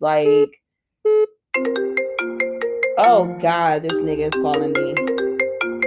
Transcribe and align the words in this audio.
Like, 0.00 0.50
oh 2.98 3.36
god, 3.40 3.82
this 3.82 4.00
nigga 4.00 4.26
is 4.26 4.32
calling 4.34 4.72
me. 4.72 4.94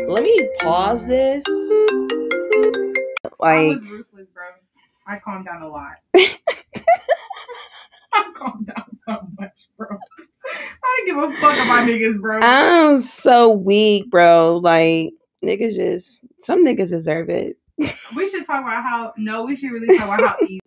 Let 0.08 0.24
me 0.24 0.50
pause 0.62 1.06
this. 1.06 1.44
I 1.48 2.94
Like, 3.40 3.80
was 3.80 3.90
ruthless, 3.90 4.28
bro. 4.34 4.44
I 5.06 5.20
calmed 5.20 5.46
down 5.46 5.62
a 5.62 5.68
lot. 5.68 5.96
I 8.14 8.32
calmed 8.36 8.68
down 8.68 8.98
so 8.98 9.18
much, 9.40 9.68
bro. 9.78 9.88
I 10.84 11.04
give 11.06 11.18
a 11.18 11.30
fuck 11.40 11.56
about 11.56 11.88
niggas, 11.88 12.20
bro. 12.20 12.40
I'm 12.42 12.98
so 13.00 13.52
weak, 13.52 14.10
bro. 14.10 14.58
Like, 14.64 15.14
niggas 15.44 15.76
just 15.76 16.24
some 16.40 16.66
niggas 16.66 16.90
deserve 16.90 17.30
it. 17.30 17.58
we 18.16 18.28
should 18.30 18.46
talk 18.46 18.62
about 18.64 18.84
how. 18.84 19.14
No, 19.18 19.44
we 19.46 19.56
should 19.56 19.72
really 19.72 19.98
talk 19.98 20.08
about 20.20 20.22
how 20.40 20.46
easy. 20.46 20.60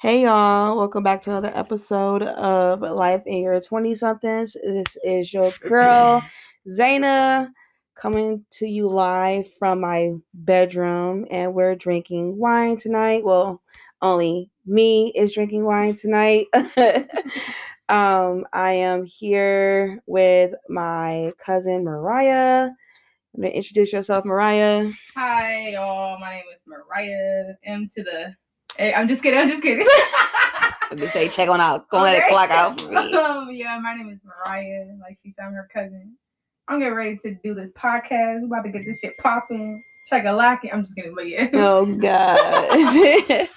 Hey 0.00 0.24
y'all, 0.24 0.76
welcome 0.76 1.02
back 1.02 1.22
to 1.22 1.30
another 1.30 1.52
episode 1.54 2.22
of 2.22 2.80
Life 2.80 3.22
in 3.24 3.42
Your 3.42 3.58
20 3.60 3.94
somethings. 3.94 4.54
This 4.62 4.98
is 5.02 5.32
your 5.32 5.50
girl, 5.66 6.22
Zaina, 6.68 7.48
coming 7.94 8.44
to 8.52 8.66
you 8.66 8.88
live 8.88 9.50
from 9.54 9.80
my 9.80 10.12
bedroom, 10.34 11.24
and 11.30 11.54
we're 11.54 11.74
drinking 11.74 12.36
wine 12.36 12.76
tonight. 12.76 13.24
Well, 13.24 13.62
only 14.02 14.50
me 14.66 15.10
is 15.14 15.32
drinking 15.32 15.64
wine 15.64 15.94
tonight. 15.96 16.48
um, 17.88 18.44
I 18.52 18.72
am 18.72 19.04
here 19.04 20.02
with 20.06 20.54
my 20.68 21.32
cousin 21.38 21.84
Mariah. 21.84 22.68
I'm 23.34 23.42
gonna 23.42 23.54
introduce 23.54 23.92
yourself, 23.92 24.26
Mariah. 24.26 24.90
Hi, 25.16 25.68
y'all. 25.70 26.18
My 26.20 26.34
name 26.34 26.44
is 26.52 26.64
Mariah. 26.66 27.54
M 27.64 27.86
to 27.94 28.02
the. 28.02 28.34
Hey, 28.78 28.92
I'm 28.92 29.06
just 29.08 29.22
kidding. 29.22 29.38
I'm 29.38 29.48
just 29.48 29.62
kidding. 29.62 29.86
I'm 30.90 30.98
gonna 30.98 31.10
say 31.10 31.28
check 31.28 31.48
on 31.48 31.60
out. 31.60 31.88
Go 31.88 32.04
ahead 32.04 32.16
and 32.16 32.22
Okay. 32.24 32.30
clock 32.30 32.50
out 32.50 32.80
for 32.80 32.88
me. 32.88 33.14
Um, 33.14 33.48
yeah, 33.52 33.78
my 33.82 33.94
name 33.94 34.08
is 34.10 34.20
Mariah. 34.24 34.86
Like 35.00 35.16
she 35.22 35.30
said, 35.30 35.46
I'm 35.46 35.52
her 35.54 35.68
cousin. 35.72 36.16
I'm 36.68 36.78
getting 36.78 36.94
ready 36.94 37.16
to 37.18 37.34
do 37.42 37.54
this 37.54 37.72
podcast. 37.72 38.40
We're 38.40 38.46
about 38.46 38.62
to 38.62 38.70
get 38.70 38.84
this 38.84 39.00
shit 39.00 39.16
popping. 39.18 39.82
Check 40.08 40.24
a 40.26 40.32
lock 40.32 40.60
I'm 40.72 40.82
just 40.84 40.96
kidding, 40.96 41.14
but 41.14 41.28
yeah. 41.28 41.48
Oh 41.54 41.86
god. 41.96 43.48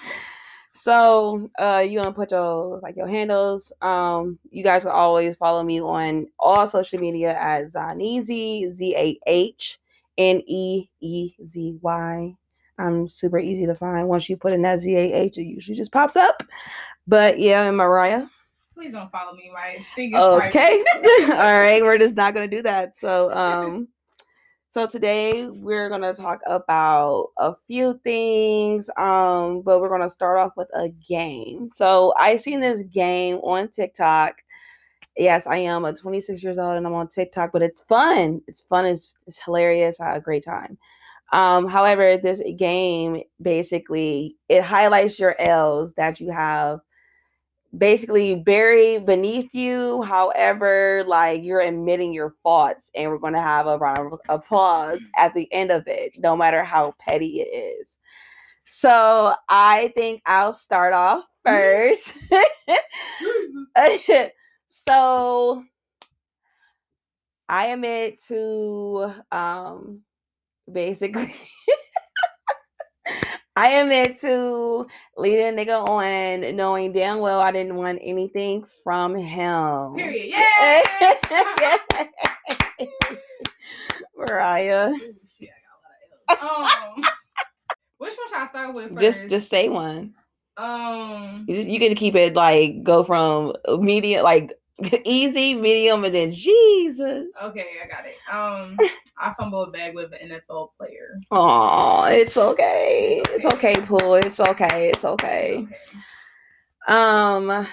so 0.72 1.50
uh 1.58 1.84
you 1.86 1.98
wanna 1.98 2.12
put 2.12 2.30
your 2.30 2.78
like 2.80 2.96
your 2.96 3.08
handles. 3.08 3.72
Um 3.82 4.38
you 4.50 4.62
guys 4.64 4.82
can 4.84 4.92
always 4.92 5.36
follow 5.36 5.62
me 5.62 5.80
on 5.80 6.26
all 6.38 6.66
social 6.66 6.98
media 7.00 7.34
at 7.36 7.66
Zaneezy, 7.72 8.68
Z 8.70 8.94
A 8.96 9.18
H 9.26 9.78
N 10.16 10.42
E 10.46 10.88
E 11.00 11.32
Z 11.44 11.78
Y. 11.82 12.34
I'm 12.78 13.08
super 13.08 13.38
easy 13.38 13.66
to 13.66 13.74
find. 13.74 14.08
Once 14.08 14.28
you 14.28 14.36
put 14.36 14.52
in 14.52 14.62
that 14.62 14.80
Z 14.80 14.94
A 14.94 15.12
H, 15.12 15.38
it 15.38 15.44
usually 15.44 15.76
just 15.76 15.92
pops 15.92 16.16
up. 16.16 16.42
But 17.06 17.38
yeah, 17.38 17.64
and 17.68 17.76
Mariah. 17.76 18.26
Please 18.74 18.92
don't 18.92 19.10
follow 19.10 19.34
me. 19.34 19.50
My 19.52 19.84
thing. 19.96 20.14
Okay. 20.14 20.84
All 21.30 21.60
right, 21.60 21.82
we're 21.82 21.98
just 21.98 22.14
not 22.14 22.34
gonna 22.34 22.48
do 22.48 22.62
that. 22.62 22.96
So 22.96 23.34
um 23.34 23.88
so 24.70 24.86
today 24.86 25.46
we're 25.46 25.88
gonna 25.88 26.12
talk 26.12 26.40
about 26.46 27.30
a 27.38 27.54
few 27.66 27.98
things. 28.04 28.90
Um, 28.98 29.62
but 29.62 29.80
we're 29.80 29.88
gonna 29.88 30.10
start 30.10 30.38
off 30.38 30.52
with 30.56 30.68
a 30.74 30.90
game. 30.90 31.70
So 31.72 32.12
I 32.18 32.36
seen 32.36 32.60
this 32.60 32.82
game 32.82 33.36
on 33.38 33.68
TikTok. 33.68 34.36
Yes, 35.16 35.46
I 35.46 35.56
am 35.56 35.84
a 35.84 35.92
26 35.92 36.42
years 36.42 36.58
old 36.58 36.76
and 36.76 36.86
I'm 36.86 36.94
on 36.94 37.08
TikTok, 37.08 37.50
but 37.50 37.62
it's 37.62 37.80
fun. 37.80 38.42
It's 38.46 38.60
fun, 38.60 38.84
it's, 38.84 39.16
it's 39.26 39.40
hilarious. 39.42 40.00
I 40.00 40.08
had 40.08 40.18
a 40.18 40.20
great 40.20 40.44
time. 40.44 40.78
Um, 41.32 41.66
however, 41.68 42.16
this 42.16 42.40
game 42.56 43.22
basically 43.40 44.36
it 44.48 44.62
highlights 44.62 45.18
your 45.18 45.38
L's 45.40 45.92
that 45.94 46.20
you 46.20 46.30
have 46.30 46.80
basically 47.76 48.34
buried 48.34 49.04
beneath 49.04 49.54
you. 49.54 50.02
However, 50.02 51.04
like 51.06 51.42
you're 51.42 51.60
admitting 51.60 52.12
your 52.12 52.34
faults, 52.42 52.90
and 52.94 53.10
we're 53.10 53.18
going 53.18 53.34
to 53.34 53.40
have 53.42 53.66
a 53.66 53.78
round 53.78 54.12
of 54.12 54.20
applause 54.28 55.00
at 55.18 55.34
the 55.34 55.52
end 55.52 55.70
of 55.70 55.86
it, 55.86 56.12
no 56.18 56.36
matter 56.36 56.64
how 56.64 56.94
petty 56.98 57.40
it 57.40 57.48
is. 57.54 57.96
So 58.64 59.34
I 59.48 59.92
think 59.96 60.22
I'll 60.26 60.54
start 60.54 60.92
off 60.92 61.24
first. 61.44 62.12
so 64.66 65.64
I 67.48 67.66
admit 67.68 68.22
to 68.28 69.14
um 69.32 70.02
basically 70.72 71.34
I 73.56 73.68
admit 73.70 74.16
to 74.18 74.86
leading 75.16 75.58
a 75.58 75.64
nigga 75.64 75.82
on 75.84 76.54
knowing 76.54 76.92
damn 76.92 77.18
well 77.18 77.40
I 77.40 77.50
didn't 77.50 77.74
want 77.74 77.98
anything 78.02 78.64
from 78.84 79.14
him. 79.16 79.94
Period. 79.96 80.34
Yeah. 82.80 82.86
Mariah. 84.16 84.90
Ooh, 84.90 85.14
shit, 85.38 85.50
I 86.28 86.34
got 86.34 86.42
a 86.42 86.62
lot 86.62 86.62
of 86.62 86.98
L's. 86.98 87.06
Um, 87.06 87.12
which 87.98 88.14
one 88.16 88.28
should 88.28 88.36
I 88.38 88.48
start 88.48 88.74
with 88.74 88.88
first? 88.90 89.00
Just 89.00 89.28
just 89.28 89.50
say 89.50 89.68
one. 89.68 90.14
um. 90.56 91.44
You 91.48 91.56
just 91.56 91.68
you 91.68 91.78
can 91.80 91.94
keep 91.94 92.14
it 92.14 92.34
like 92.34 92.82
go 92.84 93.02
from 93.04 93.54
medium 93.80 94.22
like 94.24 94.52
easy, 95.04 95.54
medium, 95.54 96.04
and 96.04 96.14
then 96.14 96.30
Jesus. 96.30 97.34
Okay, 97.42 97.66
I 97.82 97.86
got 97.88 98.06
it. 98.06 98.16
Um, 98.30 98.76
I 99.18 99.34
fumbled 99.34 99.68
a 99.68 99.70
bag 99.72 99.94
with 99.94 100.12
an 100.12 100.30
NFL 100.30 100.70
player. 100.78 101.18
Oh, 101.30 102.06
it's 102.08 102.36
okay. 102.36 103.22
It's 103.30 103.46
okay, 103.46 103.80
Pooh. 103.80 104.14
It's 104.14 104.40
okay. 104.40 104.90
It's 104.90 105.04
okay. 105.04 105.56
Okay. 105.58 105.66
Um, 106.86 107.66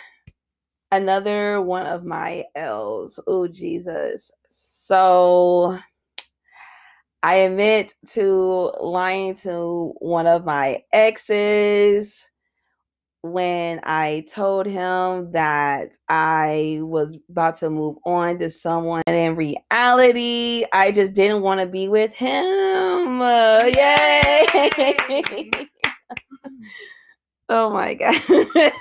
another 0.92 1.62
one 1.62 1.86
of 1.86 2.04
my 2.06 2.46
L's. 2.56 3.20
Oh 3.28 3.48
Jesus. 3.48 4.32
So 4.50 5.80
I 7.24 7.36
admit 7.36 7.94
to 8.10 8.72
lying 8.82 9.36
to 9.36 9.94
one 10.00 10.28
of 10.28 10.46
my 10.46 10.84
exes 10.92 12.26
when 13.32 13.80
I 13.84 14.26
told 14.32 14.66
him 14.68 15.32
that 15.32 15.98
I 16.10 16.80
was 16.82 17.18
about 17.30 17.56
to 17.56 17.70
move 17.70 17.98
on 18.06 18.40
to 18.40 18.50
someone. 18.50 19.04
And 19.08 19.16
in 19.16 19.36
reality, 19.36 20.66
I 20.74 20.92
just 20.92 21.14
didn't 21.14 21.42
want 21.42 21.62
to 21.62 21.68
be 21.68 21.88
with 21.88 22.14
him. 22.14 23.06
Uh, 23.26 23.64
yay! 23.66 24.46
Yay! 24.54 25.50
oh 27.50 27.70
my 27.70 27.94
God. 27.94 28.22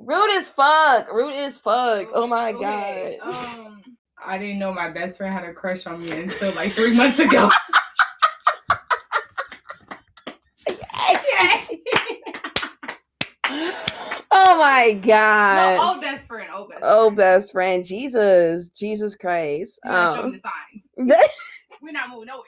Rude 0.00 0.30
as 0.32 0.50
fuck. 0.50 1.12
Rude 1.12 1.34
as 1.34 1.58
fuck. 1.58 2.08
Oh 2.14 2.26
my 2.26 2.52
Okay, 2.52 3.18
god. 3.22 3.58
Um, 3.58 3.82
I 4.24 4.38
didn't 4.38 4.58
know 4.58 4.72
my 4.72 4.90
best 4.90 5.18
friend 5.18 5.32
had 5.32 5.44
a 5.44 5.52
crush 5.52 5.86
on 5.86 6.02
me 6.02 6.10
until 6.10 6.52
like 6.54 6.72
three 6.72 6.94
months 6.94 7.18
ago. 7.18 7.50
Oh 14.52 14.58
my 14.58 14.92
no, 14.92 15.00
god. 15.00 15.92
old 15.94 16.00
best 16.00 16.26
friend, 16.26 16.50
old 16.54 16.68
best. 16.70 16.80
Oh, 16.82 17.04
friend. 17.06 17.16
best 17.16 17.52
friend. 17.52 17.84
Jesus. 17.84 18.68
Jesus 18.70 19.14
Christ. 19.16 19.80
You 19.84 19.90
gotta 19.90 20.16
show 20.16 20.22
them 20.22 20.26
Um, 20.26 20.40
the 20.96 21.08
signs. 21.08 21.20
We're 21.82 21.92
not 21.92 22.10
moving 22.10 22.26
nowhere. 22.26 22.44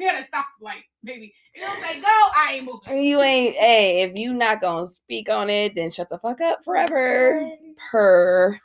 You 0.00 0.10
gotta 0.10 0.24
stop 0.24 0.46
light, 0.60 0.84
baby. 1.04 1.34
You 1.54 1.62
don't 1.62 1.80
say 1.82 2.00
go, 2.00 2.06
I 2.06 2.54
ain't 2.54 2.64
moving. 2.64 3.04
you 3.04 3.20
ain't, 3.20 3.54
hey, 3.56 4.02
if 4.02 4.16
you 4.16 4.32
not 4.32 4.60
gonna 4.62 4.86
speak 4.86 5.28
on 5.28 5.50
it, 5.50 5.74
then 5.74 5.90
shut 5.90 6.08
the 6.08 6.18
fuck 6.18 6.40
up 6.40 6.64
forever. 6.64 7.46
Per. 7.90 8.58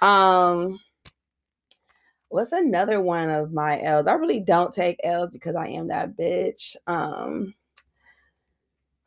Um, 0.00 0.80
what's 2.30 2.52
another 2.52 3.00
one 3.02 3.28
of 3.28 3.52
my 3.52 3.80
L's? 3.82 4.06
I 4.06 4.14
really 4.14 4.40
don't 4.40 4.72
take 4.72 4.96
L's 5.04 5.30
because 5.30 5.56
I 5.56 5.68
am 5.68 5.88
that 5.88 6.16
bitch. 6.16 6.74
Um, 6.86 7.54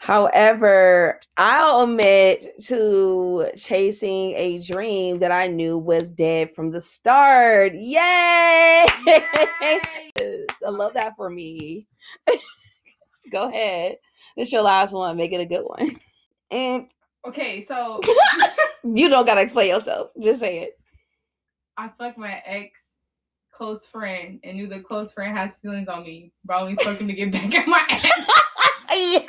however, 0.06 1.20
I'll 1.38 1.82
admit 1.82 2.64
to 2.66 3.50
chasing 3.58 4.34
a 4.36 4.60
dream 4.60 5.20
that 5.20 5.32
I 5.32 5.48
knew 5.48 5.78
was 5.78 6.10
dead 6.12 6.54
from 6.56 6.72
the 6.72 6.82
start. 6.82 7.74
Yay! 7.74 8.86
Yay! 9.08 9.80
I 10.20 10.70
love 10.70 10.94
that 10.94 11.14
for 11.18 11.30
me. 11.30 11.88
Go 13.32 13.50
ahead. 13.50 13.98
It's 14.38 14.52
your 14.52 14.62
last 14.62 14.94
one. 14.94 15.18
Make 15.18 15.34
it 15.34 15.42
a 15.42 15.46
good 15.46 15.64
one. 15.64 15.98
And 16.52 16.88
Okay, 17.28 17.60
so 17.62 18.00
you 18.84 19.10
don't 19.10 19.26
gotta 19.26 19.42
explain 19.42 19.70
yourself. 19.70 20.12
Just 20.22 20.40
say 20.40 20.60
it. 20.60 20.80
I 21.76 21.90
fucked 21.98 22.20
my 22.20 22.42
ex 22.46 22.82
close 23.52 23.86
friend 23.88 24.40
and 24.44 24.58
knew 24.58 24.68
the 24.68 24.82
close 24.82 25.12
friend 25.12 25.36
has 25.36 25.58
feelings 25.58 25.88
on 25.88 26.04
me, 26.04 26.32
but 26.44 26.62
only 26.62 26.76
fucking 26.76 27.08
to 27.08 27.14
get 27.14 27.32
back 27.32 27.56
at 27.56 27.68
my 27.68 27.84
ex. 27.90 28.04
Yeah. 28.96 29.26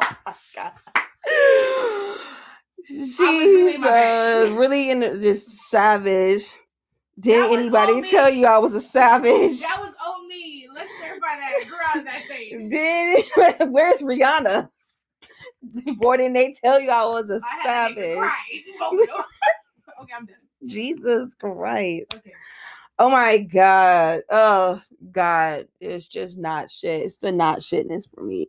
oh 0.00 0.16
my 0.26 0.34
god. 0.54 0.72
really 1.26 2.73
She's 2.86 3.82
uh, 3.84 4.54
really 4.56 4.90
in 4.90 5.00
just 5.22 5.50
savage. 5.70 6.44
Didn't 7.18 7.50
That 7.52 7.58
anybody 7.60 7.92
on 7.94 8.00
me. 8.02 8.10
tell 8.10 8.30
you 8.30 8.46
I 8.46 8.58
was 8.58 8.74
a 8.74 8.80
savage? 8.80 9.60
That 9.60 9.78
was 9.80 9.94
on 10.06 10.28
me. 10.28 10.68
Let's 10.74 10.90
clarify 10.98 11.36
that. 11.38 11.52
Girl, 11.68 11.78
around 11.96 12.06
that 12.06 12.24
stage. 12.24 12.70
Did 12.70 13.24
where's 13.70 14.02
Rihanna? 14.02 14.68
Boy, 15.98 16.16
didn't 16.18 16.34
they 16.34 16.52
tell 16.52 16.80
you 16.80 16.90
I 16.90 17.04
was 17.06 17.30
a 17.30 17.40
I 17.44 17.68
had 17.68 17.88
to 17.88 17.94
make 17.94 18.04
savage? 18.14 18.32
Oh, 19.96 20.02
okay, 20.02 20.12
I'm 20.18 20.26
done. 20.26 20.36
Jesus 20.66 21.34
Christ. 21.34 22.14
Okay. 22.14 22.32
Oh 22.98 23.10
my 23.10 23.38
God. 23.38 24.20
Oh 24.30 24.80
God. 25.12 25.68
It's 25.80 26.08
just 26.08 26.36
not 26.38 26.70
shit. 26.70 27.02
It's 27.02 27.18
the 27.18 27.32
not 27.32 27.60
shitness 27.60 28.08
for 28.12 28.22
me. 28.22 28.48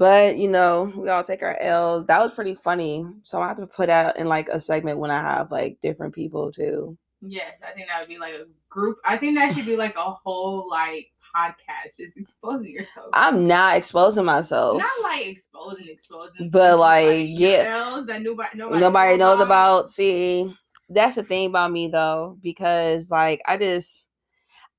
But 0.00 0.38
you 0.38 0.48
know, 0.48 0.90
we 0.96 1.10
all 1.10 1.22
take 1.22 1.42
our 1.42 1.60
L's. 1.60 2.06
That 2.06 2.20
was 2.20 2.32
pretty 2.32 2.54
funny. 2.54 3.04
So 3.22 3.42
I 3.42 3.48
have 3.48 3.58
to 3.58 3.66
put 3.66 3.88
that 3.88 4.16
in 4.16 4.28
like 4.28 4.48
a 4.48 4.58
segment 4.58 4.98
when 4.98 5.10
I 5.10 5.20
have 5.20 5.50
like 5.50 5.78
different 5.82 6.14
people 6.14 6.50
too. 6.50 6.96
Yes, 7.20 7.58
I 7.62 7.72
think 7.72 7.88
that 7.88 8.00
would 8.00 8.08
be 8.08 8.16
like 8.16 8.32
a 8.32 8.46
group. 8.70 8.96
I 9.04 9.18
think 9.18 9.36
that 9.36 9.52
should 9.52 9.66
be 9.66 9.76
like 9.76 9.96
a 9.96 10.10
whole 10.10 10.70
like 10.70 11.08
podcast, 11.36 11.98
just 11.98 12.16
exposing 12.16 12.70
yourself. 12.70 13.10
I'm 13.12 13.46
not 13.46 13.76
exposing 13.76 14.24
myself. 14.24 14.78
Not 14.78 15.02
like 15.02 15.26
exposing, 15.26 15.88
exposing, 15.90 16.48
But, 16.48 16.78
like, 16.78 17.26
your 17.28 17.50
yeah. 17.50 17.76
L's 17.76 18.06
that 18.06 18.22
nobody, 18.22 18.56
nobody, 18.56 18.80
nobody 18.80 19.16
knows 19.18 19.40
about. 19.40 19.80
about 19.80 19.88
see 19.90 20.50
that's 20.88 21.16
the 21.16 21.22
thing 21.22 21.46
about 21.50 21.70
me 21.70 21.88
though 21.88 22.36
because 22.42 23.10
like 23.10 23.40
i 23.46 23.56
just 23.56 24.08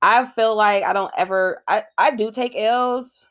i 0.02 0.26
feel 0.26 0.54
like 0.54 0.84
i 0.84 0.92
don't 0.92 1.12
ever 1.16 1.62
i 1.68 1.82
i 1.96 2.10
do 2.10 2.30
take 2.30 2.54
l's 2.54 3.30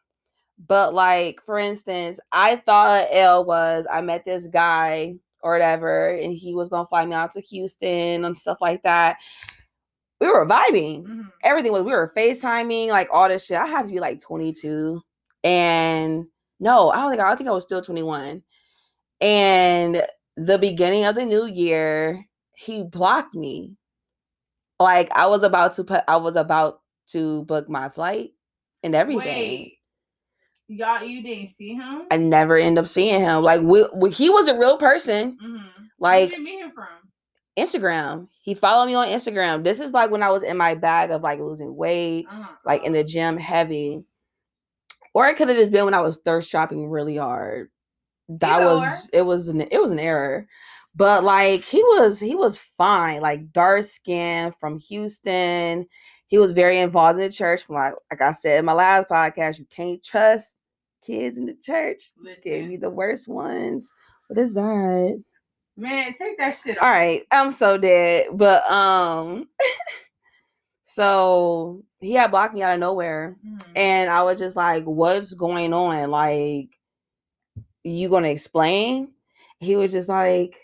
but 0.68 0.94
like 0.94 1.42
for 1.46 1.58
instance 1.58 2.19
i 2.31 2.56
thought 2.56 3.08
L 3.12 3.46
was 3.46 3.86
i 3.92 4.02
met 4.02 4.25
this 4.25 4.48
guy 4.48 5.16
or 5.42 5.54
whatever 5.54 6.10
and 6.10 6.34
he 6.34 6.54
was 6.54 6.69
gonna 6.69 6.88
fly 6.88 7.06
me 7.06 7.16
out 7.16 7.31
to 7.31 7.42
houston 7.42 8.25
and 8.25 8.38
stuff 8.38 8.58
like 8.62 8.84
that 8.84 9.18
we 10.19 10.28
were 10.28 10.46
vibing 10.46 11.04
Mhm. 11.06 11.31
everything 11.44 11.72
was 11.72 11.81
we 11.81 11.92
were 11.92 12.13
FaceTiming, 12.16 12.90
like 12.90 13.08
all 13.12 13.28
this 13.28 13.46
shit. 13.46 13.58
I 13.58 13.66
had 13.66 13.88
to 13.88 13.92
be 13.92 14.00
like 14.00 14.19
22. 14.19 15.02
And 15.44 16.25
no, 16.60 16.92
I 16.92 16.98
don't 16.98 17.10
think 17.10 17.22
I 17.22 17.36
think 17.36 17.50
I 17.50 17.54
was 17.54 17.64
still 17.64 17.81
21. 17.81 18.44
And 19.19 20.06
the 20.38 20.57
beginning 20.60 21.06
of 21.06 21.16
the 21.16 21.25
new 21.25 21.46
year, 21.46 22.24
he 22.54 22.84
blocked 22.84 23.34
me. 23.34 23.75
Like 24.80 25.12
I 25.16 25.25
was 25.25 25.42
about 25.42 25.74
to 25.75 25.84
put 25.84 26.04
I 26.07 26.18
was 26.18 26.36
about 26.36 26.81
to 27.07 27.44
book 27.46 27.68
my 27.68 27.90
flight 27.90 28.34
and 28.84 28.94
everything. 28.94 29.24
Wait, 29.25 29.78
y'all, 30.71 31.03
you 31.03 31.21
didn't 31.21 31.53
see 31.56 31.73
him? 31.75 32.03
I 32.12 32.18
never 32.18 32.57
end 32.57 32.79
up 32.79 32.88
seeing 32.88 33.19
him. 33.19 33.44
Like 33.44 33.62
we, 33.62 33.85
we, 33.94 34.12
he 34.12 34.29
was 34.29 34.47
a 34.47 34.57
real 34.57 34.77
person. 34.77 35.38
mm-hmm. 35.41 35.65
Like 36.00 36.29
Where 36.29 36.29
did 36.29 36.38
you 36.39 36.44
meet 36.44 36.59
him 36.59 36.71
from? 36.71 36.88
Instagram. 37.57 38.27
He 38.41 38.53
followed 38.53 38.85
me 38.88 38.95
on 38.95 39.07
Instagram. 39.07 39.63
This 39.63 39.79
is 39.79 39.91
like 39.91 40.09
when 40.09 40.23
I 40.23 40.29
was 40.29 40.41
in 40.44 40.57
my 40.57 40.73
bag 40.73 41.12
of 41.12 41.21
like 41.21 41.39
losing 41.39 41.75
weight. 41.75 42.25
Uh-huh. 42.29 42.53
like 42.65 42.83
in 42.85 42.94
the 42.94 43.03
gym 43.03 43.38
heavy. 43.38 44.03
Or 45.13 45.27
it 45.27 45.35
could 45.35 45.50
have 45.50 45.57
just 45.57 45.71
been 45.71 45.85
when 45.85 45.94
I 45.94 46.01
was 46.01 46.18
thirst 46.18 46.50
shopping 46.50 46.88
really 46.89 47.18
hard. 47.18 47.69
That 48.29 48.62
Either 48.62 48.65
was 48.65 48.83
or. 48.83 49.09
it 49.13 49.21
was 49.23 49.47
an 49.50 49.62
it 49.62 49.81
was 49.81 49.91
an 49.91 50.00
error. 50.00 50.47
But 50.95 51.23
like 51.23 51.62
he 51.62 51.83
was 51.83 52.19
he 52.19 52.35
was 52.35 52.57
fine, 52.59 53.21
like 53.21 53.51
dark 53.51 53.83
skin 53.83 54.53
from 54.59 54.79
Houston. 54.79 55.85
He 56.27 56.38
was 56.38 56.51
very 56.51 56.79
involved 56.79 57.19
in 57.19 57.25
the 57.25 57.33
church. 57.33 57.63
Like 57.68 57.94
like 58.09 58.21
I 58.21 58.31
said 58.31 58.59
in 58.59 58.65
my 58.65 58.73
last 58.73 59.09
podcast, 59.09 59.59
you 59.59 59.65
can't 59.65 60.03
trust 60.03 60.56
kids 61.06 61.38
in 61.38 61.45
the 61.45 61.56
church. 61.62 62.12
Gave 62.44 62.68
me 62.68 62.77
the 62.77 62.89
worst 62.89 63.27
ones. 63.27 63.92
What 64.27 64.39
is 64.39 64.53
that? 64.53 65.21
man, 65.77 66.13
take 66.13 66.38
that 66.38 66.57
shit 66.57 66.77
off. 66.77 66.83
All 66.83 66.92
right, 66.92 67.24
I'm 67.31 67.51
so 67.51 67.77
dead. 67.77 68.27
But 68.33 68.69
um 68.71 69.48
so 70.83 71.83
he 72.00 72.13
had 72.13 72.31
blocked 72.31 72.53
me 72.53 72.62
out 72.62 72.74
of 72.74 72.80
nowhere. 72.80 73.38
Mhm. 73.45 73.62
And 73.75 74.09
I 74.09 74.24
was 74.24 74.38
just 74.38 74.56
like, 74.56 74.83
what's 74.83 75.33
going 75.33 75.74
on? 75.74 76.12
Like, 76.12 76.69
you 77.83 78.09
gonna 78.09 78.30
explain? 78.30 79.12
He 79.59 79.75
was 79.75 79.92
just 79.92 80.09
like, 80.09 80.59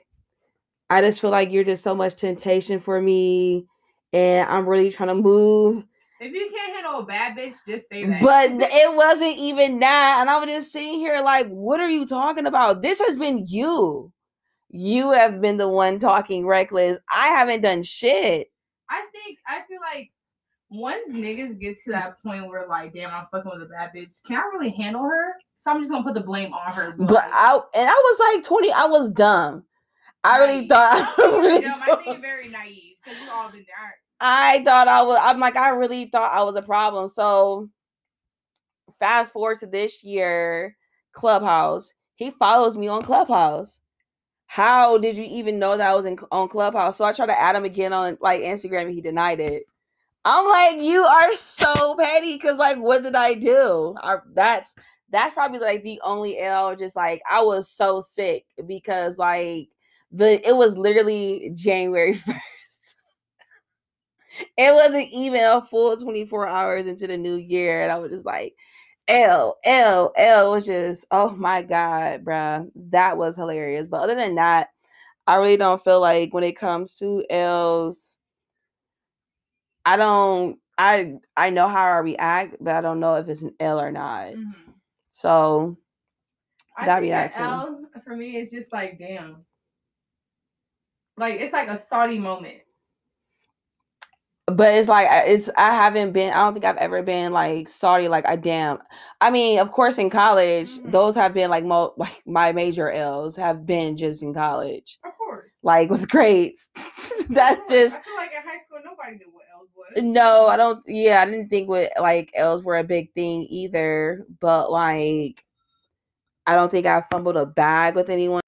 I 0.89 1.01
just 1.01 1.19
feel 1.21 1.29
like 1.29 1.51
you're 1.51 1.63
just 1.63 1.83
so 1.83 1.95
much 1.95 2.15
temptation 2.15 2.79
for 2.79 3.01
me. 3.01 3.67
And 4.13 4.47
I'm 4.49 4.67
really 4.67 4.91
trying 4.91 5.09
to 5.09 5.15
move. 5.15 5.83
If 6.19 6.33
you 6.33 6.49
can't 6.55 6.73
handle 6.73 6.99
a 6.99 7.05
bad 7.05 7.37
bitch, 7.37 7.53
just 7.67 7.89
say 7.89 8.05
that. 8.05 8.21
But 8.21 8.51
it 8.59 8.95
wasn't 8.95 9.37
even 9.37 9.79
that. 9.79 10.17
And 10.19 10.29
I 10.29 10.39
was 10.39 10.49
just 10.49 10.71
sitting 10.71 10.95
here 10.95 11.21
like, 11.21 11.47
what 11.47 11.79
are 11.79 11.89
you 11.89 12.05
talking 12.05 12.47
about? 12.47 12.81
This 12.81 12.99
has 12.99 13.17
been 13.17 13.45
you. 13.47 14.11
You 14.69 15.11
have 15.11 15.39
been 15.39 15.57
the 15.57 15.67
one 15.67 15.99
talking 15.99 16.45
reckless. 16.45 16.97
I 17.13 17.27
haven't 17.27 17.61
done 17.61 17.83
shit. 17.83 18.47
I 18.89 19.01
think 19.13 19.37
I 19.47 19.61
feel 19.67 19.79
like 19.79 20.11
once 20.69 21.09
niggas 21.09 21.59
get 21.59 21.77
to 21.83 21.91
that 21.91 22.21
point 22.23 22.47
where 22.47 22.67
like, 22.67 22.93
damn, 22.93 23.11
I'm 23.11 23.27
fucking 23.31 23.51
with 23.53 23.63
a 23.63 23.67
bad 23.67 23.91
bitch, 23.95 24.21
can 24.25 24.37
I 24.37 24.43
really 24.53 24.71
handle 24.71 25.03
her? 25.03 25.33
So 25.57 25.71
I'm 25.71 25.79
just 25.79 25.91
gonna 25.91 26.03
put 26.03 26.13
the 26.13 26.21
blame 26.21 26.53
on 26.53 26.73
her. 26.73 26.93
But 26.97 27.11
like, 27.11 27.29
I 27.31 27.59
and 27.75 27.89
I 27.89 27.93
was 27.93 28.35
like 28.35 28.43
20, 28.43 28.71
I 28.71 28.85
was 28.85 29.11
dumb. 29.11 29.63
I 30.23 30.39
really 30.39 30.67
thought 30.67 31.13
I 31.17 31.37
really 31.37 31.61
dumb. 31.61 31.79
I 31.81 31.95
think 31.95 32.21
very 32.21 32.49
naive 32.49 32.95
because 33.03 33.19
we've 33.19 33.29
all 33.29 33.49
been 33.49 33.65
there. 33.67 33.95
I 34.19 34.63
thought 34.63 34.87
I 34.87 35.03
was. 35.03 35.19
I'm 35.21 35.39
like, 35.39 35.55
I 35.55 35.69
really 35.69 36.05
thought 36.05 36.33
I 36.33 36.43
was 36.43 36.55
a 36.55 36.61
problem. 36.61 37.07
So, 37.07 37.69
fast 38.99 39.33
forward 39.33 39.59
to 39.59 39.67
this 39.67 40.03
year, 40.03 40.75
Clubhouse. 41.13 41.93
He 42.15 42.31
follows 42.31 42.75
me 42.77 42.87
on 42.87 43.03
Clubhouse. 43.03 43.79
How 44.47 44.97
did 44.97 45.17
you 45.17 45.25
even 45.29 45.59
know 45.59 45.77
that 45.77 45.91
I 45.91 45.95
was 45.95 46.05
in 46.05 46.17
on 46.31 46.47
Clubhouse? 46.49 46.97
So 46.97 47.05
I 47.05 47.13
tried 47.13 47.27
to 47.27 47.39
add 47.39 47.55
him 47.55 47.65
again 47.65 47.93
on 47.93 48.17
like 48.21 48.41
Instagram, 48.41 48.83
and 48.83 48.91
he 48.93 49.01
denied 49.01 49.39
it. 49.39 49.63
I'm 50.25 50.47
like, 50.47 50.85
you 50.85 51.01
are 51.03 51.35
so 51.37 51.95
petty. 51.97 52.35
Because 52.35 52.57
like, 52.57 52.77
what 52.77 53.03
did 53.03 53.15
I 53.15 53.33
do? 53.35 53.95
I, 54.01 54.17
that's 54.33 54.75
that's 55.09 55.33
probably 55.35 55.59
like 55.59 55.83
the 55.83 56.01
only 56.03 56.39
L. 56.39 56.75
Just 56.75 56.95
like 56.95 57.21
I 57.29 57.41
was 57.43 57.69
so 57.69 58.01
sick 58.01 58.45
because 58.67 59.17
like 59.19 59.69
the 60.11 60.47
it 60.47 60.55
was 60.55 60.77
literally 60.77 61.51
January 61.55 62.13
first. 62.15 62.39
It 64.57 64.73
wasn't 64.73 65.09
even 65.11 65.41
a 65.43 65.61
full 65.61 65.95
24 65.97 66.47
hours 66.47 66.87
into 66.87 67.07
the 67.07 67.17
new 67.17 67.35
year, 67.35 67.81
and 67.83 67.91
I 67.91 67.99
was 67.99 68.11
just 68.11 68.25
like, 68.25 68.55
L 69.07 69.55
L 69.65 70.11
L 70.17 70.51
was 70.51 70.65
just 70.65 71.05
oh 71.11 71.31
my 71.31 71.61
god, 71.61 72.23
bruh, 72.25 72.69
that 72.75 73.17
was 73.17 73.35
hilarious. 73.35 73.87
But 73.87 74.01
other 74.03 74.15
than 74.15 74.35
that, 74.35 74.69
I 75.27 75.35
really 75.35 75.57
don't 75.57 75.83
feel 75.83 76.01
like 76.01 76.33
when 76.33 76.43
it 76.43 76.57
comes 76.57 76.95
to 76.97 77.23
L's, 77.29 78.17
I 79.85 79.97
don't. 79.97 80.59
I 80.77 81.15
I 81.35 81.49
know 81.49 81.67
how 81.67 81.85
I 81.85 81.97
react, 81.99 82.57
but 82.61 82.75
I 82.75 82.81
don't 82.81 82.99
know 82.99 83.15
if 83.15 83.27
it's 83.29 83.41
an 83.41 83.55
L 83.59 83.79
or 83.79 83.91
not. 83.91 84.33
Mhm. 84.33 84.53
So 85.09 85.77
I 86.77 86.85
That'd 86.85 87.03
be 87.03 87.09
that 87.09 87.33
too. 87.33 87.43
L 87.43 87.79
for 88.03 88.15
me 88.15 88.37
is 88.37 88.51
just 88.51 88.71
like 88.71 88.99
damn. 88.99 89.45
Like 91.17 91.39
it's 91.39 91.53
like 91.53 91.67
a 91.69 91.79
salty 91.79 92.19
moment. 92.19 92.59
But 94.47 94.73
it's 94.73 94.87
like 94.87 95.07
it's 95.27 95.49
I 95.57 95.71
haven't 95.75 96.13
been 96.13 96.31
I 96.31 96.37
don't 96.37 96.53
think 96.53 96.65
I've 96.65 96.77
ever 96.77 97.03
been 97.03 97.31
like 97.33 97.67
sorry 97.67 98.07
like 98.07 98.27
I 98.27 98.37
damn 98.37 98.79
I 99.19 99.29
mean 99.29 99.59
of 99.59 99.71
course 99.71 99.97
in 99.97 100.09
college 100.09 100.77
Mhm. 100.79 100.91
those 100.91 101.15
have 101.15 101.33
been 101.33 101.49
like 101.49 101.65
mo 101.65 101.93
like 101.97 102.23
my 102.25 102.53
major 102.53 102.89
L's 102.89 103.35
have 103.35 103.65
been 103.65 103.97
just 103.97 104.23
in 104.23 104.33
college 104.33 104.99
Of 105.03 105.17
course. 105.17 105.49
like 105.63 105.89
with 105.89 106.07
grades 106.09 106.69
that's 107.29 107.69
just 107.69 107.99
I 107.99 108.03
feel 108.03 108.15
like 108.15 108.31
in 108.31 108.41
high 108.49 108.59
school 108.63 108.79
nobody 108.85 109.17
knew 109.17 109.31
what 109.33 109.43
L's 109.53 109.69
was. 109.75 110.01
no 110.03 110.47
I 110.47 110.55
don't 110.55 110.81
yeah 110.87 111.21
I 111.21 111.25
didn't 111.25 111.49
think 111.49 111.67
what 111.67 111.91
like 111.99 112.31
L's 112.33 112.63
were 112.63 112.77
a 112.77 112.83
big 112.85 113.13
thing 113.13 113.45
either 113.49 114.25
but 114.39 114.71
like 114.71 115.43
I 116.45 116.55
don't 116.55 116.71
think 116.71 116.85
I 116.85 117.03
fumbled 117.11 117.35
a 117.35 117.45
bag 117.45 117.95
with 117.95 118.09
anyone 118.09 118.39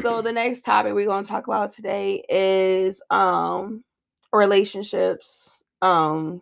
so 0.00 0.22
the 0.22 0.32
next 0.32 0.60
topic 0.64 0.92
we're 0.94 1.06
going 1.06 1.24
to 1.24 1.28
talk 1.28 1.48
about 1.48 1.72
today 1.72 2.24
is 2.28 3.02
um 3.10 3.82
relationships 4.32 5.64
um 5.82 6.40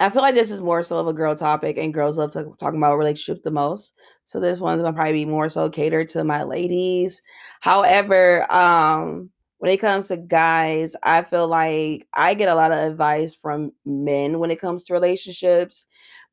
i 0.00 0.10
feel 0.10 0.22
like 0.22 0.34
this 0.34 0.50
is 0.50 0.60
more 0.60 0.82
so 0.82 0.98
of 0.98 1.06
a 1.06 1.12
girl 1.12 1.34
topic 1.34 1.76
and 1.78 1.94
girls 1.94 2.16
love 2.16 2.30
to 2.32 2.52
talking 2.58 2.78
about 2.78 2.96
relationships 2.96 3.40
the 3.44 3.50
most 3.50 3.92
so 4.24 4.40
this 4.40 4.58
one's 4.58 4.80
gonna 4.82 4.94
probably 4.94 5.12
be 5.12 5.24
more 5.24 5.48
so 5.48 5.68
catered 5.68 6.08
to 6.08 6.24
my 6.24 6.42
ladies. 6.42 7.22
However 7.60 8.50
um 8.52 9.30
when 9.58 9.70
it 9.70 9.78
comes 9.78 10.08
to 10.08 10.16
guys 10.16 10.96
i 11.02 11.22
feel 11.22 11.46
like 11.46 12.06
i 12.14 12.34
get 12.34 12.48
a 12.48 12.54
lot 12.54 12.72
of 12.72 12.78
advice 12.78 13.34
from 13.34 13.72
men 13.84 14.38
when 14.38 14.50
it 14.50 14.60
comes 14.60 14.84
to 14.84 14.92
relationships 14.92 15.86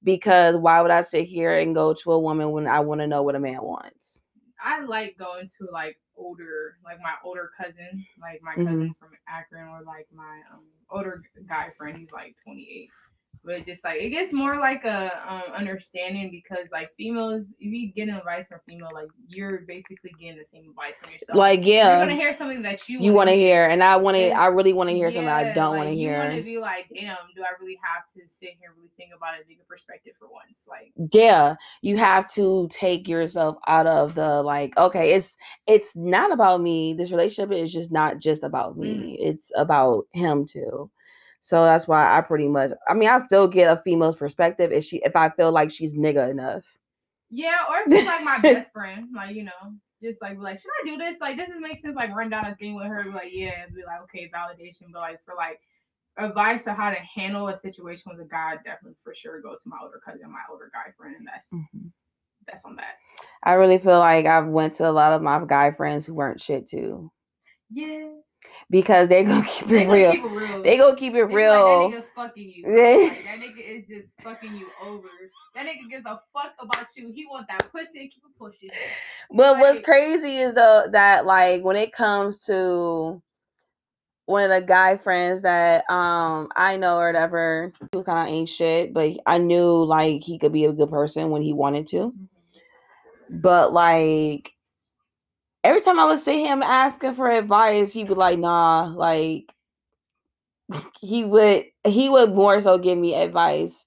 because 0.03 0.55
why 0.55 0.81
would 0.81 0.91
i 0.91 1.01
sit 1.01 1.25
here 1.25 1.57
and 1.57 1.75
go 1.75 1.93
to 1.93 2.11
a 2.11 2.19
woman 2.19 2.51
when 2.51 2.67
i 2.67 2.79
want 2.79 3.01
to 3.01 3.07
know 3.07 3.21
what 3.21 3.35
a 3.35 3.39
man 3.39 3.61
wants? 3.61 4.23
I 4.61 4.83
like 4.83 5.17
going 5.17 5.49
to 5.59 5.67
like 5.71 5.97
older, 6.19 6.75
like 6.83 6.99
my 7.01 7.13
older 7.23 7.49
cousin, 7.57 8.05
like 8.21 8.41
my 8.43 8.55
Mhm. 8.55 8.65
cousin 8.67 8.95
from 8.99 9.09
Akron, 9.27 9.67
or 9.69 9.81
like 9.83 10.07
my 10.13 10.41
um 10.53 10.65
older 10.91 11.23
guy 11.47 11.71
friend. 11.77 11.97
He's 11.97 12.11
like 12.11 12.35
28. 12.43 12.89
But 13.43 13.65
just 13.65 13.83
like 13.83 14.01
it 14.01 14.09
gets 14.09 14.33
more 14.33 14.57
like 14.57 14.83
a 14.83 15.11
um, 15.27 15.53
understanding 15.53 16.29
because 16.29 16.67
like 16.71 16.89
females, 16.97 17.53
if 17.59 17.71
you 17.73 17.91
get 17.91 18.09
advice 18.09 18.47
from 18.47 18.59
female, 18.67 18.89
like 18.93 19.07
you're 19.27 19.59
basically 19.59 20.11
getting 20.19 20.37
the 20.37 20.45
same 20.45 20.69
advice 20.69 20.95
from 21.01 21.13
yourself. 21.13 21.37
Like 21.37 21.65
yeah, 21.65 21.97
you're 21.97 22.07
gonna 22.07 22.19
hear 22.19 22.31
something 22.31 22.61
that 22.63 22.87
you 22.89 22.99
you 22.99 23.13
want 23.13 23.29
to 23.29 23.35
hear, 23.35 23.69
and 23.69 23.83
I 23.83 23.95
want 23.97 24.17
to. 24.17 24.29
I 24.31 24.47
really 24.47 24.73
want 24.73 24.89
to 24.89 24.95
hear 24.95 25.11
something 25.11 25.29
I 25.29 25.53
don't 25.53 25.71
like, 25.71 25.77
want 25.77 25.89
to 25.89 25.95
hear. 25.95 26.13
You 26.13 26.27
want 26.27 26.35
to 26.35 26.43
be 26.43 26.57
like, 26.57 26.89
damn, 26.93 27.17
do 27.35 27.43
I 27.43 27.61
really 27.61 27.79
have 27.81 28.07
to 28.13 28.21
sit 28.27 28.49
here 28.59 28.69
and 28.69 28.77
really 28.77 28.91
think 28.97 29.11
about 29.15 29.35
a 29.35 29.43
nigga 29.49 29.65
perspective 29.67 30.13
for 30.19 30.27
once? 30.27 30.67
Like, 30.67 30.91
Yeah, 31.13 31.55
you 31.81 31.97
have 31.97 32.27
to 32.33 32.67
take 32.69 33.07
yourself 33.07 33.57
out 33.67 33.87
of 33.87 34.15
the 34.15 34.43
like. 34.43 34.77
Okay, 34.77 35.13
it's 35.13 35.37
it's 35.65 35.95
not 35.95 36.31
about 36.31 36.61
me. 36.61 36.93
This 36.93 37.11
relationship 37.11 37.51
is 37.51 37.71
just 37.71 37.91
not 37.91 38.19
just 38.19 38.43
about 38.43 38.77
me. 38.77 39.17
It's 39.19 39.51
about 39.55 40.05
him 40.13 40.45
too. 40.45 40.91
So 41.41 41.63
that's 41.63 41.87
why 41.87 42.17
I 42.17 42.21
pretty 42.21 42.47
much. 42.47 42.71
I 42.87 42.93
mean, 42.93 43.09
I 43.09 43.19
still 43.19 43.47
get 43.47 43.71
a 43.71 43.81
female's 43.81 44.15
perspective 44.15 44.71
if 44.71 44.83
she 44.83 44.97
if 44.97 45.15
I 45.15 45.29
feel 45.29 45.51
like 45.51 45.71
she's 45.71 45.93
nigga 45.93 46.29
enough. 46.29 46.63
yeah, 47.29 47.59
or 47.69 47.77
if 47.85 47.93
it's 47.93 48.07
like 48.07 48.23
my 48.23 48.37
best 48.41 48.71
friend, 48.73 49.07
like 49.15 49.35
you 49.35 49.43
know, 49.43 49.73
just 50.01 50.21
like 50.21 50.35
be 50.35 50.41
like, 50.41 50.59
should 50.59 50.71
I 50.83 50.89
do 50.89 50.97
this? 50.97 51.17
Like, 51.19 51.37
this 51.37 51.49
is 51.49 51.59
make 51.59 51.79
sense. 51.79 51.95
Like, 51.95 52.13
run 52.13 52.29
down 52.29 52.45
a 52.45 52.55
thing 52.55 52.75
with 52.75 52.87
her, 52.87 53.03
be 53.03 53.09
like, 53.11 53.31
yeah, 53.31 53.65
be 53.73 53.83
like, 53.85 54.01
okay, 54.03 54.29
validation, 54.33 54.91
but 54.91 54.99
like 54.99 55.23
for 55.23 55.35
like 55.35 55.59
advice 56.17 56.67
on 56.67 56.75
how 56.75 56.89
to 56.89 56.97
handle 56.97 57.47
a 57.47 57.57
situation 57.57 58.11
with 58.11 58.25
a 58.25 58.29
guy, 58.29 58.55
definitely 58.57 58.97
for 59.03 59.15
sure 59.15 59.41
go 59.41 59.53
to 59.53 59.61
my 59.65 59.77
older 59.81 60.01
cousin, 60.05 60.31
my 60.31 60.39
older 60.51 60.69
guy 60.73 60.91
friend, 60.97 61.15
and 61.17 61.27
that's 61.27 61.53
mm-hmm. 61.53 61.87
that's 62.47 62.65
on 62.65 62.75
that. 62.75 62.97
I 63.43 63.53
really 63.53 63.77
feel 63.77 63.99
like 63.99 64.25
I've 64.25 64.47
went 64.47 64.73
to 64.73 64.89
a 64.89 64.91
lot 64.91 65.13
of 65.13 65.21
my 65.21 65.41
guy 65.47 65.71
friends 65.71 66.05
who 66.05 66.13
weren't 66.13 66.41
shit 66.41 66.67
too 66.67 67.09
Yeah, 67.71 68.09
because 68.69 69.07
they 69.07 69.23
gonna 69.23 69.45
keep 69.45 69.67
they 69.67 69.83
it 69.83 69.85
gonna 69.85 69.91
real. 69.91 70.11
keep 70.11 70.23
it 70.23 70.27
real. 70.27 70.63
They 70.63 70.77
gonna 70.77 70.95
keep 70.95 71.13
it 71.13 71.27
They 71.27 71.35
real. 71.35 71.89
Like, 71.89 71.95
that 71.95 72.01
nigga 72.01 72.05
fucking 72.15 72.53
you. 72.55 72.63
Like, 72.63 73.23
that 73.23 73.39
nigga 73.39 73.61
is 73.81 73.87
just 73.87 74.21
fucking 74.21 74.55
you 74.55 74.67
over. 74.83 75.07
That 75.55 75.65
nigga 75.65 75.89
gives 75.89 76.05
a 76.05 76.21
fuck 76.33 76.53
about 76.59 76.87
you. 76.95 77.11
He 77.11 77.25
want 77.25 77.47
that 77.47 77.71
pussy 77.71 78.01
and 78.01 78.11
keep 78.11 78.23
it 78.23 78.37
pushing. 78.37 78.69
But 79.31 79.59
what's 79.59 79.79
crazy 79.79 80.37
is 80.37 80.53
though 80.53 80.85
that 80.91 81.25
like 81.25 81.63
when 81.63 81.75
it 81.75 81.91
comes 81.91 82.45
to 82.45 83.21
one 84.25 84.43
of 84.43 84.49
the 84.51 84.65
guy 84.65 84.95
friends 84.95 85.41
that 85.41 85.89
um 85.89 86.49
I 86.55 86.77
know 86.77 86.97
or 86.97 87.07
whatever, 87.07 87.73
he 87.91 87.97
was 87.97 88.05
kind 88.05 88.27
of 88.27 88.33
ain't 88.33 88.49
shit, 88.49 88.93
but 88.93 89.11
I 89.25 89.37
knew 89.39 89.83
like 89.83 90.21
he 90.21 90.37
could 90.37 90.53
be 90.53 90.65
a 90.65 90.73
good 90.73 90.89
person 90.89 91.29
when 91.31 91.41
he 91.41 91.53
wanted 91.53 91.87
to. 91.89 92.13
But 93.29 93.73
like 93.73 94.53
every 95.63 95.81
time 95.81 95.99
I 95.99 96.05
would 96.05 96.19
see 96.19 96.43
him 96.45 96.63
asking 96.63 97.13
for 97.15 97.29
advice, 97.29 97.93
he'd 97.93 98.07
be 98.07 98.13
like, 98.15 98.39
"Nah," 98.39 98.93
like 98.95 99.53
he 101.01 101.23
would 101.23 101.65
he 101.87 102.09
would 102.09 102.33
more 102.33 102.61
so 102.61 102.77
give 102.77 102.97
me 102.97 103.15
advice 103.15 103.85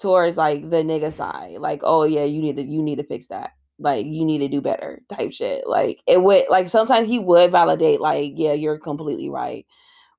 towards 0.00 0.36
like 0.36 0.62
the 0.70 0.78
nigga 0.78 1.12
side, 1.12 1.58
like, 1.60 1.80
"Oh 1.84 2.04
yeah, 2.04 2.24
you 2.24 2.40
need 2.42 2.56
to 2.56 2.62
you 2.64 2.82
need 2.82 2.96
to 2.98 3.04
fix 3.04 3.28
that." 3.28 3.52
Like 3.78 4.06
you 4.06 4.24
need 4.26 4.38
to 4.40 4.48
do 4.48 4.60
better 4.60 5.00
type 5.08 5.32
shit. 5.32 5.66
Like 5.66 6.02
it 6.06 6.22
would 6.22 6.44
like 6.50 6.68
sometimes 6.68 7.08
he 7.08 7.18
would 7.18 7.50
validate 7.52 8.00
like, 8.00 8.32
yeah, 8.36 8.52
you're 8.52 8.78
completely 8.78 9.30
right. 9.30 9.66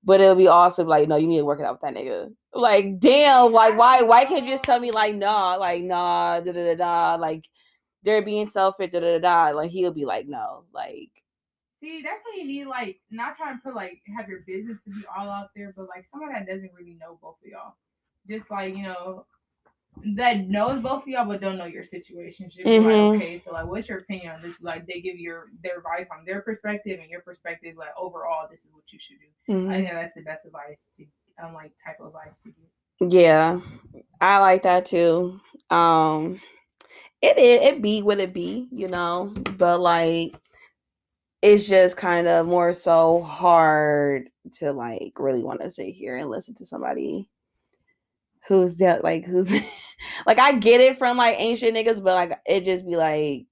But 0.04 0.22
it'll 0.22 0.36
be 0.36 0.48
also 0.48 0.86
like, 0.86 1.08
no, 1.10 1.18
you 1.18 1.28
need 1.28 1.40
to 1.40 1.46
work 1.46 1.60
it 1.60 1.66
out 1.66 1.74
with 1.76 1.82
that 1.84 1.96
nigga. 1.96 2.34
Like, 2.54 3.00
damn, 3.00 3.54
like 3.54 3.78
why 3.78 4.02
why 4.04 4.26
can't 4.26 4.46
you 4.46 4.52
just 4.54 4.64
tell 4.66 4.80
me 4.80 4.92
like 4.92 5.16
nah, 5.16 5.56
like 5.58 5.84
nah, 5.84 6.40
da 6.42 6.52
da 6.54 6.76
da 6.76 6.76
da, 6.76 7.16
like 7.22 7.48
they're 8.04 8.22
being 8.24 8.48
selfish, 8.48 8.92
da 8.92 9.00
da 9.00 9.20
da 9.20 9.52
da. 9.52 9.58
Like 9.58 9.72
he'll 9.72 9.92
be 9.94 10.06
like, 10.06 10.28
no, 10.28 10.66
like 10.74 11.24
See, 11.80 12.02
that's 12.04 12.22
why 12.24 12.36
you 12.42 12.46
need 12.48 12.66
like 12.68 13.02
not 13.10 13.36
trying 13.38 13.58
to 13.58 13.62
put 13.64 13.76
like 13.76 14.02
have 14.16 14.30
your 14.30 14.42
business 14.42 14.82
to 14.84 14.92
be 14.92 15.04
all 15.16 15.30
out 15.30 15.50
there, 15.56 15.74
but 15.76 15.88
like 15.90 16.06
someone 16.06 16.32
that 16.34 16.48
doesn't 16.48 16.74
really 16.74 16.94
know 16.94 17.18
both 17.22 17.38
of 17.44 17.50
y'all. 17.50 17.76
Just 18.28 18.52
like, 18.52 18.76
you 18.76 18.84
know, 18.84 19.26
that 20.16 20.48
knows 20.48 20.82
both 20.82 21.04
of 21.04 21.08
y'all 21.08 21.28
but 21.28 21.42
don't 21.42 21.58
know 21.58 21.66
your 21.66 21.84
situation. 21.84 22.50
Should 22.50 22.70
be 22.70 22.80
Mhm. 22.80 22.84
like, 22.84 23.16
okay, 23.16 23.38
so 23.40 23.52
like 23.52 23.68
what's 23.68 23.90
your 23.90 24.00
opinion 24.00 24.34
on 24.36 24.42
this? 24.42 24.62
Like 24.62 24.86
they 24.88 25.02
give 25.02 25.18
your 25.20 25.48
their 25.64 25.80
advice 25.80 26.08
on 26.12 26.26
their 26.26 26.42
perspective 26.42 27.00
and 27.02 27.10
your 27.10 27.22
perspective, 27.22 27.76
like 27.78 27.94
overall 27.98 28.48
this 28.50 28.62
is 28.66 28.74
what 28.74 28.92
you 28.94 29.00
should 29.00 29.20
do. 29.20 29.28
mhm. 29.50 29.70
I 29.72 29.82
think 29.82 29.92
that's 29.94 30.14
the 30.16 30.22
best 30.22 30.46
advice 30.46 30.88
to 30.98 31.06
um 31.44 31.54
like 31.54 31.74
type 31.84 32.00
of 32.00 32.08
advice 32.08 32.38
to 32.40 32.50
give. 32.50 32.70
Yeah, 33.00 33.62
I 34.20 34.40
like 34.40 34.64
that 34.64 34.86
too. 34.86 35.40
Um, 35.70 36.40
it 37.22 37.38
it 37.38 37.62
it 37.62 37.82
be 37.82 38.02
what 38.02 38.20
it 38.20 38.34
be, 38.34 38.68
you 38.72 38.88
know, 38.88 39.34
but 39.58 39.80
like 39.80 40.34
it's 41.42 41.68
just 41.68 41.98
kind 41.98 42.28
of 42.28 42.46
more 42.46 42.74
so 42.74 43.22
hard 43.22 44.30
to 44.54 44.72
like 44.72 45.14
really 45.18 45.44
want 45.44 45.62
to 45.62 45.70
sit 45.70 45.94
here 45.94 46.18
and 46.18 46.30
listen 46.30 46.54
to 46.56 46.66
somebody 46.66 47.28
who's 48.48 48.78
that 48.78 49.04
like 49.04 49.26
who's 49.26 49.52
like 50.26 50.40
I 50.40 50.54
get 50.54 50.82
it 50.82 50.98
from 50.98 51.18
like 51.18 51.36
ancient 51.40 51.76
niggas, 51.76 52.04
but 52.04 52.16
like 52.16 52.40
it 52.46 52.66
just 52.66 52.86
be 52.86 52.96
like, 52.96 53.46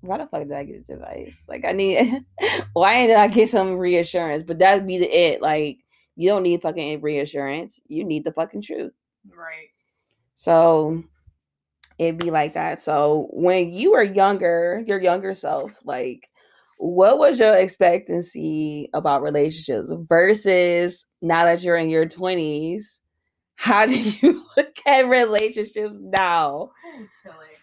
why 0.00 0.18
the 0.18 0.26
fuck 0.26 0.42
did 0.42 0.52
I 0.52 0.64
get 0.64 0.78
this 0.78 0.88
advice? 0.88 1.38
Like 1.48 1.64
I 1.66 1.72
need 1.72 2.24
why 2.72 3.06
did 3.06 3.16
I 3.16 3.28
get 3.28 3.50
some 3.50 3.76
reassurance? 3.76 4.42
But 4.42 4.58
that'd 4.58 4.86
be 4.86 4.98
the 4.98 5.08
it. 5.08 5.42
Like 5.42 5.78
you 6.16 6.28
don't 6.28 6.42
need 6.42 6.62
fucking 6.62 7.00
reassurance. 7.00 7.80
You 7.88 8.04
need 8.04 8.24
the 8.24 8.32
fucking 8.32 8.62
truth. 8.62 8.92
Right. 9.28 9.68
So 10.34 11.04
it'd 12.02 12.18
be 12.18 12.30
like 12.30 12.54
that. 12.54 12.80
So 12.80 13.28
when 13.32 13.72
you 13.72 13.92
were 13.92 14.02
younger, 14.02 14.82
your 14.86 15.00
younger 15.00 15.34
self, 15.34 15.72
like 15.84 16.28
what 16.78 17.18
was 17.18 17.38
your 17.38 17.54
expectancy 17.56 18.88
about 18.94 19.22
relationships 19.22 19.88
versus 20.08 21.04
now 21.22 21.44
that 21.44 21.62
you're 21.62 21.76
in 21.76 21.90
your 21.90 22.06
20s? 22.06 23.00
How 23.56 23.86
do 23.88 23.96
you 23.98 24.44
look 24.56 24.74
at 24.86 25.06
relationships 25.08 25.96
now? 25.98 26.70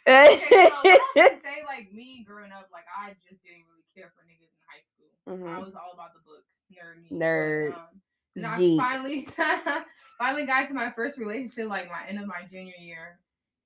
Okay, 0.08 0.40
so 0.50 0.68
I 1.16 1.30
say 1.44 1.64
like 1.68 1.92
me 1.94 2.24
growing 2.28 2.52
up, 2.52 2.70
like 2.74 2.86
I 2.98 3.10
just 3.28 3.44
didn't 3.44 3.66
really 3.70 3.86
care 3.96 4.12
for 4.16 4.24
niggas 4.26 4.50
in 4.50 4.64
high 4.68 4.82
school. 4.82 5.12
I 5.28 5.58
Mhm. 5.60 5.66
was 5.66 5.76
all 5.76 5.94
about 5.94 6.14
the 6.14 6.22
books, 6.26 6.50
nerd. 6.74 7.04
me, 7.04 7.10
but, 7.12 7.26
Nerd. 7.26 7.74
um, 7.76 8.02
then 8.36 8.46
I 8.46 8.78
finally, 8.78 9.28
finally 10.18 10.46
got 10.46 10.68
to 10.68 10.74
my 10.74 10.92
first 10.92 11.18
relationship, 11.18 11.70
like 11.70 11.88
my 11.90 12.08
end 12.08 12.20
of 12.20 12.28
my 12.28 12.42
junior 12.50 12.74
year, 12.80 13.20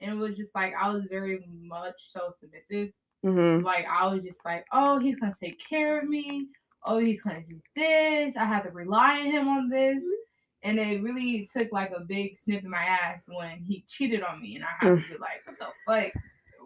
and 0.03 0.12
it 0.12 0.22
was 0.22 0.38
just 0.38 0.53
like 0.53 0.74
I 0.79 0.89
was 0.91 1.05
very 1.10 1.45
much 1.62 1.95
so 1.98 2.31
submissive. 2.39 2.91
Mhm. 3.25 3.63
Like 3.63 3.86
I 3.89 4.13
was 4.13 4.24
just 4.24 4.43
like, 4.45 4.65
oh, 4.72 5.00
he's 5.00 5.15
gonna 5.15 5.33
take 5.39 5.57
care 5.67 6.00
of 6.00 6.07
me. 6.07 6.48
Oh, 6.86 7.00
he's 7.00 7.22
gonna 7.22 7.43
do 7.48 7.60
this. 7.75 8.36
I 8.36 8.45
had 8.45 8.63
to 8.63 8.72
rely 8.72 9.22
on 9.22 9.31
him 9.31 9.48
on 9.48 9.69
this. 9.69 10.03
Mm-hmm. 10.03 10.69
And 10.69 10.79
it 10.79 11.03
really 11.03 11.48
took 11.55 11.72
like 11.72 11.91
a 11.91 12.01
big 12.01 12.38
snip 12.38 12.63
in 12.63 12.69
my 12.69 12.83
ass 12.83 13.25
when 13.27 13.60
he 13.60 13.83
cheated 13.88 14.24
on 14.24 14.41
me, 14.41 14.55
and 14.55 14.63
I 14.63 14.69
had 14.79 14.89
to 14.89 14.95
mm. 14.95 15.10
be 15.10 15.17
like, 15.17 15.41
what 15.45 15.60
the 15.60 15.67
fuck? 15.86 16.13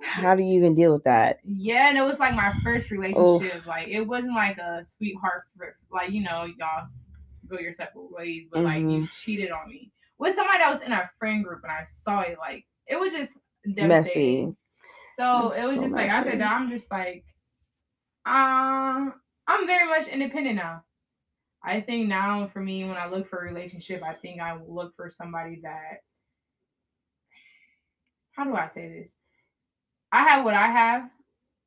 How 0.03 0.35
do 0.35 0.43
you 0.43 0.53
even 0.53 0.75
deal 0.75 0.93
with 0.93 1.03
that? 1.05 1.39
Yeah, 1.43 1.89
and 1.89 1.97
it 1.97 2.01
was 2.01 2.19
like 2.19 2.35
my 2.35 2.53
first 2.63 2.91
relationship. 2.91 3.65
Like 3.65 3.87
it 3.87 4.01
wasn't 4.01 4.35
like 4.35 4.59
a 4.59 4.85
sweetheart, 4.85 5.45
like 5.91 6.11
you 6.11 6.21
know, 6.21 6.45
y'all 6.45 6.85
go 7.47 7.57
your 7.57 7.73
separate 7.73 8.11
ways, 8.11 8.47
but 8.51 8.63
like 8.63 8.81
you 8.81 8.87
mm-hmm. 8.87 9.05
cheated 9.23 9.51
on 9.51 9.67
me 9.67 9.91
with 10.19 10.35
somebody 10.35 10.59
that 10.59 10.71
was 10.71 10.81
in 10.81 10.91
our 10.91 11.09
friend 11.17 11.43
group, 11.43 11.61
and 11.63 11.71
I 11.71 11.85
saw 11.85 12.21
it. 12.21 12.37
Like 12.39 12.65
it 12.87 12.99
was 12.99 13.13
just. 13.13 13.33
Messy. 13.65 14.55
So 15.17 15.49
That's 15.49 15.63
it 15.63 15.67
was 15.67 15.75
so 15.75 15.81
just 15.81 15.95
like 15.95 16.09
after 16.11 16.29
messy. 16.29 16.37
that, 16.37 16.51
I'm 16.53 16.69
just 16.69 16.91
like, 16.91 17.25
um, 18.25 19.13
I'm 19.47 19.67
very 19.67 19.87
much 19.87 20.07
independent 20.07 20.55
now. 20.55 20.83
I 21.63 21.81
think 21.81 22.07
now 22.07 22.47
for 22.53 22.61
me, 22.61 22.83
when 22.85 22.97
I 22.97 23.09
look 23.09 23.27
for 23.27 23.39
a 23.39 23.51
relationship, 23.51 24.03
I 24.03 24.13
think 24.13 24.39
I 24.39 24.53
will 24.53 24.73
look 24.73 24.95
for 24.95 25.09
somebody 25.09 25.59
that. 25.63 26.01
How 28.31 28.43
do 28.43 28.55
I 28.55 28.67
say 28.67 28.87
this? 28.87 29.11
I 30.11 30.21
have 30.21 30.45
what 30.45 30.53
I 30.53 30.67
have, 30.67 31.09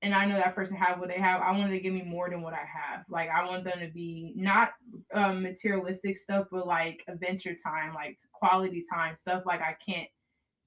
and 0.01 0.15
I 0.15 0.25
know 0.25 0.37
that 0.37 0.55
person 0.55 0.77
have 0.77 1.01
what 1.01 1.09
they 1.09 1.19
have. 1.19 1.43
I 1.43 1.51
want 1.51 1.65
them 1.65 1.73
to 1.73 1.81
give 1.81 1.93
me 1.93 2.03
more 2.03 2.31
than 2.31 2.43
what 2.43 2.55
I 2.55 2.59
have. 2.59 3.05
Like 3.11 3.29
I 3.29 3.45
want 3.45 3.65
them 3.65 3.81
to 3.81 3.89
be 3.89 4.33
not 4.37 4.71
um, 5.13 5.43
materialistic 5.43 6.17
stuff, 6.17 6.47
but 6.51 6.67
like 6.67 7.03
adventure 7.09 7.55
time, 7.55 7.93
like 7.95 8.19
quality 8.33 8.83
time, 8.91 9.17
stuff 9.17 9.43
like 9.45 9.61
I 9.61 9.77
can't 9.85 10.09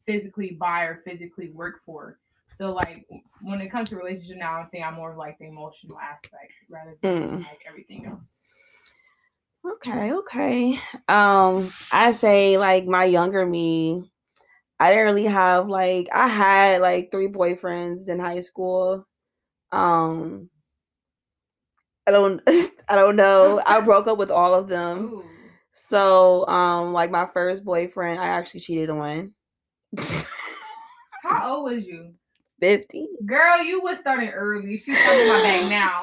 physically 0.05 0.57
buy 0.59 0.83
or 0.83 1.01
physically 1.05 1.49
work 1.49 1.81
for. 1.85 2.19
So 2.55 2.71
like 2.71 3.05
when 3.41 3.61
it 3.61 3.71
comes 3.71 3.89
to 3.89 3.95
relationship 3.95 4.37
now, 4.37 4.61
I 4.61 4.65
think 4.65 4.85
I'm 4.85 4.93
more 4.93 5.11
of 5.11 5.17
like 5.17 5.37
the 5.39 5.45
emotional 5.45 5.99
aspect 5.99 6.51
rather 6.69 6.95
than 7.01 7.29
Mm. 7.29 7.37
like 7.39 7.61
everything 7.67 8.05
else. 8.05 8.37
Okay, 9.65 10.13
okay. 10.13 10.79
Um, 11.07 11.71
I 11.91 12.11
say 12.11 12.57
like 12.57 12.85
my 12.85 13.05
younger 13.05 13.45
me, 13.45 14.11
I 14.79 14.89
didn't 14.89 15.05
really 15.05 15.25
have 15.25 15.67
like 15.69 16.09
I 16.13 16.27
had 16.27 16.81
like 16.81 17.11
three 17.11 17.27
boyfriends 17.27 18.09
in 18.09 18.19
high 18.19 18.41
school. 18.41 19.07
Um 19.71 20.49
I 22.07 22.11
don't 22.11 22.41
I 22.89 22.95
don't 22.95 23.15
know. 23.15 23.61
I 23.65 23.79
broke 23.85 24.07
up 24.07 24.17
with 24.17 24.31
all 24.31 24.53
of 24.53 24.67
them. 24.67 25.05
Ooh. 25.13 25.23
So, 25.71 26.45
um 26.47 26.93
like 26.93 27.11
my 27.11 27.27
first 27.33 27.63
boyfriend 27.65 28.19
I 28.19 28.27
actually 28.27 28.59
cheated 28.59 28.89
on. 28.89 29.33
How 31.23 31.55
old 31.55 31.71
was 31.71 31.85
you? 31.85 32.11
50. 32.61 33.07
Girl, 33.25 33.61
you 33.61 33.81
was 33.81 33.99
starting 33.99 34.29
early. 34.29 34.77
She's 34.77 34.97
coming 34.97 35.27
my 35.27 35.41
bag 35.41 35.69
now. 35.69 36.01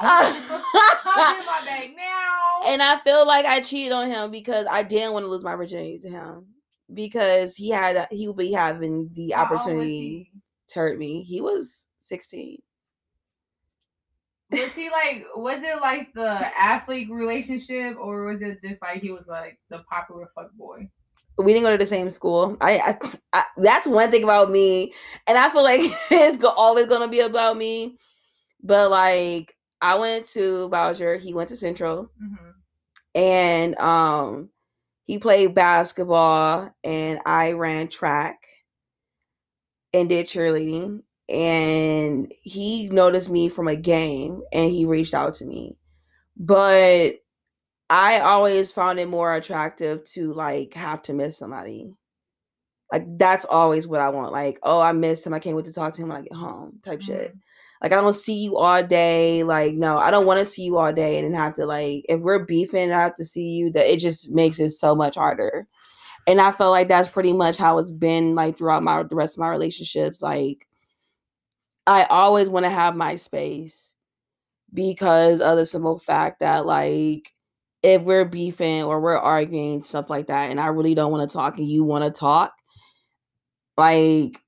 In 1.39 1.45
my 1.45 1.61
bag 1.65 1.95
now. 1.95 2.61
and 2.67 2.83
I 2.83 2.97
feel 3.03 3.25
like 3.25 3.45
I 3.45 3.61
cheated 3.61 3.91
on 3.91 4.09
him 4.09 4.29
because 4.29 4.67
I 4.69 4.83
didn't 4.83 5.13
want 5.13 5.23
to 5.23 5.29
lose 5.29 5.43
my 5.43 5.55
virginity 5.55 5.99
to 5.99 6.09
him. 6.09 6.45
because 6.93 7.55
he 7.55 7.69
had 7.69 8.05
he 8.11 8.27
would 8.27 8.37
be 8.37 8.51
having 8.51 9.09
the 9.13 9.31
How 9.31 9.43
opportunity 9.43 10.31
to 10.69 10.79
hurt 10.79 10.97
me. 10.97 11.23
He 11.23 11.41
was 11.41 11.87
16. 11.99 12.61
Was 14.51 14.73
he 14.73 14.89
like? 14.89 15.25
Was 15.35 15.61
it 15.63 15.81
like 15.81 16.13
the 16.13 16.47
athlete 16.59 17.09
relationship, 17.09 17.95
or 17.97 18.25
was 18.25 18.41
it 18.41 18.59
just 18.61 18.81
like 18.81 19.01
he 19.01 19.11
was 19.11 19.25
like 19.27 19.57
the 19.69 19.79
popular 19.89 20.29
fuck 20.35 20.51
boy? 20.53 20.89
We 21.37 21.53
didn't 21.53 21.63
go 21.65 21.71
to 21.71 21.77
the 21.77 21.85
same 21.87 22.09
school. 22.11 22.57
I, 22.61 22.77
I, 22.79 23.11
I 23.33 23.43
that's 23.57 23.87
one 23.87 24.11
thing 24.11 24.23
about 24.23 24.51
me, 24.51 24.93
and 25.27 25.37
I 25.37 25.49
feel 25.49 25.63
like 25.63 25.81
it's 26.11 26.43
always 26.43 26.85
gonna 26.87 27.07
be 27.07 27.21
about 27.21 27.57
me. 27.57 27.97
But 28.63 28.91
like, 28.91 29.55
I 29.81 29.95
went 29.97 30.25
to 30.27 30.69
Bowsher. 30.69 31.19
He 31.19 31.33
went 31.33 31.49
to 31.49 31.55
Central. 31.55 32.11
Mm-hmm. 32.21 32.51
and 33.15 33.77
um 33.79 34.49
he 35.03 35.17
played 35.19 35.53
basketball 35.55 36.71
and 36.83 37.19
I 37.25 37.53
ran 37.53 37.87
track 37.89 38.45
and 39.93 40.09
did 40.09 40.25
cheerleading 40.27 41.01
and 41.29 42.31
he 42.43 42.89
noticed 42.89 43.29
me 43.29 43.49
from 43.49 43.67
a 43.67 43.75
game 43.75 44.41
and 44.53 44.71
he 44.71 44.85
reached 44.85 45.13
out 45.13 45.33
to 45.35 45.45
me 45.45 45.77
but 46.37 47.15
I 47.91 48.21
always 48.21 48.71
found 48.71 48.99
it 48.99 49.09
more 49.09 49.35
attractive 49.35 50.03
to 50.11 50.33
like 50.33 50.73
have 50.73 51.01
to 51.03 51.13
miss 51.13 51.37
somebody 51.37 51.93
like 52.91 53.03
that's 53.17 53.45
always 53.45 53.87
what 53.87 54.01
I 54.01 54.09
want 54.09 54.31
like 54.31 54.59
oh 54.63 54.81
I 54.81 54.93
missed 54.93 55.25
him 55.25 55.33
I 55.33 55.39
can't 55.39 55.55
wait 55.55 55.65
to 55.65 55.73
talk 55.73 55.93
to 55.93 56.01
him 56.01 56.07
when 56.07 56.17
I 56.17 56.21
get 56.21 56.33
home 56.33 56.79
type 56.83 57.01
shit 57.01 57.31
mm-hmm. 57.31 57.37
like 57.81 57.91
I 57.91 57.95
don't 57.95 58.13
see 58.13 58.35
you 58.35 58.57
all 58.57 58.81
day. 58.81 59.43
Like 59.43 59.73
no, 59.75 59.97
I 59.97 60.09
don't 60.11 60.25
want 60.25 60.39
to 60.39 60.45
see 60.45 60.63
you 60.63 60.77
all 60.77 60.93
day 60.93 61.17
and 61.17 61.25
then 61.25 61.39
have 61.39 61.55
to 61.55 61.65
like 61.65 62.05
if 62.07 62.21
we're 62.21 62.45
beefing, 62.45 62.83
and 62.83 62.93
I 62.93 63.01
have 63.01 63.15
to 63.15 63.25
see 63.25 63.49
you. 63.49 63.71
That 63.71 63.91
it 63.91 63.99
just 63.99 64.29
makes 64.29 64.59
it 64.59 64.71
so 64.71 64.95
much 64.95 65.15
harder. 65.15 65.67
And 66.27 66.39
I 66.39 66.51
feel 66.51 66.71
like 66.71 66.87
that's 66.87 67.09
pretty 67.09 67.33
much 67.33 67.57
how 67.57 67.77
it's 67.79 67.91
been 67.91 68.35
like 68.35 68.57
throughout 68.57 68.83
my 68.83 69.03
the 69.03 69.15
rest 69.15 69.35
of 69.35 69.39
my 69.39 69.49
relationships. 69.49 70.21
Like 70.21 70.67
I 71.87 72.03
always 72.05 72.49
want 72.49 72.65
to 72.65 72.69
have 72.69 72.95
my 72.95 73.15
space 73.15 73.95
because 74.73 75.41
of 75.41 75.57
the 75.57 75.65
simple 75.65 75.99
fact 75.99 76.39
that 76.39 76.65
like 76.65 77.33
if 77.83 78.01
we're 78.03 78.25
beefing 78.25 78.83
or 78.83 78.99
we're 78.99 79.17
arguing 79.17 79.83
stuff 79.83 80.09
like 80.09 80.27
that, 80.27 80.51
and 80.51 80.59
I 80.59 80.67
really 80.67 80.95
don't 80.95 81.11
want 81.11 81.29
to 81.29 81.33
talk 81.33 81.57
and 81.57 81.67
you 81.67 81.83
want 81.83 82.03
to 82.03 82.11
talk, 82.11 82.53
like 83.77 84.39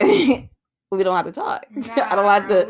we 0.00 1.02
don't 1.02 1.16
have 1.16 1.26
to 1.26 1.32
talk. 1.32 1.66
I 1.96 2.14
don't 2.14 2.26
have 2.26 2.48
to. 2.48 2.68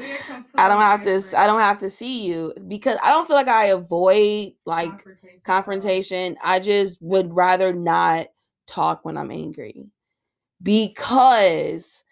I 0.56 0.68
don't 0.68 0.80
have 0.80 1.04
to. 1.04 1.38
I 1.38 1.46
don't 1.46 1.60
have 1.60 1.78
to 1.78 1.90
see 1.90 2.26
you 2.26 2.54
because 2.68 2.96
I 3.02 3.10
don't 3.10 3.26
feel 3.26 3.36
like 3.36 3.48
I 3.48 3.66
avoid 3.66 4.52
like 4.66 5.04
confrontation. 5.42 6.36
I 6.42 6.60
just 6.60 6.98
would 7.00 7.34
rather 7.34 7.72
not 7.72 8.28
talk 8.66 9.04
when 9.04 9.16
I'm 9.16 9.30
angry 9.30 9.86
because 10.62 12.03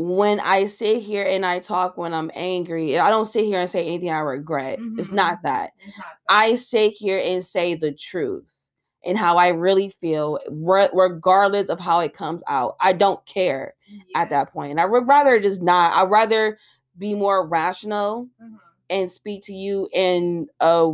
when 0.00 0.38
I 0.38 0.66
sit 0.66 1.02
here 1.02 1.26
and 1.28 1.44
I 1.44 1.58
talk 1.58 1.96
when 1.96 2.14
I'm 2.14 2.30
angry, 2.34 3.00
I 3.00 3.10
don't 3.10 3.26
sit 3.26 3.44
here 3.44 3.58
and 3.60 3.68
say 3.68 3.84
anything 3.84 4.10
I 4.10 4.18
regret. 4.18 4.78
It's 4.96 5.08
Mhm. 5.08 5.14
not 5.14 5.42
that. 5.42 5.72
It's 5.84 5.98
not 5.98 6.06
that. 6.28 6.34
I 6.34 6.54
sit 6.54 6.92
here 6.92 7.20
and 7.22 7.44
say 7.44 7.74
the 7.74 7.90
truth 7.92 8.68
and 9.04 9.18
how 9.18 9.36
I 9.36 9.48
really 9.48 9.88
feel, 9.90 10.38
re- 10.50 10.88
regardless 10.92 11.68
of 11.68 11.80
how 11.80 11.98
it 11.98 12.12
comes 12.14 12.42
out. 12.46 12.76
I 12.78 12.92
don't 12.92 13.24
care 13.26 13.74
Yeah. 13.88 14.20
at 14.22 14.30
that 14.30 14.52
point. 14.52 14.70
And 14.70 14.80
I 14.80 14.84
would 14.86 15.08
rather 15.08 15.40
just 15.40 15.62
not. 15.62 15.92
I'd 15.96 16.10
rather 16.10 16.58
be 16.96 17.14
more 17.14 17.44
rational 17.44 18.28
Mhm. 18.40 18.58
and 18.90 19.10
speak 19.10 19.42
to 19.46 19.52
you 19.52 19.88
in 19.92 20.46
a 20.60 20.92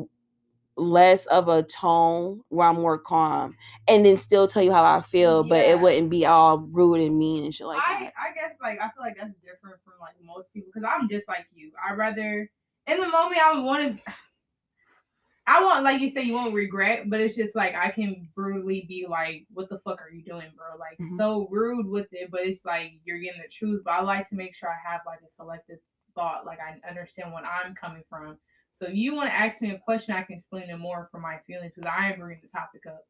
less 0.77 1.27
of 1.27 1.49
a 1.49 1.63
tone 1.63 2.41
where 2.49 2.69
I'm 2.69 2.77
more 2.77 2.99
calm 2.99 3.57
and 3.89 4.05
then 4.05 4.17
still 4.17 4.47
tell 4.49 4.63
you 4.63 4.73
how 4.73 4.85
I 4.85 5.03
feel, 5.03 5.45
but 5.45 5.65
it 5.65 5.79
wouldn't 5.79 6.11
be 6.11 6.27
all 6.27 6.59
rude 6.59 7.01
and 7.01 7.17
mean 7.17 7.45
and 7.45 7.55
shit 7.55 7.67
like 7.67 7.79
I, 7.79 8.05
that. 8.05 8.13
I 8.19 8.35
guess 8.35 8.59
like 8.61 8.81
I 8.81 8.89
feel 8.91 9.03
like 9.03 9.17
that's 9.17 9.35
different 9.45 9.77
from 9.85 9.95
like 10.01 10.15
most 10.25 10.53
people 10.53 10.71
because 10.75 10.89
I'm 10.89 11.09
just 11.09 11.29
like 11.29 11.47
you. 11.55 11.71
I 11.89 11.95
rather 11.95 12.51
in 12.87 13.01
the 13.01 13.09
moment 13.09 13.41
I 13.41 13.55
would 13.55 13.65
want 13.65 13.97
to. 14.05 14.13
I 15.47 15.63
want 15.63 15.85
like 15.85 16.01
you 16.01 16.09
say 16.09 16.23
you 16.23 16.33
won't 16.33 16.55
regret, 16.55 17.11
but 17.11 17.21
it's 17.21 17.37
just 17.37 17.55
like 17.55 17.75
I 17.75 17.91
can 17.91 18.31
brutally 18.35 18.87
be 18.89 19.07
like, 19.07 19.45
"What 19.53 19.69
the 19.69 19.79
fuck 19.79 20.01
are 20.01 20.11
you 20.11 20.23
doing, 20.23 20.51
bro?" 20.57 20.79
Like 20.79 20.99
Mhm. 20.99 21.19
so 21.19 21.47
rude 21.51 21.87
with 21.87 22.09
it, 22.13 22.31
but 22.31 22.41
it's 22.41 22.65
like 22.65 22.93
you're 23.05 23.19
getting 23.19 23.43
the 23.43 23.49
truth. 23.49 23.83
But 23.85 23.91
I 23.91 24.01
like 24.01 24.27
to 24.31 24.37
make 24.37 24.55
sure 24.55 24.71
I 24.71 24.91
have 24.91 25.03
like 25.05 25.21
a 25.21 25.29
collective 25.39 25.81
thought, 26.15 26.47
like 26.47 26.61
I 26.61 26.81
understand 26.89 27.31
what 27.31 27.45
I'm 27.45 27.75
coming 27.75 28.05
from. 28.09 28.39
So 28.75 28.89
you 28.89 29.15
want 29.15 29.31
to 29.31 29.35
ask 29.37 29.63
me 29.63 29.71
a 29.73 29.79
question, 29.79 30.15
I 30.15 30.23
can 30.23 30.37
explain 30.37 30.71
it 30.71 30.79
more 30.79 31.09
for 31.13 31.21
my 31.21 31.39
feelings 31.47 31.75
because 31.77 31.91
I 31.97 32.13
am 32.13 32.21
bringing 32.21 32.43
the 32.43 32.49
topic 32.49 32.83
up. 32.89 33.05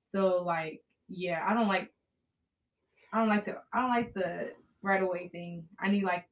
So 0.00 0.42
like, 0.44 0.82
yeah, 1.08 1.44
I 1.46 1.54
don't 1.54 1.68
like 1.68 1.92
I 3.12 3.18
don't 3.18 3.28
like 3.28 3.44
the 3.44 3.56
I 3.72 3.80
don't 3.80 3.90
like 3.90 4.14
the 4.14 4.52
right 4.82 5.02
away 5.02 5.28
thing. 5.28 5.64
I 5.80 5.90
need 5.90 6.04
like 6.04 6.26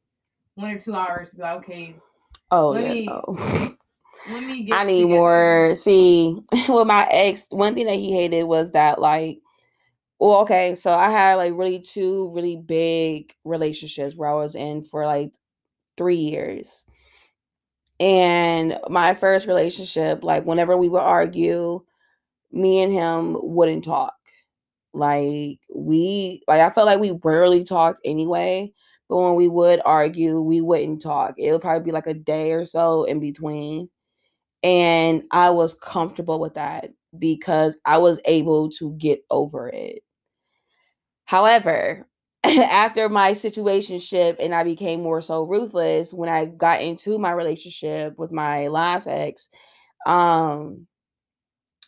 one 0.54 0.72
or 0.72 0.80
two 0.80 0.94
hours 0.94 1.30
to 1.30 1.36
be 1.36 1.42
like, 1.42 1.58
okay, 1.64 1.96
Oh 2.50 2.72
let 2.72 2.84
yeah. 2.84 2.94
me- 2.94 3.06
no. 3.06 3.36
let 4.26 4.42
me 4.44 4.64
get 4.64 4.72
I 4.72 4.84
need 4.84 5.06
together. 5.06 5.06
more. 5.06 5.74
See, 5.76 6.36
with 6.68 6.86
my 6.86 7.06
ex, 7.10 7.46
one 7.50 7.74
thing 7.74 7.86
that 7.86 7.96
he 7.96 8.12
hated 8.12 8.44
was 8.44 8.72
that 8.72 9.00
like, 9.00 9.40
well, 10.18 10.40
okay, 10.42 10.74
so 10.76 10.94
I 10.94 11.10
had 11.10 11.36
like 11.36 11.54
really 11.56 11.80
two 11.80 12.30
really 12.34 12.56
big 12.56 13.34
relationships 13.44 14.16
where 14.16 14.30
I 14.30 14.34
was 14.34 14.54
in 14.56 14.84
for 14.84 15.06
like 15.06 15.32
three 15.96 16.16
years. 16.16 16.86
And 17.98 18.78
my 18.88 19.14
first 19.14 19.46
relationship, 19.46 20.22
like 20.22 20.44
whenever 20.44 20.76
we 20.76 20.88
would 20.88 21.02
argue, 21.02 21.82
me 22.52 22.82
and 22.82 22.92
him 22.92 23.36
wouldn't 23.40 23.84
talk. 23.84 24.14
Like 24.92 25.60
we 25.74 26.42
like 26.48 26.60
I 26.60 26.70
felt 26.70 26.86
like 26.86 27.00
we 27.00 27.18
rarely 27.22 27.64
talked 27.64 28.00
anyway. 28.04 28.72
But 29.08 29.18
when 29.18 29.34
we 29.34 29.48
would 29.48 29.80
argue, 29.84 30.40
we 30.40 30.60
wouldn't 30.60 31.02
talk. 31.02 31.34
It 31.38 31.52
would 31.52 31.60
probably 31.60 31.84
be 31.84 31.92
like 31.92 32.06
a 32.08 32.14
day 32.14 32.52
or 32.52 32.64
so 32.64 33.04
in 33.04 33.20
between. 33.20 33.88
And 34.62 35.24
I 35.30 35.50
was 35.50 35.74
comfortable 35.74 36.40
with 36.40 36.54
that 36.54 36.90
because 37.18 37.76
I 37.84 37.98
was 37.98 38.20
able 38.24 38.70
to 38.72 38.92
get 38.94 39.20
over 39.30 39.68
it. 39.68 40.02
However, 41.26 42.06
after 42.70 43.08
my 43.08 43.32
situationship 43.32 44.36
and 44.38 44.54
I 44.54 44.64
became 44.64 45.02
more 45.02 45.22
so 45.22 45.44
ruthless 45.44 46.12
when 46.12 46.28
I 46.28 46.46
got 46.46 46.80
into 46.82 47.18
my 47.18 47.32
relationship 47.32 48.18
with 48.18 48.32
my 48.32 48.68
last 48.68 49.06
ex, 49.06 49.48
um 50.06 50.86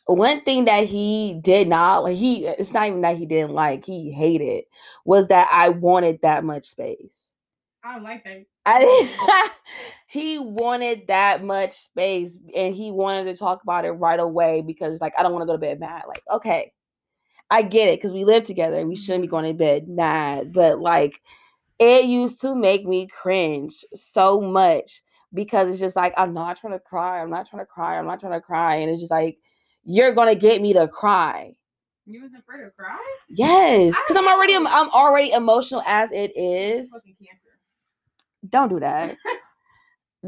one 0.06 0.40
thing 0.40 0.64
that 0.64 0.86
he 0.86 1.38
did 1.42 1.68
not 1.68 2.02
like 2.02 2.16
he 2.16 2.46
it's 2.46 2.72
not 2.72 2.88
even 2.88 3.02
that 3.02 3.18
he 3.18 3.26
didn't 3.26 3.52
like, 3.52 3.84
he 3.84 4.10
hated 4.10 4.64
was 5.04 5.28
that 5.28 5.48
I 5.52 5.68
wanted 5.68 6.20
that 6.22 6.44
much 6.44 6.66
space. 6.66 7.34
I 7.84 7.94
don't 7.94 8.02
like 8.02 8.24
that. 8.24 8.44
I 8.66 9.50
he 10.08 10.38
wanted 10.38 11.06
that 11.08 11.44
much 11.44 11.74
space 11.74 12.38
and 12.56 12.74
he 12.74 12.90
wanted 12.90 13.24
to 13.24 13.38
talk 13.38 13.62
about 13.62 13.84
it 13.84 13.92
right 13.92 14.18
away 14.18 14.62
because 14.62 15.00
like 15.00 15.14
I 15.18 15.22
don't 15.22 15.32
want 15.32 15.42
to 15.42 15.46
go 15.46 15.52
to 15.52 15.58
bed 15.58 15.78
mad. 15.78 16.04
Like, 16.08 16.22
okay, 16.32 16.72
I 17.50 17.62
get 17.62 17.88
it 17.88 17.98
because 17.98 18.14
we 18.14 18.24
live 18.24 18.44
together. 18.44 18.86
We 18.86 18.96
shouldn't 18.96 19.22
be 19.22 19.28
Mhm. 19.28 19.30
going 19.30 19.44
to 19.46 19.54
bed 19.54 19.88
mad. 19.88 20.52
But 20.52 20.80
like 20.80 21.20
it 21.78 22.04
used 22.06 22.40
to 22.42 22.54
make 22.54 22.86
me 22.86 23.06
cringe 23.08 23.84
so 23.94 24.40
much 24.40 25.02
because 25.34 25.68
it's 25.68 25.78
just 25.78 25.96
like 25.96 26.14
I'm 26.16 26.34
not 26.34 26.56
trying 26.56 26.74
to 26.74 26.80
cry. 26.80 27.20
I'm 27.20 27.30
not 27.30 27.48
trying 27.48 27.62
to 27.62 27.66
cry. 27.66 27.98
I'm 27.98 28.06
not 28.06 28.20
trying 28.20 28.32
to 28.32 28.40
cry. 28.40 28.76
And 28.76 28.90
it's 28.90 29.00
just 29.00 29.10
like 29.12 29.38
you're 29.84 30.14
gonna 30.14 30.34
get 30.34 30.60
me 30.62 30.72
to 30.74 30.88
cry. 30.88 31.54
You 32.06 32.22
was 32.22 32.32
afraid 32.34 32.64
to 32.64 32.70
cry? 32.70 32.98
Yes, 33.28 33.94
because 34.00 34.16
I'm 34.16 34.28
already 34.28 34.54
know. 34.54 34.66
I'm 34.70 34.90
already 34.90 35.32
emotional 35.32 35.82
as 35.86 36.10
it 36.12 36.32
is. 36.36 36.90
Don't 38.48 38.68
do 38.68 38.80
that. 38.80 39.16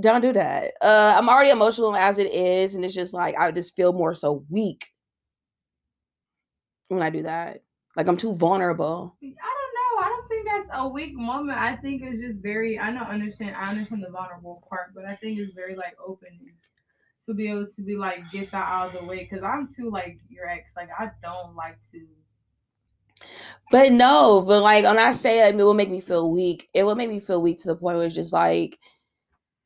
don't 0.00 0.20
do 0.20 0.32
that. 0.32 0.72
Uh, 0.80 1.14
I'm 1.18 1.28
already 1.28 1.50
emotional 1.50 1.94
as 1.96 2.18
it 2.18 2.32
is, 2.32 2.74
and 2.74 2.84
it's 2.84 2.94
just 2.94 3.12
like 3.12 3.34
I 3.38 3.50
just 3.52 3.76
feel 3.76 3.92
more 3.92 4.14
so 4.14 4.44
weak 4.50 4.88
when 6.90 7.02
I 7.02 7.10
do 7.10 7.22
that. 7.22 7.62
Like 7.96 8.06
I'm 8.08 8.16
too 8.16 8.34
vulnerable. 8.34 9.16
I 9.22 9.26
don't 9.26 9.34
know. 9.34 10.04
I 10.04 10.08
don't 10.08 10.28
think 10.28 10.46
that's 10.46 10.68
a 10.72 10.88
weak 10.88 11.14
moment. 11.14 11.58
I 11.58 11.76
think 11.76 12.02
it's 12.02 12.20
just 12.20 12.38
very. 12.38 12.78
I 12.78 12.90
don't 12.92 13.02
understand. 13.02 13.56
I 13.56 13.70
understand 13.70 14.02
the 14.04 14.10
vulnerable 14.10 14.64
part, 14.68 14.94
but 14.94 15.04
I 15.04 15.16
think 15.16 15.38
it's 15.38 15.54
very 15.54 15.74
like 15.76 15.96
open 16.04 16.52
to 17.26 17.34
be 17.34 17.48
able 17.50 17.66
to 17.66 17.82
be 17.82 17.96
like 17.96 18.30
get 18.32 18.50
that 18.52 18.68
out 18.68 18.94
of 18.94 19.00
the 19.00 19.06
way. 19.06 19.20
Because 19.24 19.42
I'm 19.44 19.68
too 19.68 19.90
like 19.90 20.20
your 20.28 20.48
ex. 20.48 20.74
Like 20.76 20.90
I 20.98 21.10
don't 21.22 21.54
like 21.56 21.78
to. 21.92 22.06
But 23.70 23.92
no, 23.92 24.42
but 24.42 24.62
like 24.62 24.84
when 24.84 24.98
I 24.98 25.12
say 25.12 25.46
it, 25.46 25.54
it 25.54 25.62
will 25.62 25.74
make 25.74 25.90
me 25.90 26.00
feel 26.00 26.30
weak. 26.30 26.68
It 26.74 26.84
will 26.84 26.94
make 26.94 27.08
me 27.08 27.20
feel 27.20 27.40
weak 27.40 27.58
to 27.60 27.68
the 27.68 27.76
point 27.76 27.96
where 27.96 28.06
it's 28.06 28.14
just 28.14 28.32
like 28.32 28.78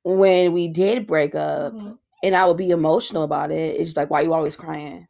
when 0.04 0.52
we 0.52 0.68
did 0.68 1.06
break 1.06 1.34
up, 1.34 1.74
Mhm. 1.74 1.98
and 2.22 2.36
I 2.36 2.46
would 2.46 2.56
be 2.58 2.70
emotional 2.70 3.22
about 3.24 3.50
it. 3.50 3.80
It's 3.80 3.96
like, 3.96 4.10
why 4.10 4.22
you 4.22 4.34
always 4.34 4.56
crying? 4.56 5.08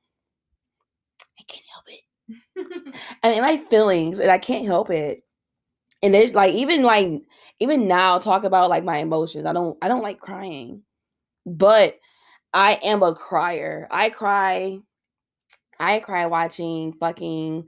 I 2.72 2.72
can't 2.72 2.96
help 2.96 2.96
it. 2.96 3.18
I 3.22 3.30
mean, 3.30 3.42
my 3.42 3.56
feelings, 3.58 4.18
and 4.20 4.30
I 4.30 4.38
can't 4.38 4.66
help 4.66 4.90
it. 4.90 5.22
And 6.02 6.14
it's 6.14 6.34
like 6.34 6.54
even 6.54 6.82
like 6.82 7.22
even 7.60 7.88
now, 7.88 8.18
talk 8.18 8.44
about 8.44 8.70
like 8.70 8.84
my 8.84 8.98
emotions. 8.98 9.46
I 9.46 9.52
don't 9.52 9.78
I 9.82 9.88
don't 9.88 10.02
like 10.02 10.20
crying, 10.20 10.82
but 11.46 11.98
I 12.54 12.80
am 12.84 13.02
a 13.02 13.14
crier. 13.14 13.88
I 13.90 14.10
cry. 14.10 14.78
I 15.78 16.00
cry 16.00 16.26
watching 16.26 16.92
fucking 16.94 17.66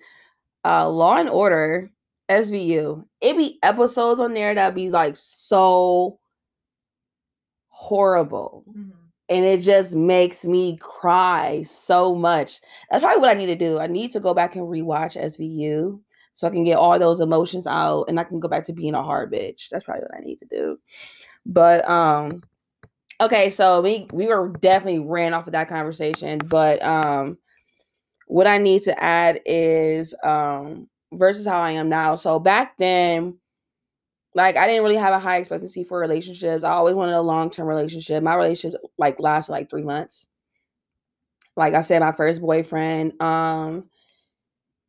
uh 0.65 0.89
Law 0.91 1.19
and 1.19 1.29
Order 1.31 1.91
SVU. 2.29 3.07
It 3.21 3.37
be 3.37 3.59
episodes 3.63 4.21
on 4.21 4.35
there 4.35 4.55
that 4.55 4.75
be 4.75 4.91
like 4.91 5.17
so 5.19 6.21
horrible. 7.69 8.65
Mhm. 8.67 9.06
And 9.29 9.45
it 9.45 9.61
just 9.61 9.95
makes 9.95 10.45
me 10.45 10.77
cry 10.77 11.65
so 11.65 12.15
much. 12.15 12.61
That's 12.91 13.03
probably 13.03 13.21
what 13.21 13.31
I 13.31 13.35
need 13.35 13.47
to 13.47 13.57
do. 13.57 13.79
I 13.79 13.89
need 13.89 14.13
to 14.13 14.21
go 14.21 14.35
back 14.35 14.55
and 14.55 14.67
rewatch 14.67 15.21
SVU 15.21 15.99
so 16.37 16.47
I 16.47 16.51
can 16.51 16.65
get 16.65 16.77
all 16.77 16.99
those 16.99 17.21
emotions 17.21 17.67
out 17.67 18.05
and 18.09 18.21
I 18.21 18.25
can 18.25 18.41
go 18.41 18.47
back 18.47 18.65
to 18.67 18.73
being 18.75 18.95
a 18.95 19.03
hard 19.03 19.33
bitch. 19.33 19.71
That's 19.71 19.85
probably 19.85 20.03
what 20.03 20.19
I 20.19 20.25
need 20.25 20.39
to 20.41 20.47
do. 20.47 20.79
But 21.47 21.89
um 21.89 22.43
okay, 23.21 23.49
so 23.49 23.81
we 23.81 24.07
we 24.13 24.29
were 24.29 24.51
definitely 24.61 25.01
ran 25.01 25.33
off 25.33 25.47
of 25.47 25.55
that 25.55 25.69
conversation, 25.69 26.39
but 26.39 26.83
um 26.83 27.39
what 28.27 28.47
I 28.47 28.59
need 28.59 28.83
to 28.83 29.03
add 29.03 29.41
is 29.47 30.15
um 30.23 30.89
versus 31.15 31.47
how 31.47 31.61
I 31.61 31.71
am 31.71 31.89
now. 31.89 32.17
So 32.17 32.39
back 32.39 32.77
then 32.77 33.39
like 34.37 34.59
I 34.59 34.67
didn't 34.67 34.85
really 34.85 34.97
have 34.97 35.15
a 35.15 35.19
high 35.19 35.39
expectancy 35.39 35.83
for 35.83 35.99
relationships. 35.99 36.63
I 36.63 36.73
always 36.73 36.95
wanted 36.95 37.15
a 37.15 37.23
long-term 37.23 37.67
relationship. 37.67 38.23
My 38.23 38.35
relationship 38.35 38.79
like 38.99 39.19
lasted 39.19 39.53
like 39.53 39.71
3 39.71 39.83
months. 39.83 40.27
Like 41.57 41.73
I 41.73 41.81
said 41.81 42.01
my 42.01 42.13
first 42.13 42.43
boyfriend 42.43 43.21
um 43.23 43.89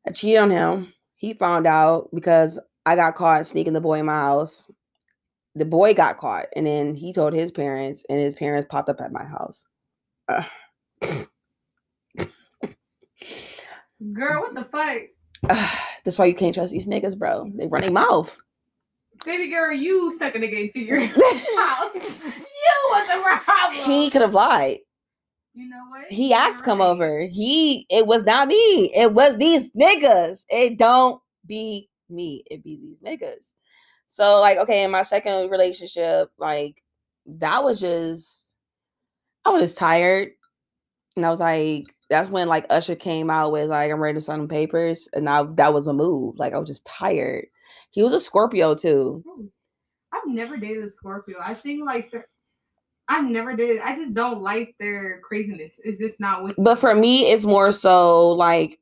I 0.06 0.12
cheated 0.12 0.40
on 0.40 0.52
him. 0.52 0.94
He 1.16 1.34
found 1.34 1.66
out 1.66 2.10
because 2.14 2.60
I 2.86 2.98
got 2.98 3.16
caught 3.16 3.48
sneaking 3.48 3.72
the 3.72 3.82
boy 3.82 4.00
in 4.00 4.06
my 4.06 4.16
house. 4.16 4.70
The 5.56 5.66
boy 5.66 5.94
got 5.94 6.18
caught 6.18 6.48
and 6.58 6.68
then 6.68 6.94
he 6.94 7.14
told 7.14 7.34
his 7.34 7.50
parents 7.50 8.04
and 8.10 8.20
his 8.20 8.36
parents 8.36 8.68
popped 8.70 8.90
up 8.90 9.00
at 9.00 9.14
my 9.14 9.24
house. 9.24 9.66
Girl, 14.14 14.42
what 14.42 14.56
the 14.56 14.66
fuck? 14.66 15.04
That's 16.04 16.20
why 16.20 16.26
you 16.26 16.36
can't 16.36 16.54
trust 16.54 16.74
these 16.74 16.86
niggas, 16.86 17.18
bro. 17.18 17.50
They 17.56 17.68
run 17.68 17.82
their 17.82 17.92
mouth. 17.92 18.38
Baby 19.28 19.50
girl, 19.50 19.74
you 19.74 20.10
stuck 20.16 20.36
a 20.36 20.40
nigga 20.40 20.64
into 20.64 20.80
your 20.80 21.02
house. 21.02 21.94
you 21.94 22.90
was 22.92 23.08
the 23.10 23.42
problem. 23.44 23.84
He 23.86 24.10
could 24.10 24.22
have 24.22 24.34
lied. 24.34 24.78
you 25.54 25.68
know 25.68 25.84
what? 25.90 26.08
He 26.10 26.30
You're 26.30 26.40
asked 26.40 26.64
come 26.64 26.82
over. 26.82 27.26
He 27.26 27.86
it 27.90 28.08
was 28.08 28.24
not 28.24 28.48
me. 28.48 28.90
It 28.96 29.12
was 29.12 29.36
these 29.36 29.70
niggas. 29.74 30.46
It 30.50 30.78
don't 30.78 31.22
be 31.46 31.90
me. 32.10 32.46
It 32.50 32.64
be 32.64 32.80
these 32.82 33.00
niggas. 33.06 33.52
So 34.08 34.40
like 34.40 34.60
okay, 34.60 34.86
in 34.86 34.92
my 34.92 35.02
second 35.02 35.50
relationship, 35.50 36.30
like 36.38 36.82
that 37.26 37.62
was 37.66 37.82
just 37.82 38.46
I 39.44 39.50
was 39.50 39.62
just 39.62 39.78
tired. 39.78 40.30
And 41.18 41.26
I 41.26 41.30
was 41.30 41.42
like, 41.42 41.94
that's 42.10 42.30
when 42.30 42.48
like 42.48 42.66
Usher 42.70 42.96
came 42.96 43.30
out 43.30 43.52
with 43.52 43.68
like 43.68 43.92
I'm 43.92 44.00
ready 44.00 44.20
to 44.20 44.22
sign 44.22 44.48
papers. 44.48 45.10
And 45.12 45.28
I 45.28 45.44
that 45.56 45.74
was 45.74 45.86
a 45.86 45.94
move. 45.94 46.40
Like 46.40 46.54
I 46.54 46.60
was 46.60 46.70
just 46.70 46.86
tired. 46.86 47.48
He 47.98 48.04
was 48.04 48.14
a 48.14 48.20
Scorpio 48.20 48.76
too. 48.76 49.24
Oh, 49.28 49.50
I've 50.14 50.28
never 50.28 50.56
dated 50.56 50.84
a 50.84 50.90
Scorpio. 50.90 51.38
I 51.44 51.56
think 51.56 51.84
like 51.84 52.14
I've 53.08 53.26
never 53.26 53.56
dated. 53.56 53.82
I 53.82 53.96
just 53.96 54.14
don't 54.14 54.40
like 54.40 54.76
their 54.80 55.20
craziness. 55.22 55.74
It's 55.84 55.98
just 55.98 56.20
not 56.20 56.44
with. 56.44 56.54
But 56.60 56.78
for 56.78 56.94
me, 56.94 57.32
it's 57.32 57.44
more 57.44 57.72
so 57.72 58.34
like 58.34 58.78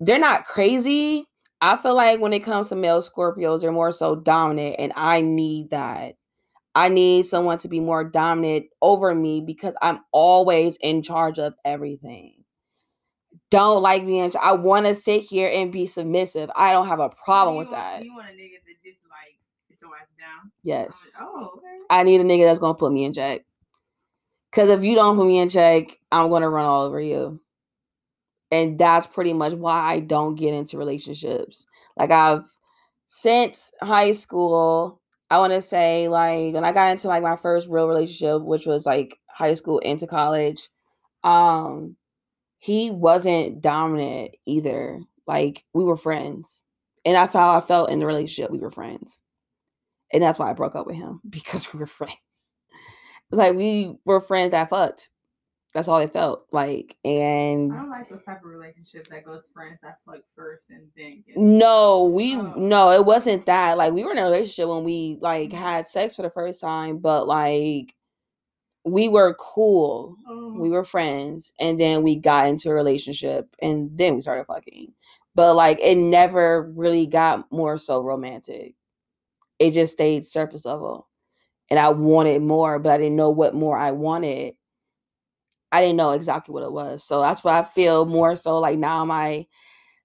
they're 0.00 0.18
not 0.18 0.46
crazy. 0.46 1.26
I 1.60 1.76
feel 1.76 1.94
like 1.94 2.18
when 2.18 2.32
it 2.32 2.42
comes 2.42 2.70
to 2.70 2.74
male 2.74 3.00
Scorpios, 3.02 3.60
they're 3.60 3.70
more 3.70 3.92
so 3.92 4.16
dominant, 4.16 4.74
and 4.80 4.92
I 4.96 5.20
need 5.20 5.70
that. 5.70 6.16
I 6.74 6.88
need 6.88 7.26
someone 7.26 7.58
to 7.58 7.68
be 7.68 7.78
more 7.78 8.02
dominant 8.02 8.66
over 8.82 9.14
me 9.14 9.42
because 9.42 9.74
I'm 9.80 10.00
always 10.10 10.76
in 10.80 11.04
charge 11.04 11.38
of 11.38 11.54
everything. 11.64 12.39
Don't 13.50 13.82
like 13.82 14.06
being. 14.06 14.32
I 14.40 14.52
want 14.52 14.86
to 14.86 14.94
sit 14.94 15.22
here 15.22 15.50
and 15.52 15.72
be 15.72 15.86
submissive. 15.86 16.50
I 16.54 16.72
don't 16.72 16.86
have 16.86 17.00
a 17.00 17.10
problem 17.10 17.56
with 17.56 17.68
want, 17.68 17.78
that. 17.78 18.04
You 18.04 18.14
want 18.14 18.28
a 18.28 18.32
nigga 18.32 18.62
that 18.66 18.84
just 18.84 19.00
like 19.10 19.36
sit 19.68 19.78
your 19.82 19.90
ass 19.90 20.06
down. 20.18 20.52
Yes, 20.62 21.16
Oh, 21.20 21.50
okay. 21.56 21.82
I 21.90 22.04
need 22.04 22.20
a 22.20 22.24
nigga 22.24 22.44
that's 22.44 22.60
gonna 22.60 22.74
put 22.74 22.92
me 22.92 23.04
in 23.04 23.12
check. 23.12 23.42
Because 24.50 24.68
if 24.68 24.84
you 24.84 24.94
don't 24.94 25.16
put 25.16 25.26
me 25.26 25.38
in 25.38 25.48
check, 25.48 25.98
I'm 26.12 26.30
gonna 26.30 26.48
run 26.48 26.66
all 26.66 26.82
over 26.82 27.00
you. 27.00 27.40
And 28.52 28.78
that's 28.78 29.06
pretty 29.06 29.32
much 29.32 29.52
why 29.52 29.74
I 29.74 30.00
don't 30.00 30.34
get 30.34 30.54
into 30.54 30.78
relationships. 30.78 31.66
Like 31.96 32.10
I've 32.10 32.44
since 33.06 33.72
high 33.82 34.12
school, 34.12 35.00
I 35.30 35.38
want 35.38 35.52
to 35.52 35.62
say 35.62 36.08
like 36.08 36.54
when 36.54 36.64
I 36.64 36.72
got 36.72 36.90
into 36.92 37.08
like 37.08 37.22
my 37.22 37.36
first 37.36 37.68
real 37.68 37.88
relationship, 37.88 38.42
which 38.42 38.66
was 38.66 38.86
like 38.86 39.18
high 39.28 39.54
school 39.54 39.78
into 39.80 40.06
college, 40.06 40.68
um, 41.24 41.96
he 42.60 42.90
wasn't 42.90 43.60
dominant 43.60 44.36
either. 44.46 45.00
Like 45.26 45.64
we 45.74 45.82
were 45.84 45.96
friends. 45.96 46.62
And 47.04 47.16
that's 47.16 47.32
how 47.32 47.56
I 47.56 47.60
felt 47.62 47.90
in 47.90 47.98
the 47.98 48.06
relationship. 48.06 48.50
We 48.50 48.58
were 48.58 48.70
friends. 48.70 49.22
And 50.12 50.22
that's 50.22 50.38
why 50.38 50.50
I 50.50 50.54
broke 50.54 50.76
up 50.76 50.86
with 50.86 50.96
him 50.96 51.20
because 51.28 51.72
we 51.72 51.80
were 51.80 51.86
friends. 51.86 52.14
Like 53.30 53.54
we 53.54 53.94
were 54.04 54.20
friends 54.20 54.50
that 54.52 54.70
fucked. 54.70 55.08
That's 55.72 55.86
all 55.86 55.98
it 55.98 56.12
felt 56.12 56.46
like. 56.50 56.96
And 57.04 57.72
I 57.72 57.76
don't 57.76 57.90
like 57.90 58.10
those 58.10 58.24
type 58.26 58.40
of 58.44 58.50
relationship 58.50 59.06
that 59.08 59.24
goes 59.24 59.44
friends 59.54 59.78
that 59.82 59.98
fuck 60.04 60.18
first 60.36 60.68
and 60.70 60.88
then. 60.96 61.22
no, 61.36 62.04
we 62.06 62.34
Oh. 62.34 62.54
no, 62.56 62.90
it 62.90 63.06
wasn't 63.06 63.46
that. 63.46 63.78
Like 63.78 63.92
we 63.92 64.04
were 64.04 64.10
in 64.10 64.18
a 64.18 64.24
relationship 64.24 64.68
when 64.68 64.82
we 64.82 65.16
like 65.20 65.52
had 65.52 65.86
sex 65.86 66.16
for 66.16 66.22
the 66.22 66.30
first 66.30 66.60
time, 66.60 66.98
but 66.98 67.28
like 67.28 67.94
we 68.84 69.08
were 69.08 69.34
cool. 69.34 70.16
Oh. 70.28 70.52
We 70.54 70.68
mm-hmm. 70.68 70.72
were 70.72 70.84
friends, 70.84 71.52
and 71.60 71.78
then 71.78 72.02
we 72.02 72.16
got 72.16 72.48
into 72.48 72.70
a 72.70 72.74
relationship, 72.74 73.54
and 73.60 73.90
then 73.96 74.16
we 74.16 74.20
started 74.22 74.46
fucking. 74.46 74.92
But 75.34 75.54
like 75.54 75.78
it 75.80 75.96
never 75.96 76.70
really 76.74 77.06
got 77.06 77.50
more 77.52 77.78
so 77.78 78.02
romantic. 78.02 78.74
It 79.58 79.72
just 79.72 79.92
stayed 79.92 80.26
surface 80.26 80.64
level. 80.64 81.08
And 81.70 81.78
I 81.78 81.90
wanted 81.90 82.42
more, 82.42 82.78
but 82.80 82.92
I 82.92 82.98
didn't 82.98 83.16
know 83.16 83.30
what 83.30 83.54
more 83.54 83.78
I 83.78 83.92
wanted. 83.92 84.54
I 85.70 85.80
didn't 85.80 85.96
know 85.96 86.10
exactly 86.12 86.52
what 86.52 86.64
it 86.64 86.72
was. 86.72 87.04
So 87.04 87.20
that's 87.20 87.44
why 87.44 87.60
I 87.60 87.64
feel 87.64 88.06
more 88.06 88.34
so 88.36 88.58
like 88.58 88.78
now 88.78 89.04
my 89.04 89.46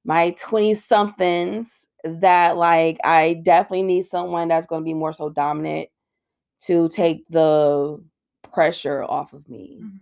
my 0.04 0.32
20 0.40 0.76
somethings 0.76 1.88
that 2.04 2.58
like 2.58 3.00
I 3.04 3.42
definitely 3.44 3.84
need 3.84 4.06
someone 4.06 4.48
that's 4.48 4.68
going 4.68 4.82
to 4.82 4.86
be 4.86 4.94
more 4.94 5.14
so 5.14 5.30
dominant 5.30 5.90
to 6.62 6.88
take 6.90 7.28
the 7.30 8.00
pressure 8.56 9.04
off 9.06 9.34
of 9.34 9.50
me. 9.50 9.80
Mhm. 9.84 10.00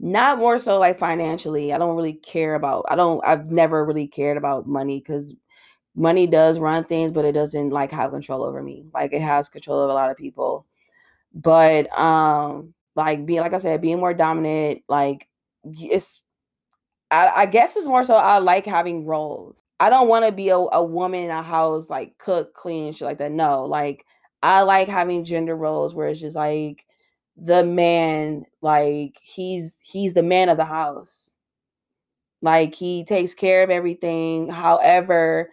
Not 0.00 0.38
more 0.38 0.58
so 0.58 0.78
like 0.80 0.98
financially. 0.98 1.72
I 1.72 1.78
don't 1.78 1.96
really 1.96 2.14
care 2.14 2.54
about 2.56 2.84
I 2.88 2.96
don't 2.96 3.24
I've 3.26 3.50
never 3.50 3.84
really 3.84 4.06
cared 4.08 4.36
about 4.38 4.66
money 4.68 5.00
cuz 5.00 5.34
money 5.96 6.26
does 6.28 6.58
run 6.60 6.84
things 6.84 7.12
but 7.12 7.24
it 7.26 7.32
doesn't 7.32 7.70
like 7.70 7.92
have 7.92 8.12
control 8.12 8.44
over 8.44 8.62
me. 8.62 8.86
Like 8.94 9.12
it 9.14 9.22
has 9.22 9.48
control 9.50 9.80
of 9.82 9.90
a 9.90 9.94
lot 9.94 10.10
of 10.10 10.16
people. 10.18 10.66
But 11.34 11.88
um 11.98 12.74
like 12.96 13.26
being 13.26 13.40
like 13.40 13.54
I 13.54 13.58
said 13.58 13.80
being 13.82 14.00
more 14.00 14.14
dominant 14.14 14.82
like 14.88 15.28
it's 15.64 16.22
I, 17.10 17.30
I 17.42 17.46
guess 17.46 17.76
it's 17.76 17.86
more 17.86 18.04
so 18.04 18.14
I 18.14 18.38
like 18.38 18.66
having 18.66 19.06
roles. 19.06 19.62
I 19.80 19.90
don't 19.90 20.08
want 20.08 20.24
to 20.26 20.32
be 20.32 20.48
a, 20.50 20.56
a 20.56 20.82
woman 20.84 21.24
in 21.24 21.30
a 21.30 21.42
house 21.42 21.90
like 21.90 22.18
cook, 22.18 22.54
clean, 22.54 22.92
shit 22.92 23.06
like 23.06 23.18
that. 23.18 23.32
No, 23.32 23.64
like 23.66 24.04
I 24.42 24.62
like 24.62 24.88
having 24.88 25.24
gender 25.24 25.56
roles 25.56 25.94
where 25.94 26.08
it's 26.08 26.20
just 26.20 26.36
like 26.36 26.84
the 27.36 27.64
man, 27.64 28.44
like 28.60 29.18
he's 29.22 29.78
he's 29.82 30.14
the 30.14 30.22
man 30.22 30.48
of 30.48 30.56
the 30.56 30.64
house. 30.64 31.36
Like 32.42 32.74
he 32.74 33.04
takes 33.04 33.34
care 33.34 33.62
of 33.62 33.70
everything. 33.70 34.48
However, 34.48 35.50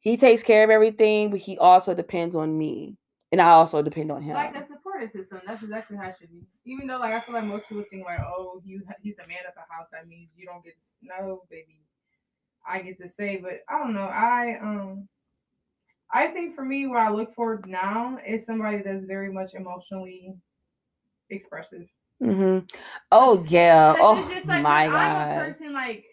he 0.00 0.16
takes 0.16 0.42
care 0.42 0.64
of 0.64 0.70
everything, 0.70 1.30
but 1.30 1.40
he 1.40 1.58
also 1.58 1.94
depends 1.94 2.36
on 2.36 2.56
me. 2.56 2.96
And 3.32 3.40
I 3.40 3.50
also 3.50 3.82
depend 3.82 4.10
on 4.10 4.22
him. 4.22 4.34
Like 4.34 4.54
a 4.54 4.66
supportive 4.66 5.10
system. 5.10 5.40
That's 5.46 5.62
exactly 5.62 5.96
how 5.96 6.08
it 6.08 6.16
should 6.18 6.30
be. 6.30 6.46
Even 6.64 6.86
though, 6.86 6.98
like, 6.98 7.12
I 7.12 7.20
feel 7.20 7.34
like 7.34 7.44
most 7.44 7.68
people 7.68 7.84
think 7.90 8.04
like, 8.04 8.20
oh, 8.20 8.62
you 8.64 8.82
he's 9.02 9.16
the 9.16 9.26
man 9.26 9.38
of 9.46 9.54
the 9.54 9.60
house. 9.74 9.88
That 9.92 10.08
means 10.08 10.30
you 10.36 10.46
don't 10.46 10.64
get 10.64 10.74
no, 11.02 11.42
baby. 11.50 11.82
I 12.66 12.80
get 12.80 12.98
to 13.00 13.08
say, 13.08 13.38
but 13.38 13.60
I 13.68 13.78
don't 13.78 13.94
know. 13.94 14.02
I 14.02 14.58
um, 14.60 15.08
I 16.12 16.28
think 16.28 16.54
for 16.54 16.64
me, 16.64 16.86
what 16.86 17.00
I 17.00 17.10
look 17.10 17.34
for 17.34 17.62
now 17.66 18.18
is 18.26 18.46
somebody 18.46 18.82
that's 18.82 19.04
very 19.04 19.32
much 19.32 19.54
emotionally 19.54 20.34
expressive. 21.30 21.88
Mm-hmm. 22.22 22.66
Oh 23.12 23.44
yeah. 23.48 23.94
Oh 23.98 24.16
it's 24.18 24.28
just 24.28 24.48
like 24.48 24.62
my 24.62 24.84
I'm 24.86 25.16
a 25.30 25.34
person 25.34 25.72
like 25.72 26.04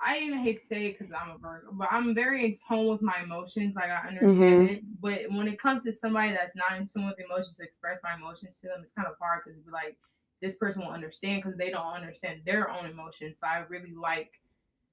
I 0.00 0.18
even 0.18 0.38
hate 0.40 0.60
to 0.60 0.66
say 0.66 0.86
it 0.86 0.98
because 0.98 1.14
I'm 1.14 1.30
a 1.30 1.38
Virgo, 1.38 1.70
but 1.72 1.88
I'm 1.90 2.14
very 2.14 2.44
in 2.44 2.54
tune 2.68 2.88
with 2.88 3.00
my 3.00 3.16
emotions. 3.22 3.76
Like 3.76 3.90
I 3.90 4.06
understand 4.08 4.30
Mhm. 4.30 4.70
it, 4.70 4.82
but 5.00 5.20
when 5.30 5.48
it 5.48 5.60
comes 5.60 5.84
to 5.84 5.92
somebody 5.92 6.32
that's 6.32 6.54
not 6.54 6.78
in 6.78 6.86
tune 6.86 7.06
with 7.06 7.18
emotions, 7.18 7.56
to 7.56 7.64
express 7.64 8.00
my 8.02 8.14
emotions 8.14 8.58
to 8.60 8.68
them, 8.68 8.78
it's 8.82 8.92
kind 8.92 9.08
of 9.08 9.14
hard 9.18 9.42
because 9.44 9.62
like 9.72 9.96
this 10.42 10.54
person 10.56 10.82
will 10.82 10.92
understand 10.92 11.42
because 11.42 11.56
they 11.56 11.70
don't 11.70 11.94
understand 11.94 12.42
their 12.44 12.70
own 12.70 12.86
emotions. 12.86 13.38
So 13.40 13.46
I 13.46 13.64
really 13.68 13.94
like 13.94 14.32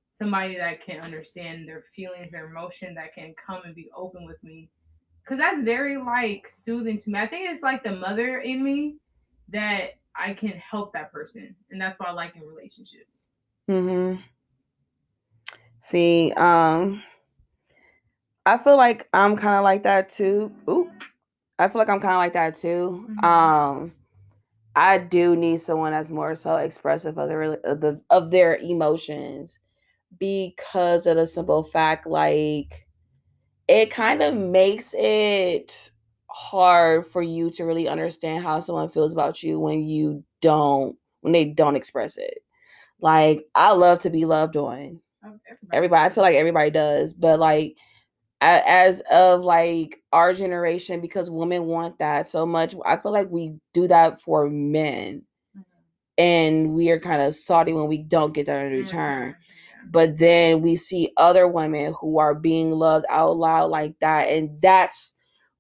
somebody 0.10 0.56
that 0.56 0.82
can 0.86 1.02
understand 1.02 1.68
their 1.68 1.84
feelings, 1.96 2.32
their 2.32 2.48
emotion, 2.48 2.96
that 2.96 3.14
can 3.14 3.34
come 3.36 3.62
and 3.66 3.76
be 3.76 3.90
open 3.96 4.26
with 4.26 4.42
me. 4.44 4.70
Cause 5.28 5.38
that's 5.38 5.64
very 5.64 5.98
like 5.98 6.48
soothing 6.48 7.00
to 7.00 7.10
me. 7.10 7.20
I 7.20 7.28
think 7.28 7.50
it's 7.50 7.64
like 7.64 7.84
the 7.84 7.96
mother 7.96 8.40
in 8.40 8.64
me 8.64 8.98
that 9.50 9.92
I 10.16 10.34
can 10.34 10.52
help 10.52 10.94
that 10.94 11.12
person, 11.12 11.56
and 11.72 11.82
that's 11.82 12.00
why 12.00 12.08
I 12.08 12.12
like 12.12 12.36
in 12.36 12.44
relationships. 12.44 13.30
hmm 13.68 14.18
See, 15.80 16.32
um, 16.38 17.04
I 18.46 18.58
feel 18.58 18.78
like 18.78 19.08
I'm 19.14 19.36
kind 19.38 19.56
of 19.56 19.64
like 19.64 19.84
that 19.84 20.10
too. 20.10 20.54
Ooh, 20.70 20.92
I 21.60 21.68
feel 21.68 21.80
like 21.80 21.90
I'm 21.90 22.00
kind 22.02 22.14
of 22.14 22.20
like 22.20 22.34
that 22.34 22.56
too. 22.56 23.10
Mhm. 23.10 23.24
Um, 23.24 23.94
I 24.76 25.00
do 25.00 25.36
need 25.36 25.62
someone 25.62 25.94
that's 25.94 26.12
more 26.12 26.36
so 26.36 26.58
expressive 26.58 27.18
of 27.20 27.30
their 27.30 27.44
of 27.66 27.82
the 27.82 28.02
of 28.12 28.32
their 28.32 28.58
emotions 28.58 29.60
because 30.20 31.08
of 31.08 31.18
the 31.18 31.28
simple 31.28 31.64
fact, 31.64 32.08
like 32.08 32.88
it 33.70 33.92
kind 33.92 34.24
of 34.24 34.36
makes 34.36 34.96
it 34.98 35.92
hard 36.34 37.06
for 37.08 37.22
you 37.22 37.50
to 37.52 37.64
really 37.64 37.88
understand 37.88 38.44
how 38.44 38.60
someone 38.60 38.90
feels 38.90 39.14
about 39.14 39.44
you 39.44 39.60
when 39.60 39.82
you 39.82 40.24
don't 40.42 40.98
when 41.22 41.32
they 41.34 41.46
don't 41.46 41.76
express 41.76 42.18
it. 42.18 42.40
Like 43.00 43.46
I 43.56 43.72
love 43.74 44.00
to 44.00 44.10
be 44.10 44.26
loved 44.26 44.56
on. 44.58 45.00
Um, 45.24 45.40
everybody 45.72 46.04
i 46.06 46.10
feel 46.10 46.24
like 46.24 46.36
everybody 46.36 46.70
does 46.70 47.14
but 47.14 47.40
like 47.40 47.78
as 48.42 49.02
of 49.12 49.42
like 49.42 50.02
our 50.12 50.34
generation 50.34 51.00
because 51.00 51.30
women 51.30 51.66
want 51.66 51.98
that 52.00 52.28
so 52.28 52.46
much 52.46 52.76
i 52.86 52.98
feel 52.98 53.14
like 53.14 53.30
we 53.30 53.56
do 53.74 53.88
that 53.88 54.20
for 54.22 54.50
men. 54.50 55.22
Mhm. 55.56 55.64
and 56.18 56.74
we 56.74 56.90
are 56.92 57.00
kind 57.00 57.22
of 57.22 57.36
salty 57.36 57.72
when 57.74 57.88
we 57.88 58.00
don't 58.00 58.34
get 58.34 58.46
that 58.48 58.66
in 58.66 58.74
return. 58.74 59.28
return, 59.28 59.36
but 59.92 60.18
then 60.18 60.62
we 60.62 60.76
see 60.76 61.12
other 61.18 61.48
women 61.48 61.94
who 62.00 62.20
are 62.20 62.36
being 62.36 62.72
loved 62.72 63.06
out 63.10 63.38
loud 63.38 63.70
like 63.72 63.98
that 64.00 64.28
and 64.30 64.60
that's 64.62 65.14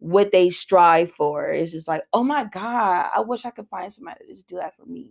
what 0.04 0.32
they 0.34 0.50
strive 0.50 1.10
for 1.14 1.48
it's 1.48 1.72
just 1.72 1.88
like 1.88 2.02
oh 2.12 2.24
my 2.24 2.44
god 2.44 3.10
i 3.16 3.22
wish 3.22 3.46
i 3.46 3.50
could 3.50 3.68
find 3.70 3.90
somebody 3.92 4.20
to 4.20 4.28
just 4.28 4.48
do 4.48 4.58
that 4.58 4.76
for 4.76 4.86
me 4.86 5.10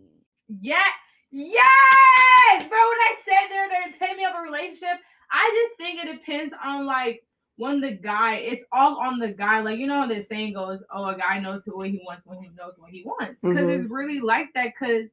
Yeah. 0.60 0.84
Yes, 1.30 2.68
bro. 2.68 2.76
When 2.78 2.98
I 3.08 3.14
said 3.24 3.48
they're 3.48 3.68
the 3.68 3.96
epitome 3.96 4.26
of 4.26 4.34
a 4.36 4.42
relationship, 4.42 4.98
I 5.30 5.50
just 5.64 5.78
think 5.78 6.04
it 6.04 6.12
depends 6.12 6.52
on 6.62 6.84
like 6.84 7.24
when 7.56 7.80
the 7.80 7.92
guy. 7.92 8.34
It's 8.36 8.62
all 8.70 8.98
on 8.98 9.18
the 9.18 9.28
guy. 9.32 9.60
Like 9.60 9.78
you 9.78 9.86
know 9.86 10.02
how 10.02 10.06
the 10.06 10.22
saying 10.22 10.52
goes, 10.52 10.80
"Oh, 10.92 11.06
a 11.06 11.16
guy 11.16 11.38
knows 11.38 11.62
what 11.64 11.88
he 11.88 12.02
wants 12.06 12.26
when 12.26 12.38
he 12.42 12.50
knows 12.50 12.74
what 12.76 12.90
he 12.90 13.02
wants." 13.04 13.40
Because 13.40 13.64
Mhm. 13.64 13.80
it's 13.80 13.90
really 13.90 14.20
like 14.20 14.48
that. 14.54 14.74
Because 14.78 15.08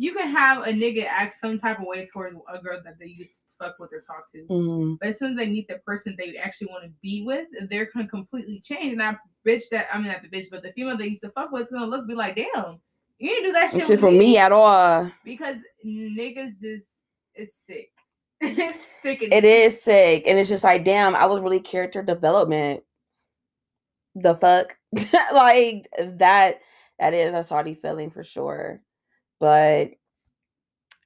you 0.00 0.14
can 0.14 0.34
have 0.34 0.62
a 0.62 0.70
nigga 0.70 1.04
act 1.04 1.34
some 1.38 1.58
type 1.58 1.78
of 1.78 1.84
way 1.84 2.06
towards 2.06 2.34
a 2.50 2.58
girl 2.58 2.80
that 2.82 2.98
they 2.98 3.04
used 3.18 3.46
to 3.46 3.54
fuck 3.58 3.78
with 3.78 3.92
or 3.92 4.00
talk 4.00 4.32
to. 4.32 4.46
Mhm. 4.48 4.98
But 4.98 5.10
as 5.10 5.18
soon 5.18 5.32
as 5.32 5.36
they 5.36 5.50
meet 5.50 5.68
the 5.68 5.78
person 5.80 6.16
they 6.16 6.38
actually 6.38 6.68
want 6.68 6.84
to 6.84 6.90
be 7.02 7.22
with, 7.22 7.46
they're 7.68 7.90
gonna 7.92 8.08
completely 8.08 8.60
change. 8.60 8.92
And 8.92 9.00
that 9.02 9.18
bitch 9.46 9.68
that 9.72 9.88
I 9.92 9.98
mean 9.98 10.06
not 10.06 10.22
the 10.22 10.28
bitch, 10.28 10.46
but 10.50 10.62
the 10.62 10.72
female 10.72 10.96
they 10.96 11.08
used 11.08 11.20
to 11.20 11.30
fuck 11.32 11.52
with 11.52 11.64
is 11.64 11.68
gonna 11.70 11.84
look 11.84 12.08
be 12.08 12.14
like, 12.14 12.34
damn, 12.34 12.80
you 13.18 13.28
didn't 13.28 13.44
do 13.44 13.52
that 13.52 13.72
shit. 13.72 14.00
For 14.00 14.10
me 14.10 14.38
at 14.38 14.52
all 14.52 15.12
because 15.22 15.56
niggas 15.84 16.58
just 16.62 17.04
it's 17.34 17.58
sick. 17.58 17.92
it's 18.40 19.02
sick. 19.02 19.18
It 19.20 19.44
is 19.44 19.82
sick, 19.82 20.26
and 20.26 20.38
it's 20.38 20.48
just 20.48 20.64
like, 20.64 20.82
damn, 20.82 21.14
I 21.14 21.26
was 21.26 21.42
really 21.42 21.60
character 21.60 22.02
development. 22.02 22.82
The 24.14 24.34
fuck, 24.36 24.78
like 25.34 25.88
that. 25.98 26.60
That 26.98 27.14
is 27.14 27.34
a 27.34 27.44
salty 27.44 27.74
feeling 27.74 28.10
for 28.10 28.24
sure, 28.24 28.82
but 29.40 29.90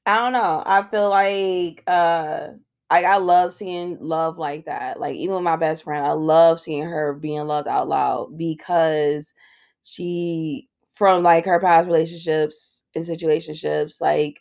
I 0.07 0.19
don't 0.19 0.33
know. 0.33 0.63
I 0.67 0.83
feel 0.83 1.09
like, 1.11 1.83
uh, 1.87 2.49
like 2.91 3.05
I 3.07 3.17
love 3.17 3.53
seeing 3.53 3.99
love 4.01 4.39
like 4.39 4.67
that. 4.67 5.01
Like 5.01 5.17
even 5.17 5.35
with 5.37 5.45
my 5.45 5.57
best 5.57 5.85
friend, 5.85 6.07
I 6.07 6.13
love 6.13 6.61
seeing 6.61 6.85
her 6.85 7.15
being 7.15 7.47
loved 7.47 7.69
out 7.69 7.89
loud 7.89 8.37
because 8.37 9.33
she, 9.83 10.69
from 10.95 11.23
like 11.23 11.45
her 11.47 11.59
past 11.61 11.87
relationships 11.87 12.83
and 12.95 13.05
situationships, 13.05 14.01
like 14.01 14.41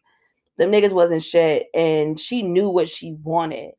them 0.57 0.71
niggas 0.71 0.93
wasn't 0.93 1.23
shit 1.23 1.67
and 1.73 2.19
she 2.19 2.43
knew 2.43 2.69
what 2.69 2.89
she 2.89 3.13
wanted. 3.23 3.71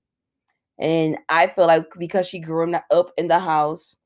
And 0.79 1.19
I 1.29 1.47
feel 1.49 1.67
like 1.67 1.87
because 1.99 2.29
she 2.29 2.41
grew 2.41 2.75
up 2.91 3.13
in 3.17 3.29
the 3.29 3.39
house 3.39 3.97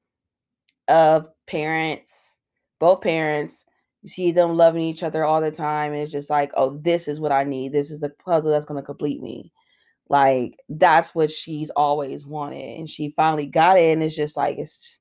of 0.89 1.29
parents, 1.47 2.41
both 2.79 3.01
parents, 3.01 3.65
you 4.03 4.09
see 4.09 4.33
them 4.33 4.57
loving 4.57 4.83
each 4.83 5.03
other 5.03 5.25
all 5.25 5.41
the 5.41 5.51
time. 5.51 5.93
And 5.93 6.03
it's 6.03 6.13
just 6.13 6.31
like, 6.31 6.53
oh, 6.57 6.79
this 6.79 7.09
is 7.09 7.21
what 7.21 7.33
I 7.33 7.45
need. 7.45 7.73
This 7.73 7.91
is 7.91 8.01
the 8.01 8.11
puzzle 8.11 8.51
that's 8.51 8.65
going 8.65 8.81
to 8.81 8.87
complete 8.87 9.23
me. 9.23 9.53
Like, 10.09 10.59
that's 10.69 11.15
what 11.15 11.31
she's 11.31 11.71
always 11.71 12.25
wanted. 12.27 12.79
And 12.79 12.89
she 12.89 13.11
finally 13.11 13.47
got 13.47 13.79
it. 13.79 13.93
And 13.93 14.03
it's 14.03 14.17
just 14.17 14.37
like, 14.37 14.57
it's, 14.59 15.01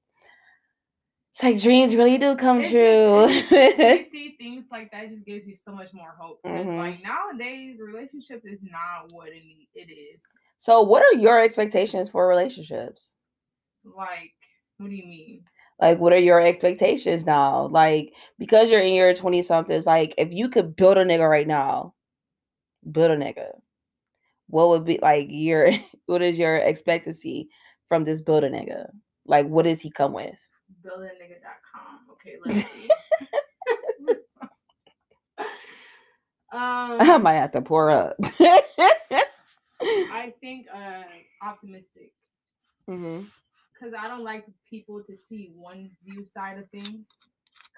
it's 1.31 1.43
like 1.43 1.61
dreams 1.61 1.95
really 1.95 2.17
do 2.17 2.35
come 2.35 2.61
It's 2.61 2.69
true. 2.69 3.27
just- 3.27 3.51
it's- 3.51 4.07
see 4.11 4.35
things 4.39 4.65
like 4.71 4.91
that 4.91 5.09
just 5.09 5.25
gives 5.25 5.47
you 5.47 5.55
so 5.55 5.71
much 5.71 5.93
more 5.93 6.15
hope. 6.19 6.41
Because 6.43 6.65
Mhm. 6.65 6.77
like 6.77 7.03
nowadays, 7.03 7.79
relationship 7.79 8.41
is 8.45 8.59
not 8.63 9.11
what 9.13 9.29
it, 9.29 9.43
it 9.75 9.91
is. 9.91 10.19
so, 10.57 10.81
what 10.81 11.03
are 11.03 11.13
your 11.19 11.39
expectations 11.39 12.09
for 12.09 12.27
relationships? 12.27 13.13
Like, 13.85 14.33
what 14.79 14.89
do 14.89 14.95
you 14.95 15.05
mean? 15.05 15.43
Like 15.79 15.99
what 15.99 16.13
are 16.13 16.19
your 16.19 16.41
expectations 16.41 17.25
now? 17.25 17.67
Like 17.67 18.13
because 18.39 18.71
you're 18.71 18.81
in 18.81 18.93
your 18.93 19.13
20 19.13 19.41
somethings 19.41 19.85
like 19.85 20.13
if 20.17 20.33
you 20.33 20.49
could 20.49 20.75
build 20.75 20.97
a 20.97 21.05
nigga 21.05 21.29
right 21.29 21.47
now 21.47 21.93
build 22.91 23.11
a 23.11 23.17
nigga 23.17 23.51
what 24.47 24.69
would 24.69 24.85
be 24.85 24.97
like 25.01 25.27
your 25.29 25.71
what 26.05 26.21
is 26.21 26.37
your 26.37 26.57
expectancy 26.57 27.49
from 27.87 28.03
this 28.03 28.21
build 28.21 28.43
a 28.43 28.49
nigga? 28.49 28.89
Like 29.25 29.47
what 29.47 29.63
does 29.63 29.81
he 29.81 29.89
come 29.89 30.13
with? 30.13 30.39
Buildingnigga.com. 30.83 32.07
Okay, 32.13 32.35
let's 32.45 32.63
see. 32.71 32.89
i 36.49 36.95
um, 37.13 37.23
might 37.23 37.33
have 37.33 37.51
to 37.51 37.61
pour 37.61 37.91
up. 37.91 38.15
I 39.81 40.33
think 40.39 40.67
uh 40.73 41.03
optimistic. 41.43 42.13
Hmm 42.87 43.23
because 43.77 43.93
I 43.93 44.07
don't 44.07 44.23
like 44.23 44.45
people 44.69 45.01
to 45.03 45.17
see 45.17 45.51
one 45.55 45.91
view 46.03 46.25
side 46.25 46.57
of 46.57 46.69
things 46.69 47.05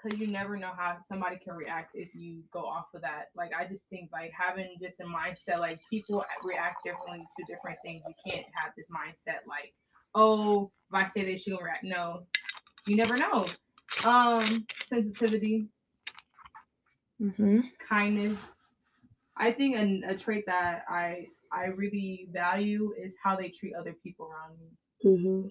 because 0.02 0.18
you 0.18 0.26
never 0.26 0.56
know 0.56 0.70
how 0.76 0.96
somebody 1.02 1.36
can 1.36 1.54
react 1.54 1.92
if 1.94 2.14
you 2.14 2.42
go 2.52 2.60
off 2.60 2.86
of 2.94 3.02
that. 3.02 3.26
Like 3.36 3.50
I 3.58 3.66
just 3.66 3.84
think 3.90 4.10
like 4.12 4.32
having 4.38 4.76
just 4.80 5.00
a 5.00 5.04
mindset 5.04 5.58
like 5.58 5.80
people 5.90 6.24
react 6.42 6.84
differently 6.84 7.26
to 7.38 7.44
different 7.46 7.78
things. 7.84 8.02
You 8.06 8.32
can't 8.32 8.46
have 8.54 8.72
this 8.76 8.90
mindset 8.90 9.46
like, 9.46 9.74
oh, 10.14 10.70
if 10.88 10.94
I 10.94 11.06
say 11.06 11.24
this, 11.24 11.42
she 11.42 11.50
gonna 11.50 11.62
react. 11.62 11.84
No, 11.84 12.26
you 12.86 12.96
never 12.96 13.16
know. 13.16 13.46
Um, 14.04 14.66
sensitivity, 14.86 15.66
mm-hmm. 17.20 17.60
kindness. 17.86 18.56
I 19.36 19.52
think 19.52 19.76
a, 19.76 20.12
a 20.12 20.16
trait 20.16 20.44
that 20.46 20.84
I 20.88 21.26
I 21.52 21.66
really 21.66 22.28
value 22.32 22.94
is 22.98 23.16
how 23.22 23.36
they 23.36 23.48
treat 23.48 23.74
other 23.74 23.94
people 24.02 24.30
around 24.30 24.56
me. 24.58 24.68
hmm 25.02 25.48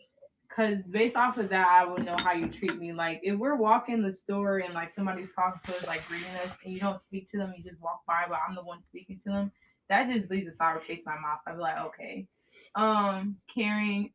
Cause 0.56 0.80
based 0.90 1.16
off 1.16 1.38
of 1.38 1.50
that, 1.50 1.68
I 1.70 1.86
would 1.86 2.06
know 2.06 2.18
how 2.18 2.34
you 2.34 2.48
treat 2.48 2.76
me. 2.78 2.92
Like 2.92 3.22
if 3.24 3.38
we're 3.38 3.56
walking 3.56 4.02
the 4.02 4.14
store 4.14 4.58
and 4.58 4.74
like 4.74 4.92
somebody's 4.92 5.32
talking 5.34 5.62
to 5.66 5.78
us, 5.80 5.88
like 5.88 6.06
greeting 6.08 6.36
us, 6.44 6.56
and 6.66 6.74
you 6.74 6.80
don't 6.80 7.00
speak 7.00 7.30
to 7.32 7.38
them, 7.38 7.54
you 7.56 7.64
just 7.64 7.80
walk 7.82 8.02
by, 8.08 8.24
but 8.28 8.40
I'm 8.48 8.56
the 8.56 8.64
one 8.64 8.84
speaking 8.84 9.18
to 9.26 9.30
them. 9.30 9.52
That 9.90 10.10
just 10.10 10.30
leaves 10.30 10.48
a 10.48 10.54
sour 10.54 10.82
taste 10.86 11.06
in 11.06 11.14
my 11.14 11.20
mouth. 11.20 11.40
I'd 11.46 11.54
be 11.54 11.62
like, 11.62 11.80
okay. 11.86 12.28
Um, 12.76 13.38
caring, 13.54 14.12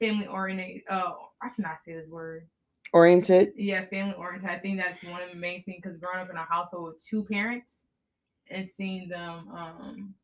family 0.00 0.26
oriented. 0.26 0.82
Oh, 0.90 1.28
I 1.42 1.50
cannot 1.54 1.82
say 1.84 1.94
this 1.94 2.08
word. 2.08 2.46
oriented 2.92 3.52
Yeah, 3.56 3.84
family 3.86 4.14
oriented. 4.14 4.50
I 4.50 4.58
think 4.58 4.78
that's 4.78 5.02
one 5.04 5.22
of 5.22 5.30
the 5.30 5.36
main 5.36 5.64
things. 5.64 5.84
Cause 5.84 5.96
growing 5.98 6.18
up 6.18 6.30
in 6.30 6.36
a 6.36 6.44
household 6.44 6.94
with 6.94 7.04
two 7.04 7.24
parents 7.24 7.82
and 8.50 8.68
seeing 8.68 9.08
them, 9.08 9.48
um, 9.54 10.14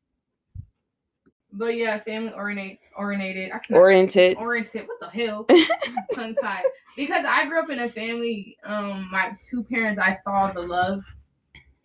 but 1.52 1.76
yeah, 1.76 2.00
family 2.00 2.32
oriented. 2.32 2.78
Oriented. 2.96 3.50
Oriented 3.70 4.36
oriented. 4.36 4.86
What 4.86 5.00
the 5.00 5.08
hell? 5.08 5.46
tongue 6.14 6.34
tied. 6.34 6.64
Because 6.96 7.24
I 7.26 7.46
grew 7.46 7.60
up 7.60 7.70
in 7.70 7.78
a 7.80 7.90
family, 7.90 8.56
um, 8.64 9.08
my 9.10 9.32
two 9.48 9.62
parents, 9.64 10.00
I 10.02 10.12
saw 10.12 10.52
the 10.52 10.60
love, 10.60 11.02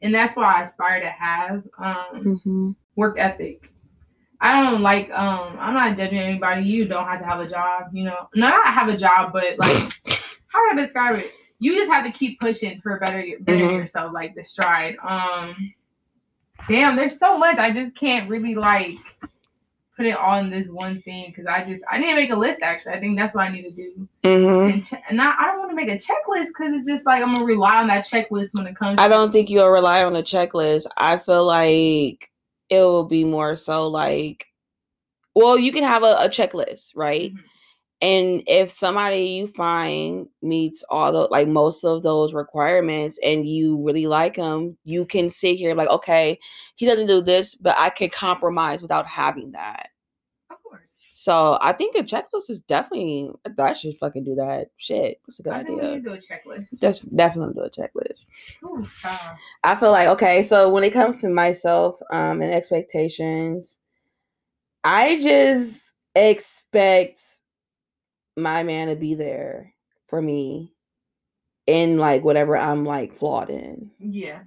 and 0.02 0.14
that's 0.14 0.36
why 0.36 0.56
I 0.56 0.64
aspire 0.64 1.00
to 1.02 1.10
have 1.10 1.64
um 1.78 2.40
hmm 2.44 2.72
work 2.96 3.18
ethic. 3.20 3.72
I 4.42 4.62
don't 4.62 4.82
like 4.82 5.10
um 5.12 5.58
I'm 5.60 5.74
not 5.74 5.98
judging 5.98 6.20
anybody. 6.20 6.64
You 6.64 6.88
don't 6.88 7.06
have 7.08 7.20
to 7.20 7.26
have 7.26 7.40
a 7.40 7.50
job, 7.50 7.90
you 7.94 8.04
know. 8.04 8.30
Not 8.36 8.68
have 8.68 8.90
a 8.90 8.98
job, 8.98 9.32
but 9.34 9.58
like 9.58 9.78
how 10.48 10.72
do 10.72 10.72
I 10.72 10.76
describe 10.76 11.16
it? 11.20 11.32
You 11.60 11.76
just 11.76 11.90
have 11.90 12.06
to 12.06 12.12
keep 12.12 12.40
pushing 12.40 12.82
for 12.82 13.00
better 13.00 13.24
better 13.42 13.64
Mhm. 13.64 13.78
yourself, 13.78 14.14
like 14.14 14.36
the 14.36 14.44
stride. 14.44 14.98
Um 15.08 15.74
damn, 16.68 16.96
there's 16.96 17.18
so 17.20 17.38
much 17.38 17.58
I 17.58 17.72
just 17.72 17.96
can't 17.96 18.30
really 18.30 18.56
like 18.56 18.96
put 19.96 20.06
it 20.06 20.18
all 20.18 20.40
in 20.40 20.50
this 20.50 20.68
one 20.70 21.02
thing 21.04 21.28
because 21.30 21.46
I 21.46 21.64
just 21.64 21.84
I 21.90 21.98
didn't 21.98 22.16
make 22.16 22.30
a 22.32 22.36
list 22.36 22.62
actually. 22.62 22.94
I 22.94 23.00
think 23.00 23.18
that's 23.18 23.34
what 23.34 23.46
I 23.46 23.50
need 23.50 23.64
to 23.64 23.72
do. 23.72 24.08
Mm-hmm. 24.24 24.72
And, 24.72 24.86
che- 24.86 25.02
and 25.08 25.18
not, 25.18 25.38
I 25.40 25.46
don't 25.46 25.60
want 25.60 25.72
to 25.72 25.76
make 25.76 25.90
a 25.90 25.96
checklist 25.98 26.48
because 26.48 26.74
it's 26.74 26.88
just 26.88 27.06
like 27.06 27.22
I'm 27.24 27.34
gonna 27.34 27.46
rely 27.46 27.78
on 27.78 27.88
that 27.88 28.06
checklist 28.06 28.54
when 28.54 28.68
it 28.68 28.76
comes. 28.76 28.96
I 29.00 29.08
don't 29.08 29.32
think 29.32 29.50
you'll 29.50 29.70
rely 29.70 30.04
on 30.04 30.16
a 30.16 30.24
checklist. 30.24 30.86
I 30.98 31.18
feel 31.18 31.46
like 31.46 32.30
it 32.70 32.80
will 32.80 33.06
be 33.06 33.24
more 33.24 33.56
so 33.56 33.88
like, 33.88 34.48
well, 35.36 35.58
you 35.58 35.72
can 35.72 35.84
have 35.84 36.04
a, 36.04 36.18
a 36.20 36.30
checklist, 36.30 36.92
right? 36.96 37.34
Mhm. 37.34 37.40
And 38.06 38.44
if 38.46 38.70
somebody 38.70 39.26
you 39.30 39.48
find 39.48 40.28
meets 40.44 40.84
all 40.92 41.12
the 41.12 41.28
like 41.32 41.48
most 41.48 41.84
of 41.84 42.04
those 42.04 42.36
requirements 42.36 43.18
and 43.24 43.48
you 43.48 43.84
really 43.84 44.06
like 44.06 44.36
him, 44.36 44.78
you 44.84 45.06
can 45.08 45.32
sit 45.32 45.56
here 45.56 45.74
like, 45.74 45.90
okay, 45.90 46.38
he 46.76 46.86
doesn't 46.86 47.08
do 47.08 47.20
this, 47.20 47.56
but 47.56 47.76
I 47.80 47.90
can 47.90 48.12
compromise 48.12 48.84
without 48.84 49.08
having 49.08 49.54
that. 49.54 49.88
Of 50.52 50.62
course. 50.62 50.84
So 51.14 51.58
I 51.62 51.74
think 51.74 51.96
a 51.96 52.04
checklist 52.04 52.52
is 52.52 52.60
definitely 52.60 53.32
that 53.44 53.76
should 53.76 53.98
fucking 53.98 54.24
do 54.24 54.36
that. 54.36 54.68
Shit, 54.78 55.20
that's 55.26 55.40
a 55.40 55.44
good 55.44 55.54
I 55.54 55.60
idea. 55.62 56.00
do 56.00 56.14
a 56.14 56.20
checklist. 56.20 56.80
Just 56.80 57.16
definitely 57.16 57.56
do 57.56 57.62
a 57.62 57.72
checklist. 57.72 58.28
Ooh. 58.64 58.88
I 59.64 59.76
feel 59.76 59.90
like 59.90 60.10
okay, 60.10 60.44
so 60.44 60.70
when 60.70 60.84
it 60.84 60.94
comes 60.94 61.22
to 61.22 61.30
myself 61.30 61.98
um 62.12 62.44
and 62.44 62.54
expectations, 62.54 63.80
I 64.84 65.20
just 65.20 65.94
expect 66.14 67.42
my 68.38 68.64
man 68.64 68.88
to 68.88 68.96
be 68.96 69.14
there 69.14 69.74
for 70.08 70.22
me 70.22 70.74
in 71.68 71.98
like 71.98 72.24
whatever 72.24 72.58
I'm 72.58 72.86
like 72.86 73.18
flawed 73.18 73.50
in. 73.50 73.92
Yeah. 74.00 74.42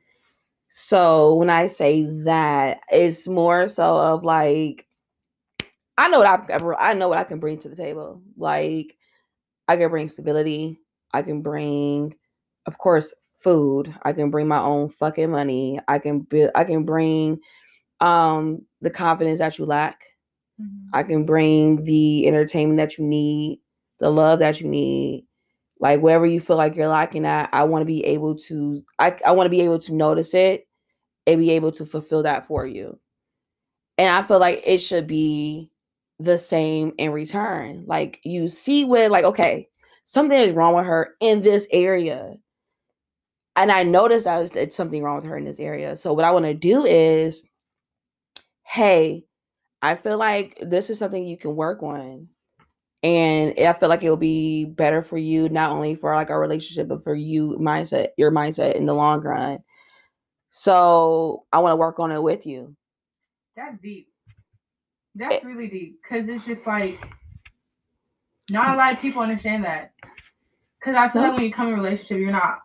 So 0.72 1.34
when 1.34 1.50
I 1.50 1.66
say 1.66 2.04
that, 2.24 2.80
it's 2.90 3.26
more 3.26 3.68
so 3.68 3.96
of 3.96 4.24
like 4.24 4.86
I 5.96 6.08
know 6.08 6.20
what 6.20 6.28
I 6.28 6.90
I 6.90 6.94
know 6.94 7.08
what 7.08 7.18
I 7.18 7.24
can 7.24 7.40
bring 7.40 7.58
to 7.58 7.68
the 7.68 7.76
table. 7.76 8.22
Like 8.36 8.96
I 9.68 9.76
can 9.76 9.90
bring 9.90 10.08
stability. 10.08 10.78
I 11.12 11.22
can 11.22 11.42
bring, 11.42 12.14
of 12.66 12.78
course, 12.78 13.12
food. 13.38 13.94
I 14.02 14.12
can 14.12 14.30
bring 14.30 14.46
my 14.48 14.60
own 14.60 14.88
fucking 14.90 15.30
money. 15.30 15.80
I 15.88 15.98
can 15.98 16.20
build. 16.20 16.50
I 16.54 16.64
can 16.64 16.84
bring 16.84 17.40
um 18.00 18.62
the 18.80 18.90
confidence 18.90 19.40
that 19.40 19.58
you 19.58 19.66
lack. 19.66 20.04
Mhm. 20.60 20.88
I 20.92 21.02
can 21.02 21.24
bring 21.26 21.82
the 21.82 22.26
entertainment 22.28 22.78
that 22.78 22.98
you 22.98 23.04
need, 23.04 23.60
the 24.00 24.10
love 24.10 24.40
that 24.40 24.60
you 24.60 24.68
need. 24.68 25.26
Like 25.80 26.00
wherever 26.00 26.26
you 26.26 26.40
feel 26.40 26.56
like 26.56 26.76
you're 26.76 26.88
lacking 26.88 27.26
at, 27.26 27.50
I 27.52 27.64
want 27.64 27.82
to 27.82 27.86
be 27.86 28.04
able 28.04 28.36
to 28.36 28.82
I, 28.98 29.16
I 29.24 29.32
want 29.32 29.46
to 29.46 29.50
be 29.50 29.60
able 29.60 29.78
to 29.80 29.94
notice 29.94 30.34
it 30.34 30.66
and 31.26 31.40
be 31.40 31.50
able 31.52 31.70
to 31.72 31.86
fulfill 31.86 32.22
that 32.24 32.46
for 32.46 32.66
you. 32.66 32.98
And 33.96 34.08
I 34.10 34.22
feel 34.22 34.38
like 34.40 34.62
it 34.66 34.78
should 34.78 35.06
be 35.06 35.70
the 36.18 36.38
same 36.38 36.92
in 36.98 37.12
return. 37.12 37.84
Like 37.86 38.20
you 38.24 38.48
see 38.48 38.84
where 38.84 39.08
like 39.08 39.24
okay, 39.24 39.68
something 40.04 40.40
is 40.40 40.52
wrong 40.52 40.74
with 40.74 40.86
her 40.86 41.14
in 41.20 41.42
this 41.42 41.66
area. 41.70 42.34
And 43.56 43.72
I 43.72 43.82
noticed 43.82 44.24
that 44.24 44.56
it's 44.56 44.76
something 44.76 45.02
wrong 45.02 45.16
with 45.16 45.24
her 45.24 45.36
in 45.36 45.44
this 45.44 45.60
area. 45.60 45.96
So 45.96 46.12
what 46.12 46.24
I 46.24 46.32
want 46.32 46.44
to 46.46 46.54
do 46.54 46.84
is 46.84 47.44
hey, 48.64 49.24
I 49.80 49.94
feel 49.96 50.18
like 50.18 50.58
this 50.60 50.90
is 50.90 50.98
something 50.98 51.24
you 51.26 51.38
can 51.38 51.56
work 51.56 51.82
on. 51.82 52.28
And 53.02 53.54
I 53.58 53.72
feel 53.74 53.88
like 53.88 54.02
it'll 54.02 54.16
be 54.16 54.64
better 54.64 55.02
for 55.02 55.18
you, 55.18 55.48
not 55.48 55.70
only 55.70 55.94
for 55.94 56.14
like 56.14 56.30
our 56.30 56.40
relationship, 56.40 56.88
but 56.88 57.04
for 57.04 57.14
you 57.14 57.56
mindset, 57.60 58.08
your 58.16 58.32
mindset 58.32 58.74
in 58.74 58.86
the 58.86 58.94
long 58.94 59.20
run. 59.20 59.60
So 60.50 61.44
I 61.52 61.60
want 61.60 61.72
to 61.72 61.76
work 61.76 62.00
on 62.00 62.10
it 62.10 62.22
with 62.22 62.44
you. 62.46 62.74
That's 63.56 63.78
deep. 63.80 64.08
That's 65.14 65.44
really 65.44 65.68
deep 65.68 66.00
because 66.02 66.28
it's 66.28 66.44
just 66.44 66.66
like 66.66 66.98
not 68.50 68.74
a 68.74 68.78
lot 68.78 68.92
of 68.92 69.00
people 69.00 69.22
understand 69.22 69.64
that. 69.64 69.92
Because 70.80 70.94
I 70.96 71.08
feel 71.08 71.22
No. 71.22 71.28
like 71.28 71.38
when 71.38 71.46
you 71.46 71.52
come 71.52 71.68
in 71.68 71.74
a 71.74 71.76
relationship, 71.76 72.18
you're 72.18 72.30
not. 72.32 72.60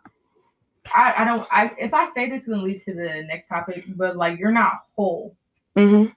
I, 0.94 1.14
I 1.18 1.26
don't. 1.26 1.48
I 1.52 1.72
if 1.80 1.94
I 1.94 2.06
say 2.06 2.30
this, 2.30 2.42
it's 2.42 2.48
gonna 2.50 2.62
lead 2.62 2.82
to 2.82 2.94
the 2.94 3.24
next 3.28 3.48
topic, 3.48 3.86
but 3.96 4.16
like 4.16 4.40
you're 4.40 4.52
not 4.52 4.84
whole 4.96 5.36
Mm-hmm. 5.76 6.12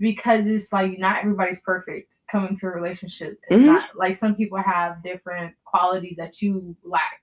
because 0.00 0.46
it's 0.46 0.72
like 0.72 0.98
not 0.98 1.20
everybody's 1.20 1.60
perfect 1.60 2.16
coming 2.30 2.56
to 2.56 2.66
a 2.66 2.70
relationship. 2.70 3.38
It's 3.48 3.60
Mhm. 3.62 3.66
not 3.66 3.96
like 3.96 4.16
some 4.16 4.34
people 4.34 4.58
have 4.58 5.02
different 5.02 5.54
qualities 5.64 6.16
that 6.16 6.40
you 6.42 6.76
lack. 6.84 7.20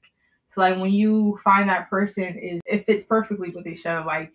So 0.47 0.61
like 0.61 0.77
when 0.77 0.91
you 0.91 1.39
find 1.43 1.67
that 1.69 1.89
person 1.89 2.37
is 2.37 2.61
it 2.65 2.85
fits 2.85 3.03
perfectly 3.03 3.49
with 3.51 3.67
each 3.67 3.85
other, 3.85 4.05
like 4.05 4.31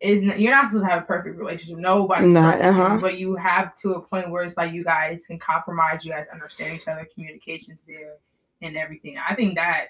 is 0.00 0.22
you're 0.22 0.50
not 0.50 0.66
supposed 0.66 0.84
to 0.84 0.90
have 0.90 1.02
a 1.02 1.06
perfect 1.06 1.38
relationship. 1.38 1.78
Nobody's 1.78 2.34
Not- 2.34 2.54
perfect, 2.60 2.78
uh-huh. 2.78 2.98
but 3.00 3.18
you 3.18 3.36
have 3.36 3.74
to 3.76 3.94
a 3.94 4.00
point 4.00 4.28
where 4.30 4.42
it's 4.42 4.56
like 4.56 4.72
you 4.72 4.84
guys 4.84 5.26
can 5.26 5.38
compromise, 5.38 6.04
you 6.04 6.10
guys 6.12 6.26
understand 6.32 6.74
each 6.74 6.88
other, 6.88 7.06
communications 7.14 7.82
there, 7.82 8.16
and 8.60 8.76
everything. 8.76 9.16
I 9.18 9.34
think 9.34 9.54
that 9.54 9.86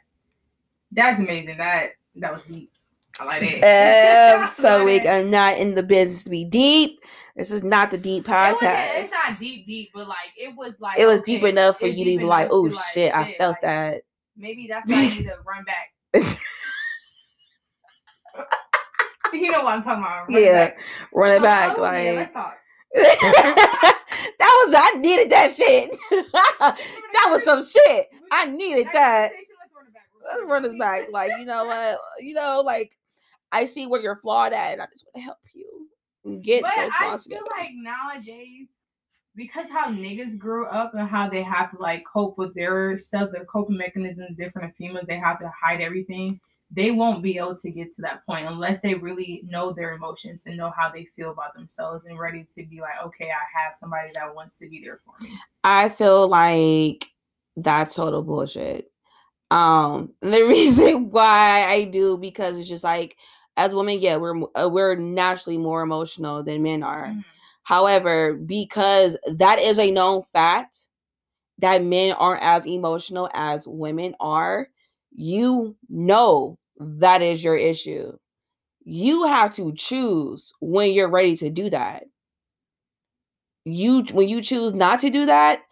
that's 0.92 1.18
amazing. 1.18 1.57
That 1.59 1.92
that 2.16 2.33
was 2.33 2.44
deep. 2.44 2.70
I 3.20 3.24
like 3.24 3.42
it. 3.44 4.40
Um, 4.40 4.46
so 4.48 4.85
we 4.85 4.98
are 5.07 5.22
not 5.22 5.57
in 5.59 5.74
the 5.74 5.83
business 5.83 6.24
to 6.24 6.31
be 6.31 6.44
deep. 6.44 6.98
This 7.37 7.50
is 7.50 7.62
not 7.62 7.90
the 7.90 7.98
deep 7.98 8.29
It 8.29 8.31
wasn't- 8.31 8.61
podcast. 8.61 8.98
it's 9.00 9.12
not 9.12 9.38
deep, 9.38 9.66
deep, 9.66 9.90
but 9.94 10.09
like 10.09 10.33
it 10.37 10.55
was 10.57 10.81
like 10.81 10.98
It 10.98 11.07
was 11.07 11.20
okay, 11.20 11.35
deep 11.37 11.44
enough 11.44 11.79
for 11.79 11.87
you 11.87 12.05
to 12.05 12.18
be 12.18 12.24
like, 12.24 12.48
"Oh 12.50 12.62
like, 12.62 12.85
shit, 12.92 13.14
I 13.14 13.35
felt 13.35 13.55
like, 13.55 13.62
that." 13.62 14.03
Maybe 14.37 14.66
that's 14.68 14.90
why 14.90 14.98
I 14.98 15.03
need 15.03 15.24
to 15.24 15.37
run 15.46 15.64
back. 15.64 15.90
you 19.33 19.50
know 19.50 19.62
what 19.62 19.74
I'm 19.74 19.83
talking 19.83 20.03
about? 20.03 20.29
Run 20.29 20.42
Yeah, 20.42 20.66
back. 20.68 20.79
run 21.12 21.33
it 21.33 21.38
Oh, 21.38 21.42
back. 21.42 21.79
oh, 21.79 21.83
like 21.83 22.05
yeah, 22.05 22.12
let's 22.12 22.33
talk. 22.33 22.57
that 22.94 24.64
was 24.66 24.74
I 24.77 24.92
needed 24.98 25.31
that 25.31 25.50
shit. 25.50 25.90
that 26.11 27.29
was 27.31 27.42
some 27.44 27.64
shit. 27.64 28.09
I 28.31 28.46
needed 28.46 28.87
that. 28.92 29.33
Let's 29.33 29.50
run 29.74 29.87
it. 29.87 29.92
Let's 30.24 30.42
run 30.50 30.62
this 30.62 30.74
back. 30.79 31.09
Like 31.12 31.33
you 31.38 31.44
know 31.44 31.64
what? 31.64 31.98
You 32.20 32.35
know, 32.35 32.62
like 32.64 32.96
I 33.54 33.64
see 33.66 33.86
where 33.86 34.00
you're 34.00 34.16
flawed 34.16 34.52
at, 34.52 34.72
and 34.72 34.82
I 34.82 34.86
just 34.92 35.04
want 35.06 35.14
to 35.16 35.20
help 35.22 35.38
you 35.54 35.88
get 36.40 36.62
but 36.62 36.72
those 36.76 36.92
I 36.94 37.04
flaws 37.04 37.26
feel 37.26 37.38
together. 37.38 37.50
like 37.58 37.70
nowadays, 37.74 38.68
because 39.36 39.68
how 39.68 39.86
niggas 39.90 40.38
grew 40.38 40.66
up 40.66 40.94
and 40.94 41.08
how 41.08 41.28
they 41.28 41.42
have 41.42 41.70
to 41.72 41.78
like 41.78 42.04
cope 42.10 42.38
with 42.38 42.54
their 42.54 42.98
stuff, 42.98 43.30
their 43.32 43.44
coping 43.44 43.76
mechanisms 43.76 44.36
different 44.36 44.68
than 44.68 44.88
females, 44.88 45.06
they 45.08 45.18
have 45.18 45.38
to 45.40 45.52
hide 45.60 45.80
everything. 45.80 46.40
They 46.70 46.90
won't 46.90 47.22
be 47.22 47.36
able 47.38 47.56
to 47.58 47.70
get 47.70 47.92
to 47.94 48.02
that 48.02 48.26
point 48.26 48.46
unless 48.48 48.80
they 48.80 48.94
really 48.94 49.42
know 49.46 49.72
their 49.72 49.92
emotions 49.94 50.44
and 50.46 50.56
know 50.56 50.72
how 50.76 50.90
they 50.90 51.06
feel 51.14 51.30
about 51.30 51.54
themselves 51.54 52.04
and 52.04 52.18
ready 52.18 52.46
to 52.56 52.66
be 52.66 52.80
like, 52.80 52.94
okay, 53.04 53.26
I 53.26 53.64
have 53.64 53.74
somebody 53.74 54.10
that 54.14 54.34
wants 54.34 54.58
to 54.58 54.68
be 54.68 54.80
there 54.82 55.00
for 55.04 55.14
me. 55.22 55.38
I 55.62 55.88
feel 55.88 56.26
like 56.26 57.06
that's 57.56 57.94
total 57.94 58.22
bullshit. 58.22 58.90
Um, 59.50 60.14
the 60.20 60.42
reason 60.46 61.10
why 61.10 61.64
I 61.68 61.84
do 61.84 62.16
because 62.18 62.58
it's 62.58 62.68
just 62.68 62.82
like 62.82 63.16
as 63.56 63.74
women, 63.74 63.98
yeah, 64.00 64.16
we're 64.16 64.36
uh, 64.56 64.68
we're 64.68 64.96
naturally 64.96 65.58
more 65.58 65.82
emotional 65.82 66.42
than 66.42 66.62
men 66.62 66.82
are. 66.82 67.08
Mhm. 67.08 67.24
However, 67.64 68.34
because 68.34 69.16
that 69.36 69.58
is 69.58 69.78
a 69.78 69.90
known 69.90 70.22
fact 70.32 70.88
that 71.58 71.84
men 71.84 72.12
aren't 72.14 72.42
as 72.42 72.66
emotional 72.66 73.30
as 73.34 73.66
women 73.66 74.14
are, 74.20 74.68
you 75.12 75.76
know 75.88 76.58
that 76.78 77.22
is 77.22 77.44
your 77.44 77.56
issue. 77.56 78.16
You 78.84 79.26
have 79.26 79.54
to 79.56 79.72
choose 79.74 80.52
when 80.60 80.92
you're 80.92 81.10
ready 81.10 81.36
to 81.38 81.50
do 81.50 81.70
that. 81.70 82.04
You 83.64 84.02
when 84.12 84.28
you 84.28 84.42
choose 84.42 84.72
not 84.74 85.00
to 85.00 85.10
do 85.10 85.26
that, 85.26 85.62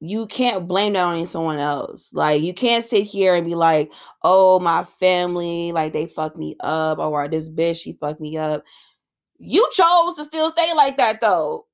you 0.00 0.26
can't 0.26 0.68
blame 0.68 0.92
that 0.94 1.04
on 1.04 1.24
someone 1.26 1.58
else. 1.58 2.10
Like 2.12 2.42
you 2.42 2.52
can't 2.54 2.84
sit 2.84 3.04
here 3.04 3.34
and 3.34 3.46
be 3.46 3.54
like, 3.54 3.90
"Oh, 4.22 4.58
my 4.60 4.84
family, 4.84 5.72
like 5.72 5.92
they 5.92 6.06
fucked 6.06 6.36
me 6.36 6.56
up," 6.60 6.98
or 6.98 7.28
"This 7.28 7.48
bitch, 7.48 7.80
she 7.82 7.94
fucked 7.94 8.20
me 8.20 8.36
up." 8.36 8.62
You 9.38 9.68
chose 9.72 10.16
to 10.16 10.24
still 10.24 10.50
stay 10.52 10.72
like 10.76 10.96
that 10.98 11.20
though. 11.20 11.66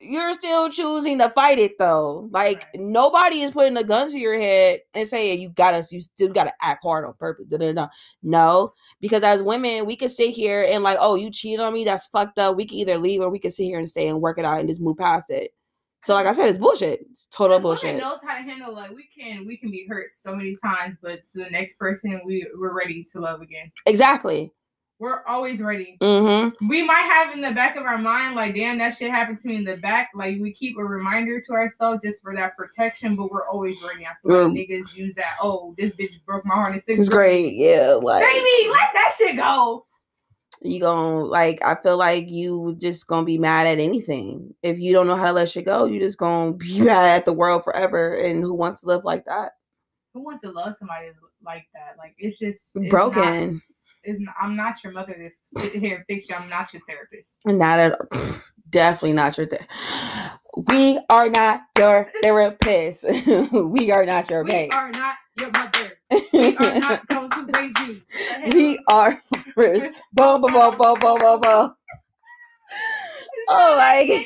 You're 0.00 0.34
still 0.34 0.70
choosing 0.70 1.18
to 1.18 1.30
fight 1.30 1.58
it 1.58 1.78
though. 1.78 2.28
Like 2.32 2.66
nobody 2.76 3.40
is 3.42 3.50
putting 3.52 3.76
a 3.76 3.84
gun 3.84 4.10
to 4.10 4.18
your 4.18 4.38
head 4.38 4.80
and 4.94 5.08
saying 5.08 5.40
you 5.40 5.50
got 5.50 5.74
us. 5.74 5.92
you 5.92 6.00
still 6.00 6.28
gotta 6.32 6.52
act 6.62 6.84
hard 6.84 7.04
on 7.04 7.14
purpose. 7.18 7.46
Da, 7.48 7.58
da, 7.58 7.72
da. 7.72 7.88
No, 8.22 8.72
because 9.00 9.22
as 9.24 9.42
women, 9.42 9.86
we 9.86 9.96
can 9.96 10.08
sit 10.08 10.30
here 10.30 10.64
and 10.68 10.84
like, 10.84 10.98
oh, 11.00 11.16
you 11.16 11.30
cheated 11.30 11.60
on 11.60 11.72
me, 11.74 11.84
that's 11.84 12.06
fucked 12.08 12.38
up. 12.38 12.56
We 12.56 12.66
can 12.66 12.78
either 12.78 12.98
leave 12.98 13.20
or 13.22 13.30
we 13.30 13.40
can 13.40 13.50
sit 13.50 13.64
here 13.64 13.78
and 13.80 13.88
stay 13.90 14.08
and 14.08 14.20
work 14.20 14.38
it 14.38 14.44
out 14.44 14.60
and 14.60 14.68
just 14.68 14.80
move 14.80 14.98
past 14.98 15.30
it. 15.30 15.52
So, 16.02 16.14
like 16.14 16.26
I 16.26 16.32
said, 16.32 16.48
it's 16.48 16.58
bullshit. 16.58 17.00
It's 17.10 17.26
total 17.30 17.58
bullshit. 17.58 17.96
knows 17.96 18.18
how 18.22 18.36
to 18.36 18.42
handle 18.42 18.72
like 18.72 18.92
we 18.92 19.08
can 19.16 19.46
we 19.46 19.56
can 19.56 19.70
be 19.70 19.86
hurt 19.88 20.12
so 20.12 20.34
many 20.34 20.54
times, 20.62 20.96
but 21.02 21.24
to 21.32 21.44
the 21.44 21.50
next 21.50 21.78
person 21.78 22.20
we 22.24 22.46
we're 22.56 22.72
ready 22.72 23.04
to 23.12 23.20
love 23.20 23.40
again. 23.40 23.70
Exactly. 23.86 24.52
We're 25.00 25.24
always 25.26 25.60
ready. 25.60 25.96
Mm-hmm. 26.00 26.66
We 26.66 26.82
might 26.82 27.08
have 27.12 27.32
in 27.32 27.40
the 27.40 27.52
back 27.52 27.76
of 27.76 27.84
our 27.84 27.98
mind 27.98 28.34
like, 28.34 28.56
damn, 28.56 28.78
that 28.78 28.96
shit 28.96 29.12
happened 29.12 29.38
to 29.40 29.48
me 29.48 29.54
in 29.54 29.64
the 29.64 29.76
back. 29.76 30.10
Like 30.12 30.40
we 30.40 30.52
keep 30.52 30.76
a 30.76 30.84
reminder 30.84 31.40
to 31.40 31.52
ourselves 31.52 32.02
just 32.02 32.20
for 32.20 32.34
that 32.34 32.56
protection, 32.56 33.14
but 33.14 33.30
we're 33.30 33.46
always 33.48 33.80
ready. 33.80 34.04
I 34.06 34.14
feel 34.26 34.48
like 34.48 34.56
niggas 34.56 34.94
use 34.94 35.14
that. 35.14 35.36
Oh, 35.40 35.74
this 35.78 35.92
bitch 35.92 36.24
broke 36.26 36.44
my 36.44 36.54
heart 36.54 36.70
in 36.70 36.76
This 36.76 36.86
sixth 36.86 37.02
is 37.02 37.08
great. 37.08 37.54
Yeah, 37.54 37.98
like 38.02 38.24
Baby, 38.24 38.70
let 38.70 38.90
that 38.94 39.14
shit 39.16 39.36
go. 39.36 39.86
You 40.62 40.80
gonna 40.80 41.24
like 41.24 41.58
I 41.64 41.76
feel 41.82 41.96
like 41.96 42.28
you 42.28 42.76
just 42.80 43.06
gonna 43.06 43.24
be 43.24 43.38
mad 43.38 43.66
at 43.66 43.78
anything. 43.78 44.54
If 44.62 44.78
you 44.78 44.92
don't 44.92 45.06
know 45.06 45.16
how 45.16 45.26
to 45.26 45.32
let 45.32 45.48
shit 45.48 45.66
go, 45.66 45.84
you 45.84 46.00
just 46.00 46.18
gonna 46.18 46.52
be 46.56 46.80
mad 46.80 47.10
at 47.10 47.24
the 47.24 47.32
world 47.32 47.64
forever. 47.64 48.14
And 48.14 48.42
who 48.42 48.54
wants 48.54 48.80
to 48.80 48.86
live 48.86 49.04
like 49.04 49.24
that? 49.26 49.52
Who 50.14 50.24
wants 50.24 50.42
to 50.42 50.50
love 50.50 50.74
somebody 50.74 51.08
like 51.44 51.66
that? 51.74 51.96
Like 51.98 52.14
it's 52.18 52.38
just 52.38 52.60
it's 52.74 52.90
Broken. 52.90 53.22
Not, 53.22 53.60
it's 54.04 54.20
not, 54.20 54.34
I'm 54.40 54.56
not 54.56 54.82
your 54.82 54.92
mother 54.92 55.14
to 55.14 55.30
sit 55.60 55.80
here 55.80 55.96
and 55.96 56.04
fix 56.06 56.28
you. 56.28 56.34
I'm 56.34 56.48
not 56.48 56.72
your 56.72 56.82
therapist. 56.88 57.36
Not 57.46 57.78
at 57.78 57.92
all 58.00 58.08
definitely 58.70 59.14
not 59.14 59.36
your 59.38 59.46
ther- 59.46 59.66
We 60.70 60.98
are 61.10 61.28
not 61.28 61.62
your 61.78 62.10
therapist. 62.22 63.04
we 63.52 63.90
are 63.90 64.04
not 64.04 64.30
your 64.30 64.44
We 64.44 64.50
mate. 64.50 64.74
are 64.74 64.90
not 64.90 65.14
your 65.38 65.50
mother. 65.50 65.98
We 66.32 66.56
are 66.56 66.80
not 66.80 67.06
going 67.08 67.30
to 67.30 67.46
raise 67.54 67.74
you. 67.86 68.00
We 68.52 68.78
are 68.88 69.20
first. 69.54 69.86
Boom, 70.12 70.40
boom, 70.42 70.52
boom, 70.52 70.76
boom, 70.76 70.98
boom, 71.00 71.18
boom, 71.18 71.40
boom. 71.40 71.74
oh 73.50 73.76
my 73.78 74.24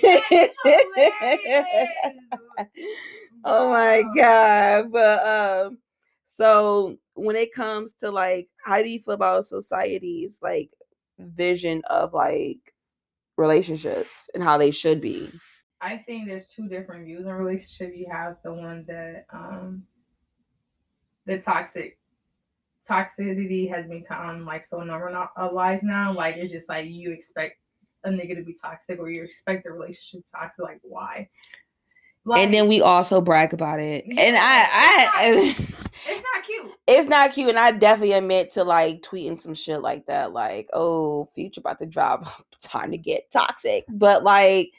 oh 3.44 3.70
my 3.70 4.02
god 4.16 4.90
but 4.90 5.26
um 5.26 5.78
so 6.26 6.96
when 7.14 7.36
it 7.36 7.52
comes 7.52 7.92
to 7.92 8.10
like 8.10 8.48
how 8.64 8.82
do 8.82 8.88
you 8.88 8.98
feel 8.98 9.14
about 9.14 9.46
society's 9.46 10.40
like 10.42 10.74
vision 11.18 11.82
of 11.88 12.12
like 12.12 12.74
relationships 13.36 14.28
and 14.34 14.42
how 14.42 14.58
they 14.58 14.72
should 14.72 15.00
be 15.00 15.30
I 15.80 15.96
think 15.96 16.28
there's 16.28 16.46
two 16.46 16.68
different 16.68 17.06
views 17.06 17.26
in 17.26 17.32
relationship. 17.32 17.92
You 17.96 18.06
have 18.08 18.36
the 18.44 18.52
one 18.52 18.84
that 18.86 19.26
um 19.32 19.82
the 21.26 21.38
toxic 21.38 21.98
toxicity 22.88 23.68
has 23.68 23.86
become 23.86 24.44
like 24.44 24.64
so 24.64 24.82
normalized 24.82 25.84
now. 25.84 26.12
Like 26.12 26.36
it's 26.36 26.52
just 26.52 26.68
like 26.68 26.86
you 26.88 27.12
expect 27.12 27.58
a 28.04 28.10
nigga 28.10 28.36
to 28.36 28.42
be 28.42 28.54
toxic 28.60 28.98
or 28.98 29.10
you 29.10 29.22
expect 29.22 29.64
the 29.64 29.72
relationship 29.72 30.24
toxic. 30.30 30.64
Like 30.64 30.80
why? 30.82 31.28
Like, 32.24 32.44
and 32.44 32.54
then 32.54 32.68
we 32.68 32.80
also 32.80 33.20
brag 33.20 33.52
about 33.52 33.80
it. 33.80 34.04
Yeah, 34.06 34.20
and 34.20 34.36
I, 34.36 34.66
I, 34.70 35.12
it's 35.24 35.58
not, 35.58 35.90
it's 36.06 36.22
not 36.34 36.44
cute. 36.44 36.72
It's 36.86 37.08
not 37.08 37.32
cute, 37.32 37.48
and 37.48 37.58
I 37.58 37.72
definitely 37.72 38.12
admit 38.12 38.52
to 38.52 38.64
like 38.64 39.02
tweeting 39.02 39.40
some 39.40 39.54
shit 39.54 39.82
like 39.82 40.06
that, 40.06 40.32
like, 40.32 40.68
"Oh, 40.72 41.24
future 41.34 41.60
about 41.60 41.80
to 41.80 41.86
drop, 41.86 42.26
time 42.60 42.92
to 42.92 42.98
get 42.98 43.30
toxic." 43.32 43.84
But 43.88 44.22
like, 44.22 44.70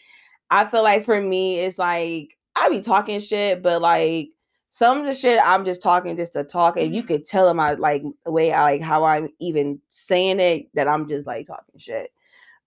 I 0.50 0.64
feel 0.66 0.84
like 0.84 1.04
for 1.04 1.20
me, 1.20 1.60
it's 1.60 1.78
like 1.78 2.38
I 2.56 2.70
be 2.70 2.80
talking 2.80 3.20
shit, 3.20 3.62
but 3.62 3.82
like 3.82 4.30
some 4.76 5.02
of 5.02 5.06
the 5.06 5.14
shit 5.14 5.40
I'm 5.46 5.66
just 5.66 5.84
talking 5.84 6.18
just 6.18 6.34
to 6.34 6.44
talk, 6.44 6.78
and 6.78 6.96
you 6.96 7.04
mm-hmm. 7.04 7.14
could 7.14 7.26
tell 7.26 7.48
in 7.48 7.58
my 7.58 7.74
like 7.74 8.02
the 8.26 8.32
way 8.32 8.52
I 8.52 8.64
like 8.64 8.82
how 8.82 9.04
I'm 9.04 9.30
even 9.40 9.80
saying 9.90 10.40
it 10.40 10.68
that 10.74 10.88
I'm 10.88 11.08
just 11.08 11.28
like 11.28 11.46
talking 11.46 11.78
shit. 11.78 12.12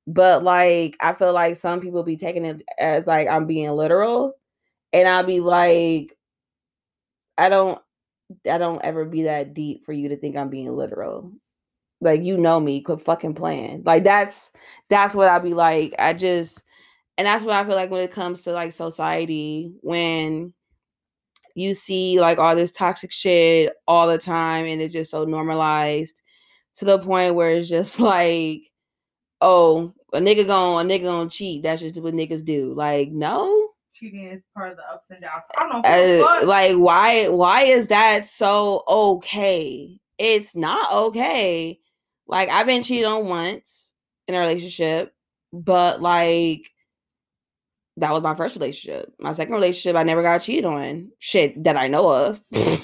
But 0.06 0.44
like 0.44 0.96
I 1.00 1.14
feel 1.14 1.32
like 1.32 1.56
some 1.56 1.80
people 1.80 2.04
be 2.04 2.16
taking 2.16 2.44
it 2.44 2.62
as 2.78 3.08
like 3.08 3.26
I'm 3.26 3.46
being 3.48 3.68
literal, 3.72 4.34
and 4.92 5.08
I'll 5.08 5.24
be 5.24 5.40
like, 5.40 6.16
I 7.38 7.48
don't, 7.48 7.80
I 8.48 8.58
don't 8.58 8.84
ever 8.84 9.04
be 9.04 9.24
that 9.24 9.52
deep 9.52 9.84
for 9.84 9.92
you 9.92 10.08
to 10.10 10.16
think 10.16 10.36
I'm 10.36 10.48
being 10.48 10.70
literal. 10.70 11.32
Like 12.00 12.22
you 12.22 12.36
know 12.36 12.60
me, 12.60 12.82
quit 12.82 13.00
fucking 13.00 13.34
playing. 13.34 13.82
Like 13.84 14.04
that's 14.04 14.52
that's 14.90 15.12
what 15.12 15.28
I'll 15.28 15.40
be 15.40 15.54
like. 15.54 15.96
I 15.98 16.12
just 16.12 16.62
and 17.18 17.26
that's 17.26 17.44
what 17.44 17.56
I 17.56 17.64
feel 17.64 17.74
like 17.74 17.90
when 17.90 18.02
it 18.02 18.12
comes 18.12 18.42
to 18.42 18.52
like 18.52 18.72
society, 18.72 19.72
when 19.80 20.52
you 21.56 21.72
see 21.72 22.20
like 22.20 22.38
all 22.38 22.54
this 22.54 22.70
toxic 22.70 23.10
shit 23.10 23.72
all 23.88 24.06
the 24.06 24.18
time 24.18 24.66
and 24.66 24.82
it's 24.82 24.92
just 24.92 25.10
so 25.10 25.24
normalized 25.24 26.20
to 26.74 26.84
the 26.84 26.98
point 26.98 27.34
where 27.34 27.50
it's 27.50 27.68
just 27.68 27.98
like, 28.00 28.60
oh, 29.40 29.92
a 30.12 30.18
nigga 30.18 30.46
going 30.46 30.86
a 30.86 30.88
nigga 30.88 31.04
gonna 31.04 31.30
cheat. 31.30 31.62
That's 31.62 31.80
just 31.80 32.00
what 32.00 32.14
niggas 32.14 32.44
do. 32.44 32.74
Like, 32.74 33.10
no. 33.10 33.70
Cheating 33.94 34.24
is 34.24 34.46
part 34.54 34.72
of 34.72 34.76
the 34.76 34.84
ups 34.84 35.06
and 35.10 35.22
downs. 35.22 35.44
I 35.56 35.60
don't 35.62 35.82
know. 35.82 36.42
Uh, 36.42 36.46
like, 36.46 36.76
why 36.76 37.28
why 37.28 37.62
is 37.62 37.88
that 37.88 38.28
so 38.28 38.84
okay? 38.86 39.98
It's 40.18 40.54
not 40.54 40.92
okay. 40.92 41.80
Like, 42.26 42.50
I've 42.50 42.66
been 42.66 42.82
cheated 42.82 43.06
on 43.06 43.26
once 43.26 43.94
in 44.28 44.34
a 44.34 44.40
relationship, 44.40 45.14
but 45.54 46.02
like 46.02 46.70
that 47.98 48.12
was 48.12 48.22
my 48.22 48.34
first 48.34 48.56
relationship. 48.56 49.12
My 49.18 49.32
second 49.32 49.54
relationship, 49.54 49.96
I 49.96 50.02
never 50.02 50.22
got 50.22 50.42
cheated 50.42 50.64
on. 50.64 51.10
Shit 51.18 51.64
that 51.64 51.76
I 51.76 51.88
know 51.88 52.08
of. 52.08 52.40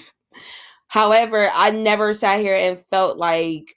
However, 0.89 1.49
I 1.55 1.71
never 1.71 2.13
sat 2.15 2.41
here 2.41 2.55
and 2.55 2.85
felt 2.91 3.19
like 3.19 3.77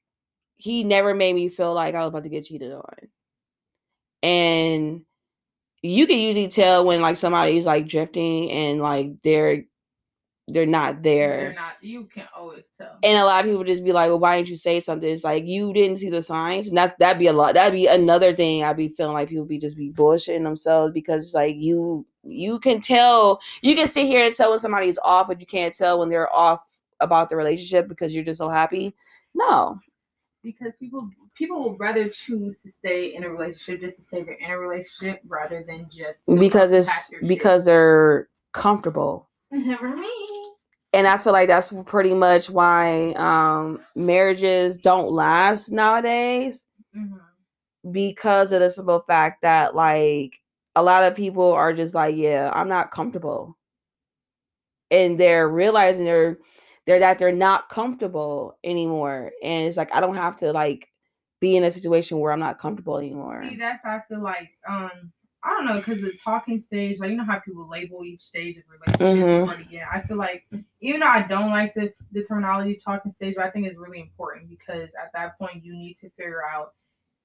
he 0.57 0.83
never 0.83 1.13
made 1.13 1.35
me 1.35 1.49
feel 1.49 1.73
like 1.73 1.95
I 1.95 1.99
was 1.99 2.09
about 2.09 2.23
to 2.23 2.29
get 2.29 2.45
cheated 2.45 2.71
on. 2.71 2.95
And 4.23 5.01
you 5.81 6.07
can 6.07 6.19
usually 6.19 6.47
tell 6.47 6.85
when 6.85 7.01
like 7.01 7.17
somebody's 7.17 7.65
like 7.65 7.87
drifting 7.87 8.49
and 8.51 8.81
like 8.81 9.21
they're 9.23 9.65
they're 10.47 10.65
not 10.65 11.01
there. 11.01 11.37
They're 11.37 11.53
not. 11.53 11.73
You 11.81 12.05
can 12.05 12.25
always 12.35 12.67
tell. 12.77 12.97
And 13.03 13.17
a 13.17 13.25
lot 13.25 13.43
of 13.43 13.49
people 13.49 13.63
just 13.63 13.83
be 13.83 13.91
like, 13.91 14.09
"Well, 14.09 14.19
why 14.19 14.37
didn't 14.37 14.49
you 14.49 14.55
say 14.55 14.79
something?" 14.79 15.09
It's 15.09 15.23
like 15.23 15.45
you 15.45 15.73
didn't 15.73 15.97
see 15.97 16.09
the 16.09 16.21
signs, 16.21 16.67
and 16.67 16.77
that 16.77 16.97
that'd 16.99 17.19
be 17.19 17.27
a 17.27 17.33
lot. 17.33 17.55
That'd 17.55 17.73
be 17.73 17.87
another 17.87 18.33
thing. 18.33 18.63
I'd 18.63 18.77
be 18.77 18.89
feeling 18.89 19.13
like 19.13 19.29
people 19.29 19.45
be 19.45 19.57
just 19.57 19.77
be 19.77 19.91
bullshitting 19.91 20.43
themselves 20.43 20.91
because 20.91 21.33
like 21.33 21.55
you 21.57 22.05
you 22.23 22.59
can 22.59 22.79
tell 22.79 23.39
you 23.61 23.75
can 23.75 23.87
sit 23.87 24.05
here 24.05 24.23
and 24.23 24.35
tell 24.35 24.51
when 24.51 24.59
somebody's 24.59 24.99
off, 24.99 25.27
but 25.27 25.39
you 25.39 25.47
can't 25.47 25.73
tell 25.73 25.99
when 25.99 26.09
they're 26.09 26.33
off 26.33 26.63
about 26.99 27.29
the 27.29 27.35
relationship 27.35 27.87
because 27.87 28.13
you're 28.13 28.23
just 28.23 28.37
so 28.37 28.49
happy. 28.49 28.93
No, 29.33 29.79
because 30.43 30.75
people 30.79 31.09
people 31.35 31.69
would 31.69 31.79
rather 31.79 32.07
choose 32.07 32.61
to 32.61 32.69
stay 32.69 33.15
in 33.15 33.23
a 33.23 33.29
relationship 33.29 33.81
just 33.81 33.97
to 33.97 34.03
say 34.03 34.21
they're 34.21 34.35
in 34.35 34.51
a 34.51 34.59
relationship 34.59 35.21
rather 35.27 35.65
than 35.67 35.89
just 35.95 36.23
because 36.39 36.71
it's 36.71 37.11
because 37.25 37.65
they're 37.65 38.29
comfortable. 38.53 39.27
Never 39.51 39.95
me 39.95 40.35
and 40.95 41.07
I 41.07 41.17
feel 41.17 41.33
like 41.33 41.49
that's 41.49 41.73
pretty 41.85 42.13
much 42.13 42.49
why 42.49 43.11
um, 43.17 43.79
marriages 43.95 44.77
don't 44.77 45.11
last 45.11 45.69
nowadays 45.69 46.65
mm-hmm. 46.95 47.91
because 47.91 48.53
of 48.53 48.61
the 48.61 48.71
simple 48.71 49.01
fact 49.01 49.41
that 49.41 49.75
like 49.75 50.39
a 50.73 50.81
lot 50.81 51.03
of 51.03 51.13
people 51.13 51.51
are 51.51 51.73
just 51.73 51.93
like, 51.93 52.15
yeah, 52.15 52.49
I'm 52.53 52.69
not 52.69 52.91
comfortable, 52.91 53.57
and 54.89 55.19
they're 55.19 55.49
realizing 55.49 56.05
they're 56.05 56.37
they're 56.85 56.99
that 56.99 57.19
they're 57.19 57.33
not 57.33 57.67
comfortable 57.67 58.57
anymore, 58.63 59.33
and 59.43 59.67
it's 59.67 59.75
like 59.75 59.93
I 59.93 59.99
don't 59.99 60.15
have 60.15 60.37
to 60.37 60.53
like 60.53 60.87
be 61.41 61.57
in 61.57 61.65
a 61.65 61.71
situation 61.73 62.19
where 62.19 62.31
I'm 62.31 62.39
not 62.39 62.57
comfortable 62.57 62.97
anymore. 62.97 63.43
See, 63.49 63.57
that's 63.57 63.83
how 63.83 63.97
I 63.97 64.01
feel 64.07 64.23
like 64.23 64.51
um 64.69 65.11
I 65.45 65.49
don't 65.49 65.65
know 65.65 65.77
because 65.77 66.01
the 66.01 66.17
talking 66.23 66.57
stage, 66.57 66.99
like 66.99 67.11
you 67.11 67.17
know 67.17 67.23
how 67.23 67.39
people 67.39 67.69
label 67.69 68.03
each 68.03 68.21
stage 68.21 68.57
of 68.57 68.63
relationship. 68.67 69.47
Mm-hmm. 69.47 69.73
Yeah, 69.73 69.85
I 69.93 70.01
feel 70.01 70.17
like 70.17 70.43
even 70.81 71.01
though 71.01 71.05
I 71.05 71.21
don't 71.21 71.51
like 71.51 71.75
the 71.75 71.93
the 72.11 72.23
terminology 72.23 72.79
talking 72.83 73.13
stage, 73.13 73.35
but 73.37 73.45
I 73.45 73.51
think 73.51 73.67
it's 73.67 73.77
really 73.77 74.01
important 74.01 74.49
because 74.49 74.91
at 74.95 75.11
that 75.13 75.37
point 75.37 75.63
you 75.63 75.73
need 75.73 75.97
to 75.97 76.09
figure 76.11 76.41
out 76.43 76.73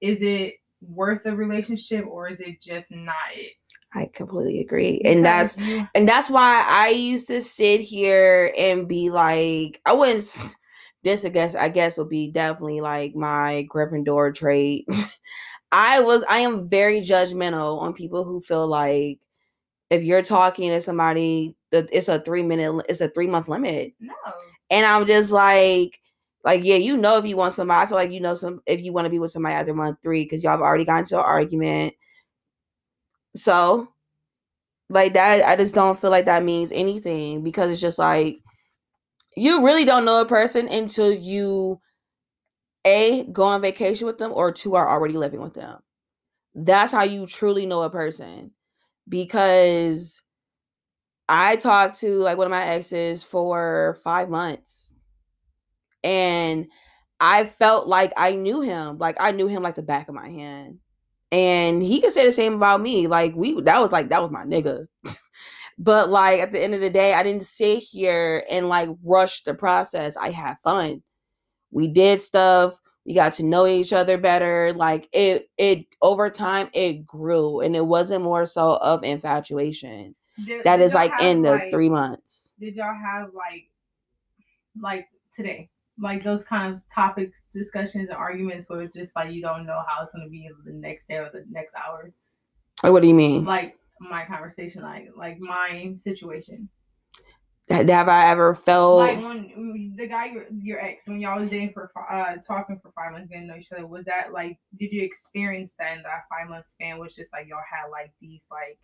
is 0.03 0.21
it 0.21 0.55
worth 0.83 1.25
a 1.27 1.35
relationship 1.35 2.07
or 2.07 2.29
is 2.29 2.41
it 2.41 2.61
just 2.61 2.91
not 2.91 3.15
it. 3.35 3.53
I 3.95 4.09
completely 4.15 4.61
agree. 4.61 5.01
And 5.05 5.25
that's 5.25 5.59
you, 5.59 5.87
and 5.95 6.09
that's 6.09 6.31
why 6.31 6.65
I 6.69 6.91
used 6.91 7.27
to 7.29 7.43
sit 7.43 7.81
here 7.81 8.53
and 8.57 8.87
be 8.87 9.11
like 9.11 9.81
I 9.87 9.95
wouldn't 9.95 10.37
this 11.03 11.25
I 11.25 11.31
guess 11.31 11.55
I 11.55 11.69
guess 11.69 11.97
would 11.97 12.11
be 12.11 12.31
definitely 12.31 12.83
like 12.83 13.15
my 13.15 13.67
Gryffindor 13.73 14.35
trait. 14.35 14.87
I 15.73 16.01
was 16.01 16.25
I 16.29 16.39
am 16.39 16.69
very 16.69 17.01
judgmental 17.01 17.81
on 17.81 17.93
people 17.93 18.25
who 18.25 18.41
feel 18.41 18.67
like 18.67 19.21
if 19.91 20.03
you're 20.03 20.23
talking 20.23 20.71
to 20.71 20.81
somebody 20.81 21.57
that 21.71 21.89
it's 21.93 22.09
a 22.09 22.21
three 22.21 22.43
minute 22.43 22.85
it's 22.89 23.01
a 23.01 23.09
three 23.09 23.27
month 23.27 23.49
limit. 23.49 23.95
No. 24.01 24.15
And 24.71 24.87
I'm 24.87 25.07
just 25.07 25.31
like 25.33 26.01
like 26.45 26.65
yeah, 26.65 26.77
you 26.77 26.97
know 26.97 27.19
if 27.19 27.27
you 27.27 27.37
want 27.37 27.53
somebody, 27.53 27.85
I 27.85 27.87
feel 27.87 27.97
like 27.97 28.13
you 28.13 28.21
know 28.21 28.35
some 28.35 28.61
if 28.67 28.81
you 28.81 28.93
want 28.93 29.07
to 29.07 29.11
be 29.11 29.19
with 29.19 29.31
somebody 29.31 29.55
after 29.55 29.75
month 29.75 29.99
three 30.03 30.25
because 30.25 30.43
y'all 30.43 30.53
have 30.53 30.61
already 30.61 30.85
gotten 30.85 31.05
to 31.07 31.19
an 31.19 31.25
argument. 31.25 31.95
So 33.37 33.89
like 34.89 35.15
that 35.15 35.47
I 35.47 35.57
just 35.57 35.75
don't 35.75 35.99
feel 35.99 36.11
like 36.11 36.27
that 36.27 36.45
means 36.45 36.73
anything 36.73 37.43
because 37.43 37.71
it's 37.71 37.81
just 37.81 37.99
like 37.99 38.41
you 39.37 39.65
really 39.65 39.85
don't 39.85 40.05
know 40.05 40.21
a 40.21 40.27
person 40.27 40.69
until 40.69 41.13
you 41.13 41.81
a, 42.85 43.25
go 43.25 43.43
on 43.45 43.63
vacation 43.63 44.07
with 44.07 44.19
them, 44.19 44.33
or 44.35 44.53
two, 44.53 44.75
are 44.75 44.89
already 44.89 45.15
living 45.15 45.41
with 45.41 45.55
them. 45.55 45.79
That's 46.55 46.93
how 46.93 47.05
you 47.05 47.27
truly 47.27 47.67
know 47.67 47.83
a 47.83 47.91
person. 47.91 48.53
Because 49.09 50.23
I 51.29 51.57
talked 51.57 52.01
to 52.01 52.19
like 52.19 52.39
one 52.39 52.47
of 52.47 52.51
my 52.51 52.65
exes 52.65 53.23
for 53.23 53.99
five 54.03 54.29
months. 54.29 54.95
And 56.03 56.67
I 57.21 57.45
felt 57.45 57.87
like 57.87 58.13
I 58.17 58.33
knew 58.33 58.63
him. 58.63 58.99
Like 58.99 59.17
I 59.21 59.33
knew 59.33 59.47
him 59.47 59.63
like 59.63 59.75
the 59.75 59.83
back 59.83 60.09
of 60.09 60.15
my 60.15 60.29
hand. 60.29 60.79
And 61.31 61.83
he 61.83 62.01
could 62.01 62.13
say 62.13 62.27
the 62.27 62.33
same 62.33 62.55
about 62.55 62.81
me. 62.81 63.07
Like 63.07 63.35
we 63.37 63.61
that 63.61 63.81
was 63.81 63.93
like 63.93 64.09
that 64.09 64.23
was 64.23 64.31
my 64.31 64.45
nigga. 64.45 64.87
but 65.79 66.11
like 66.11 66.41
at 66.41 66.53
the 66.53 66.61
end 66.61 66.75
of 66.75 66.81
the 66.81 66.91
day, 66.91 67.15
I 67.15 67.23
didn't 67.23 67.45
sit 67.45 67.79
here 67.79 68.45
and 68.51 68.69
like 68.69 68.89
rush 69.05 69.45
the 69.45 69.55
process. 69.55 70.17
I 70.17 70.31
had 70.31 70.57
fun 70.65 71.03
we 71.71 71.89
did 71.89 72.21
stuff 72.21 72.81
we 73.07 73.15
got 73.15 73.33
to 73.35 73.45
know 73.45 73.67
each 73.67 73.93
other 73.93 74.19
better 74.19 74.73
like 74.75 75.09
it 75.13 75.51
it 75.59 75.87
over 76.03 76.31
time 76.31 76.69
it 76.73 77.07
grew 77.07 77.61
and 77.61 77.75
it 77.75 77.85
wasn't 77.85 78.23
more 78.23 78.47
so 78.47 78.77
of 78.77 79.03
infatuation. 79.03 80.15
Did, 80.45 80.65
that 80.65 80.79
did 80.79 80.85
is 80.85 80.95
like 80.95 81.13
in 81.21 81.43
the 81.43 81.51
like, 81.51 81.71
three 81.71 81.89
months. 81.89 82.55
did 82.61 82.77
y'all 82.77 82.95
have 82.95 83.31
like 83.35 83.69
like 84.81 85.09
today 85.35 85.69
like 85.99 86.25
those 86.25 86.43
kind 86.43 86.75
of 86.75 86.81
topics 86.95 87.43
discussions 87.53 88.09
and 88.09 88.17
arguments 88.17 88.69
where 88.69 88.83
it's 88.83 88.95
just 88.95 89.17
like 89.17 89.33
you 89.33 89.43
don't 89.43 89.67
know 89.67 89.83
how 89.87 90.03
it's 90.03 90.13
going 90.13 90.25
to 90.25 90.31
be 90.31 90.49
the 90.65 90.73
next 90.73 91.09
day 91.09 91.17
or 91.17 91.31
the 91.33 91.45
next 91.51 91.75
hour? 91.75 92.13
Like 92.83 92.93
what 92.93 93.03
do 93.03 93.09
you 93.09 93.15
mean? 93.15 93.45
Like 93.45 93.77
my 93.99 94.25
conversation 94.25 94.83
like 94.83 95.09
like 95.17 95.39
my 95.41 95.95
situation 95.97 96.69
have 97.71 98.09
I 98.09 98.27
ever 98.31 98.55
felt 98.55 98.97
like 98.97 99.19
when 99.19 99.95
the 99.97 100.07
guy 100.07 100.27
your 100.27 100.47
your 100.51 100.81
ex 100.81 101.07
when 101.07 101.21
y'all 101.21 101.41
was 101.41 101.51
dating 101.51 101.73
for 101.73 101.91
uh 102.11 102.37
talking 102.47 102.79
for 102.83 102.91
five 102.93 103.13
months 103.13 103.29
getting 103.29 103.47
to 103.47 103.55
know 103.55 103.59
each 103.59 103.71
other 103.73 103.87
was 103.87 104.05
that 104.07 104.33
like 104.33 104.59
did 104.79 104.93
you 104.93 105.03
experience 105.03 105.75
that 105.79 105.97
in 105.97 106.03
that 106.03 106.25
five 106.29 106.49
month 106.49 106.67
span 106.67 106.99
was 106.99 107.15
just 107.15 107.33
like 107.33 107.47
y'all 107.49 107.59
had 107.71 107.89
like 107.91 108.13
these 108.21 108.43
like 108.51 108.79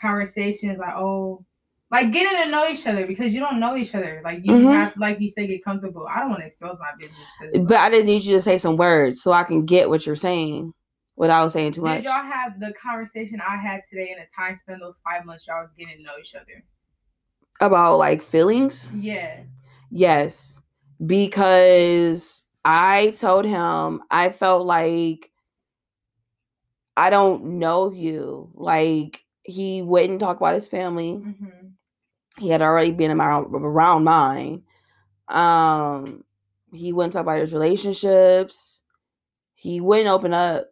conversations 0.00 0.78
like 0.78 0.94
oh 0.96 1.44
like 1.90 2.12
getting 2.12 2.44
to 2.44 2.50
know 2.50 2.68
each 2.68 2.86
other 2.86 3.06
because 3.06 3.34
you 3.34 3.40
don't 3.40 3.58
know 3.58 3.76
each 3.76 3.94
other 3.94 4.20
like 4.24 4.40
you 4.44 4.52
Mhm. 4.52 4.72
have 4.74 4.92
like 4.96 5.20
you 5.20 5.28
say 5.28 5.46
get 5.46 5.64
comfortable 5.64 6.06
I 6.06 6.20
don't 6.20 6.30
want 6.30 6.42
to 6.42 6.46
expose 6.46 6.78
my 6.78 6.92
business 6.98 7.66
but 7.68 7.76
I 7.78 7.90
just 7.90 8.06
need 8.06 8.22
you 8.22 8.36
to 8.36 8.42
say 8.42 8.58
some 8.58 8.76
words 8.76 9.22
so 9.22 9.32
I 9.32 9.42
can 9.42 9.66
get 9.66 9.88
what 9.88 10.06
you're 10.06 10.16
saying 10.16 10.72
without 11.16 11.48
saying 11.52 11.72
too 11.72 11.82
much. 11.82 11.96
did 11.96 12.04
y'all 12.04 12.22
have 12.22 12.58
the 12.60 12.72
conversation 12.80 13.40
I 13.46 13.56
had 13.56 13.80
today 13.90 14.10
in 14.12 14.18
the 14.18 14.26
time 14.34 14.56
spent 14.56 14.80
those 14.80 15.00
five 15.04 15.24
months 15.26 15.46
y'all 15.46 15.62
was 15.62 15.70
getting 15.76 15.96
to 15.98 16.02
know 16.02 16.12
each 16.20 16.34
other 16.34 16.64
About 17.60 17.98
like 17.98 18.22
feelings? 18.22 18.90
yeah 18.94 19.40
Yes. 19.90 20.60
Because 21.04 22.42
I 22.64 23.10
told 23.18 23.44
him 23.44 24.02
I 24.10 24.30
felt 24.30 24.66
like 24.66 25.30
I 26.96 27.10
don't 27.10 27.58
know 27.58 27.90
you. 27.92 28.50
Like 28.54 29.24
he 29.42 29.82
wouldn't 29.82 30.20
talk 30.20 30.36
about 30.36 30.54
his 30.54 30.68
family. 30.68 31.12
mm-hmm. 31.16 31.48
He 32.38 32.48
had 32.48 32.62
already 32.62 32.92
been 32.92 33.10
around, 33.10 33.54
around 33.54 34.04
mine. 34.04 34.62
Um 35.28 36.24
he 36.72 36.92
wouldn't 36.92 37.12
talk 37.12 37.22
about 37.22 37.40
his 37.40 37.52
relationships. 37.52 38.82
He 39.54 39.80
wouldn't 39.80 40.08
open 40.08 40.32
up. 40.32 40.66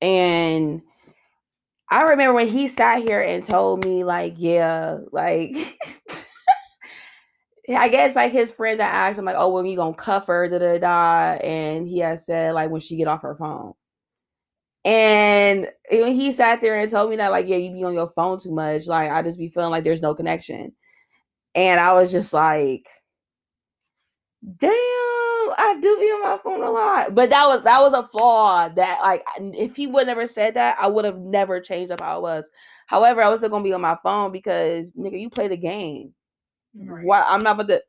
And 0.00 0.82
I 1.90 2.02
remember 2.02 2.34
when 2.34 2.48
he 2.48 2.68
sat 2.68 2.98
here 3.02 3.20
and 3.22 3.44
told 3.44 3.84
me, 3.84 4.04
like, 4.04 4.34
yeah, 4.36 4.98
like 5.10 5.56
I 7.76 7.88
guess 7.88 8.16
like 8.16 8.32
his 8.32 8.52
friends 8.52 8.78
that 8.78 8.92
asked 8.94 9.18
him, 9.18 9.24
like, 9.26 9.36
oh, 9.38 9.48
when 9.50 9.66
you 9.66 9.76
gonna 9.76 9.94
cuff 9.94 10.26
her, 10.28 10.48
da 10.48 10.58
da 10.58 10.78
da, 10.78 11.38
and 11.44 11.86
he 11.88 11.98
had 11.98 12.20
said 12.20 12.54
like 12.54 12.70
when 12.70 12.80
she 12.80 12.96
get 12.96 13.08
off 13.08 13.22
her 13.22 13.36
phone. 13.36 13.74
And 14.84 15.68
when 15.90 16.14
he 16.14 16.32
sat 16.32 16.60
there 16.60 16.78
and 16.78 16.90
told 16.90 17.10
me 17.10 17.16
that, 17.16 17.30
like, 17.30 17.46
yeah, 17.46 17.56
you 17.56 17.72
be 17.72 17.84
on 17.84 17.94
your 17.94 18.10
phone 18.10 18.38
too 18.38 18.52
much, 18.54 18.86
like 18.86 19.10
I 19.10 19.22
just 19.22 19.38
be 19.38 19.48
feeling 19.48 19.70
like 19.70 19.84
there's 19.84 20.02
no 20.02 20.14
connection. 20.14 20.72
And 21.54 21.80
I 21.80 21.92
was 21.94 22.12
just 22.12 22.32
like, 22.32 22.86
damn, 24.58 24.70
I 25.56 25.74
do 25.80 25.96
be 25.98 26.06
on 26.06 26.22
my 26.22 26.38
phone 26.42 26.62
a 26.62 26.70
lot. 26.70 27.14
But 27.14 27.30
that 27.30 27.46
was 27.46 27.62
that 27.62 27.80
was 27.80 27.92
a 27.92 28.06
flaw 28.06 28.68
that 28.68 29.00
like 29.02 29.24
if 29.38 29.76
he 29.76 29.86
would 29.86 30.06
never 30.06 30.26
said 30.26 30.54
that, 30.54 30.76
I 30.80 30.86
would 30.86 31.04
have 31.04 31.18
never 31.18 31.60
changed 31.60 31.92
up 31.92 32.00
how 32.00 32.16
I 32.16 32.18
was. 32.18 32.50
However, 32.86 33.22
I 33.22 33.28
was 33.28 33.40
still 33.40 33.50
gonna 33.50 33.64
be 33.64 33.72
on 33.72 33.80
my 33.80 33.96
phone 34.02 34.32
because 34.32 34.92
nigga, 34.92 35.18
you 35.20 35.30
play 35.30 35.48
the 35.48 35.56
game. 35.56 36.12
right. 36.74 37.04
Why 37.04 37.24
I'm 37.26 37.42
not 37.42 37.56
about 37.56 37.68
to 37.68 37.82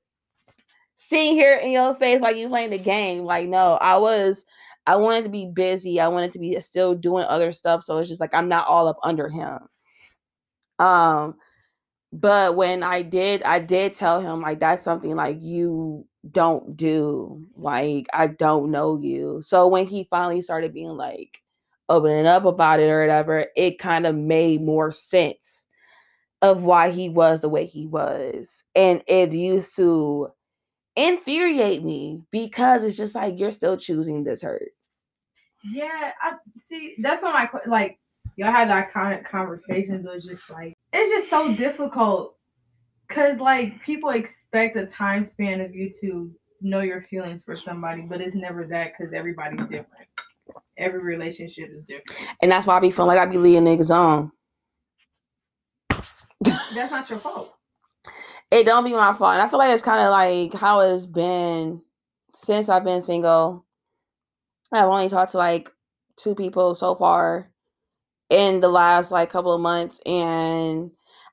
sit 0.95 1.34
here 1.34 1.57
in 1.57 1.72
your 1.72 1.95
face 1.95 2.20
while 2.22 2.36
you 2.36 2.49
playing 2.49 2.72
the 2.72 2.78
game. 2.78 3.24
Like, 3.24 3.47
no, 3.47 3.74
I 3.76 3.97
was 3.97 4.45
I 4.86 4.95
wanted 4.95 5.26
to 5.26 5.32
be 5.32 5.45
busy. 5.45 5.99
I 5.99 6.07
wanted 6.07 6.34
to 6.34 6.39
be 6.39 6.60
still 6.62 6.95
doing 6.95 7.26
other 7.28 7.51
stuff. 7.51 7.84
So 7.84 7.97
it's 7.97 8.10
just 8.10 8.22
like 8.22 8.34
I'm 8.34 8.49
not 8.49 8.68
all 8.68 8.88
up 8.88 8.99
under 9.03 9.30
him. 9.30 9.60
Um, 10.80 11.36
but 12.12 12.55
when 12.55 12.84
I 12.84 13.01
did, 13.03 13.43
I 13.43 13.60
did 13.60 13.93
tell 13.93 14.20
him 14.20 14.41
like 14.41 14.60
that's 14.60 14.84
something 14.84 15.16
like 15.16 15.38
you 15.41 16.07
don't 16.32 16.76
do. 16.78 17.46
Like, 17.56 18.08
I 18.14 18.28
don't 18.28 18.72
know 18.72 19.00
you. 19.00 19.42
So 19.42 19.68
when 19.68 19.86
he 19.86 20.08
finally 20.10 20.42
started 20.42 20.74
being 20.74 20.98
like 20.98 21.42
opening 21.88 22.26
up 22.26 22.46
about 22.46 22.80
it 22.80 22.90
or 22.90 23.02
whatever, 23.02 23.48
it 23.56 23.80
kind 23.80 24.06
of 24.06 24.16
made 24.16 24.62
more 24.62 24.92
sense 24.92 25.66
of 26.42 26.64
why 26.64 26.90
he 26.90 27.10
was 27.10 27.42
the 27.42 27.50
way 27.50 27.66
he 27.66 27.86
was. 27.86 28.64
And 28.76 29.04
it 29.08 29.34
used 29.34 29.76
to 29.76 30.30
infuriate 30.96 31.84
me 31.84 32.24
because 32.32 32.84
it's 32.84 32.98
just 32.98 33.16
like 33.16 33.40
you're 33.40 33.52
still 33.52 33.78
choosing 33.78 34.24
this 34.24 34.42
hurt. 34.42 34.72
Yeah, 35.64 36.12
I 36.22 36.34
see. 36.58 36.96
That's 37.00 37.22
what 37.22 37.34
my 37.34 37.50
like. 37.66 38.00
Y'all 38.36 38.54
had 38.54 38.70
that 38.70 38.94
kind 38.94 39.20
of 39.20 39.30
conversations. 39.30 40.06
Was 40.06 40.24
just 40.24 40.50
like 40.50 40.74
it's 40.94 41.10
just 41.10 41.30
so 41.30 41.54
difficult 41.56 42.38
because 43.10 43.39
like 43.39 43.82
people 43.84 44.12
expect 44.12 44.78
a 44.78 44.86
time 44.86 45.26
span 45.26 45.60
of 45.62 45.76
you 45.76 45.91
to 46.01 46.32
know 46.62 46.82
your 46.82 47.01
feelings 47.01 47.43
for 47.43 47.57
somebody, 47.57 48.03
but 48.03 48.22
it's 48.22 48.36
never 48.36 48.66
that 48.68 48.93
because 48.97 49.14
everybody's 49.14 49.62
different. 49.62 50.07
Every 50.78 50.99
relationship 50.99 51.72
is 51.76 51.84
different. 51.86 52.12
And 52.41 52.51
that's 52.51 52.68
why 52.68 52.78
I 52.78 52.80
be 52.80 52.91
feeling 52.91 53.10
like 53.10 53.20
I 53.20 53.26
be 53.26 53.38
leading 53.38 53.66
niggas 53.66 53.93
on. 53.93 54.32
That's 56.74 56.91
not 56.91 57.10
your 57.10 57.20
fault. 57.20 57.55
It 58.51 58.64
don't 58.64 58.86
be 58.86 58.93
my 58.93 59.14
fault. 59.14 59.34
And 59.34 59.41
I 59.41 59.49
feel 59.49 59.60
like 59.60 59.74
it's 59.74 59.84
kind 59.84 60.03
of 60.03 60.12
like 60.12 60.53
how 60.53 60.80
it's 60.82 61.05
been 61.05 61.82
since 62.34 62.70
I've 62.70 62.86
been 62.86 63.01
single. 63.01 63.66
I've 64.72 64.86
only 64.86 65.10
talked 65.10 65.32
to 65.32 65.38
like 65.38 65.72
two 66.16 66.36
people 66.36 66.76
so 66.76 66.95
far 66.95 67.49
in 68.30 68.60
the 68.60 68.70
last 68.70 69.12
like 69.12 69.30
couple 69.30 69.53
of 69.53 69.62
months 69.62 69.99
and 70.05 70.91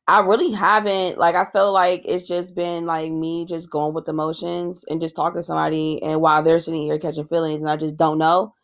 I 0.09 0.21
really 0.21 0.53
haven't 0.53 1.19
like 1.19 1.35
I 1.35 1.47
feel 1.51 1.73
like 1.73 2.03
it's 2.05 2.27
just 2.27 2.55
been 2.55 2.87
like 2.87 3.11
me 3.11 3.45
just 3.45 3.71
going 3.71 3.93
with 3.93 4.09
emotions 4.09 4.85
and 4.89 5.01
just 5.01 5.17
talking 5.17 5.39
to 5.39 5.43
somebody 5.43 6.01
and 6.03 6.21
while 6.21 6.43
they're 6.43 6.61
sitting 6.61 6.83
here 6.83 6.99
catching 6.99 7.27
feelings 7.27 7.63
and 7.63 7.71
I 7.71 7.77
just 7.77 7.97
don't 7.97 8.19
know. 8.19 8.55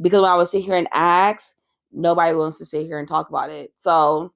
Because 0.00 0.22
when 0.22 0.30
I 0.30 0.36
would 0.36 0.48
sit 0.48 0.64
here 0.64 0.76
and 0.76 0.88
ask 0.92 1.54
nobody 1.92 2.34
wants 2.34 2.58
to 2.58 2.64
sit 2.66 2.86
here 2.86 2.98
and 2.98 3.08
talk 3.08 3.28
about 3.28 3.50
it. 3.50 3.72
So 3.76 4.32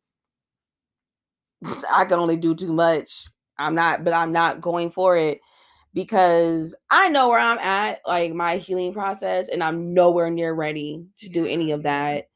I 1.91 2.05
can 2.05 2.19
only 2.19 2.37
do 2.37 2.55
too 2.55 2.73
much. 2.73 3.29
I'm 3.59 3.75
not 3.75 4.05
but 4.05 4.13
I'm 4.13 4.33
not 4.33 4.61
going 4.61 4.91
for 4.91 5.17
it 5.17 5.41
because 5.95 6.75
I 6.91 7.09
know 7.09 7.29
where 7.29 7.41
I'm 7.41 7.59
at 7.59 8.01
like 8.07 8.35
my 8.35 8.59
healing 8.59 8.93
process 8.93 9.49
and 9.49 9.63
I'm 9.63 9.95
nowhere 9.95 10.31
near 10.31 10.53
ready 10.53 11.07
to 11.21 11.29
do 11.31 11.47
any 11.47 11.73
of 11.73 11.85
that. 11.85 12.27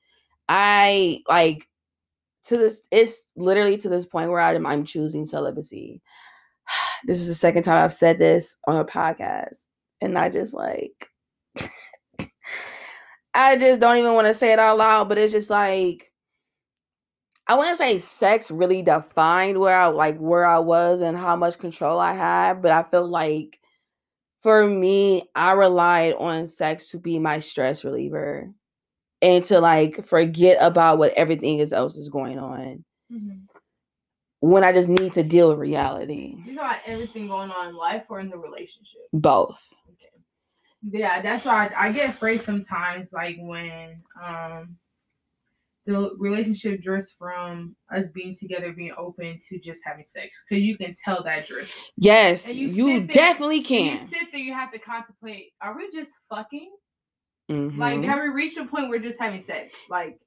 I 0.49 1.23
like 1.29 1.69
to 2.45 2.57
this 2.57 2.83
it's 2.91 3.23
literally 3.37 3.79
to 3.79 3.89
this 3.89 4.07
point 4.07 4.31
where 4.31 4.41
I'm, 4.41 4.67
I'm 4.67 4.85
choosing 4.85 5.27
celibacy. 5.27 6.03
This 7.07 7.21
is 7.21 7.29
the 7.29 7.35
second 7.35 7.65
time 7.65 7.85
I've 7.85 7.93
said 7.93 8.19
this 8.19 8.57
on 8.67 8.77
a 8.77 8.85
podcast 8.85 9.67
and 10.01 10.19
I 10.19 10.31
just 10.31 10.55
like 10.55 11.11
I 13.35 13.57
just 13.57 13.81
don't 13.81 13.99
even 13.99 14.15
want 14.15 14.27
to 14.27 14.35
say 14.35 14.53
it 14.53 14.59
out 14.59 14.79
loud, 14.79 15.09
but 15.09 15.19
it's 15.19 15.33
just 15.33 15.51
like 15.51 16.11
I 17.47 17.57
wouldn't 17.57 17.77
say 17.77 17.99
sex 17.99 18.51
really 18.51 18.81
defined 18.81 19.59
where 19.59 19.79
I 19.79 19.89
like 19.89 20.17
where 20.19 20.47
I 20.47 20.61
was 20.61 21.03
and 21.03 21.17
how 21.17 21.37
much 21.37 21.59
control 21.59 21.99
I 21.99 22.15
had, 22.15 22.63
but 22.63 22.73
I 22.73 22.85
feel 22.85 23.07
like 23.07 23.59
for 24.43 24.67
me, 24.67 25.29
I 25.35 25.53
relied 25.53 26.15
on 26.15 26.47
sex 26.47 26.89
to 26.91 26.99
be 26.99 27.19
my 27.19 27.41
stress 27.41 27.85
reliever 27.85 28.51
and 29.25 29.45
to 29.47 29.59
like 29.61 30.07
forget 30.07 30.59
about 30.61 30.99
what 30.99 31.13
everything 31.15 31.59
is 31.59 31.73
else 31.73 31.97
is 31.97 32.09
going 32.11 32.39
on 32.39 32.85
when 34.41 34.63
I 34.63 34.73
just 34.73 34.89
need 34.91 35.15
to 35.15 35.23
deal 35.23 35.49
with 35.49 35.59
reality. 35.59 36.37
You 36.45 36.53
know 36.55 36.71
everything 36.87 37.29
going 37.29 37.51
on 37.51 37.69
in 37.71 37.75
life 37.77 38.05
or 38.11 38.21
in 38.21 38.29
the 38.29 38.37
relationship. 38.37 39.01
Both. 39.15 39.67
Okay. 39.91 40.11
Yeah, 40.99 41.23
that's 41.23 41.45
why 41.47 41.69
I, 41.75 41.87
I 41.87 41.93
get 41.93 42.11
afraid 42.11 42.43
sometimes, 42.43 43.13
like 43.13 43.37
when 43.41 44.03
um 44.23 44.77
the 45.87 46.11
relationship 46.19 46.81
drifts 46.83 47.15
from 47.19 47.77
us 47.95 48.09
being 48.09 48.35
together, 48.35 48.73
being 48.73 48.95
open 48.99 49.39
to 49.49 49.59
just 49.61 49.83
having 49.85 50.07
sex, 50.07 50.43
because 50.49 50.63
you 50.63 50.77
can 50.79 50.95
tell 51.05 51.23
that 51.25 51.47
drift. 51.47 51.73
Yes, 51.97 52.49
And 52.49 52.57
you 52.57 52.69
you, 52.69 52.87
there- 53.01 53.07
definitely 53.07 53.61
can. 53.63 53.99
you 53.99 54.07
sit 54.09 54.29
there, 54.33 54.41
you 54.41 54.53
have 54.55 54.73
to 54.73 54.79
contemplate: 54.79 55.53
Are 55.63 55.77
we 55.77 55.91
just 55.91 56.13
fucking? 56.31 56.71
Mhm. 57.51 57.79
Like, 57.79 58.03
have 58.05 58.23
we 58.23 58.29
reached 58.29 58.57
a 58.57 58.65
point 58.65 58.89
where 58.89 58.99
just 58.99 59.19
having 59.19 59.41
sex? 59.41 59.77
Like, 59.91 60.19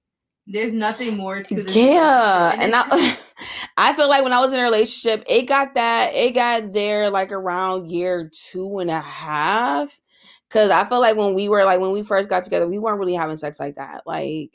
there's 0.46 0.72
nothing 0.72 1.18
more 1.18 1.44
to 1.44 1.64
this. 1.64 1.76
yeah, 1.76 2.54
relationship. 2.54 2.64
and 2.64 2.76
I, 2.76 3.18
I 3.78 3.94
feel 3.94 4.10
like 4.10 4.24
when 4.24 4.34
I 4.34 4.40
was 4.40 4.54
in 4.54 4.60
a 4.60 4.64
relationship, 4.64 5.24
it 5.30 5.44
got 5.44 5.74
that 5.76 6.14
it 6.14 6.34
got 6.34 6.72
there 6.74 7.10
like 7.10 7.32
around 7.32 7.92
year 7.92 8.30
two 8.34 8.80
and 8.80 8.90
a 8.90 9.02
half. 9.02 10.00
Cause 10.50 10.70
I 10.70 10.88
feel 10.88 11.02
like 11.02 11.18
when 11.18 11.34
we 11.34 11.50
were 11.50 11.66
like 11.66 11.82
when 11.82 11.92
we 11.92 12.04
first 12.04 12.30
got 12.30 12.46
together, 12.46 12.68
we 12.68 12.80
weren't 12.80 13.00
really 13.00 13.16
having 13.16 13.36
sex 13.36 13.60
like 13.60 13.76
that. 13.76 14.04
Like 14.06 14.52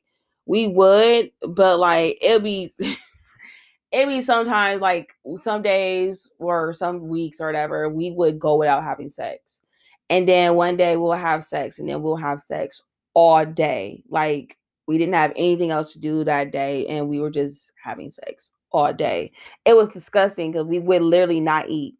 we 0.46 0.66
would, 0.68 1.30
but 1.46 1.78
like 1.78 2.16
it'd 2.22 2.42
be 2.42 2.72
it'd 3.92 4.08
be 4.08 4.22
sometimes 4.22 4.80
like 4.80 5.14
some 5.38 5.60
days 5.60 6.30
or 6.38 6.72
some 6.72 7.08
weeks 7.08 7.40
or 7.40 7.46
whatever, 7.46 7.90
we 7.90 8.10
would 8.10 8.38
go 8.38 8.56
without 8.56 8.82
having 8.82 9.10
sex. 9.10 9.61
And 10.10 10.28
then 10.28 10.54
one 10.56 10.76
day 10.76 10.96
we'll 10.96 11.12
have 11.12 11.44
sex 11.44 11.78
and 11.78 11.88
then 11.88 12.02
we'll 12.02 12.16
have 12.16 12.42
sex 12.42 12.82
all 13.14 13.44
day. 13.46 14.02
Like 14.08 14.56
we 14.86 14.98
didn't 14.98 15.14
have 15.14 15.32
anything 15.36 15.70
else 15.70 15.92
to 15.94 15.98
do 15.98 16.24
that 16.24 16.52
day 16.52 16.86
and 16.86 17.08
we 17.08 17.20
were 17.20 17.30
just 17.30 17.72
having 17.82 18.10
sex 18.10 18.52
all 18.72 18.92
day. 18.92 19.32
It 19.64 19.74
was 19.76 19.88
disgusting 19.88 20.52
because 20.52 20.66
we 20.66 20.78
would 20.78 21.02
literally 21.02 21.40
not 21.40 21.68
eat. 21.68 21.94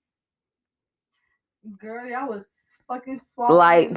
girl, 1.79 2.07
y'all 2.07 2.29
was 2.29 2.47
fucking 2.89 3.21
swallowing. 3.35 3.59
Like 3.59 3.89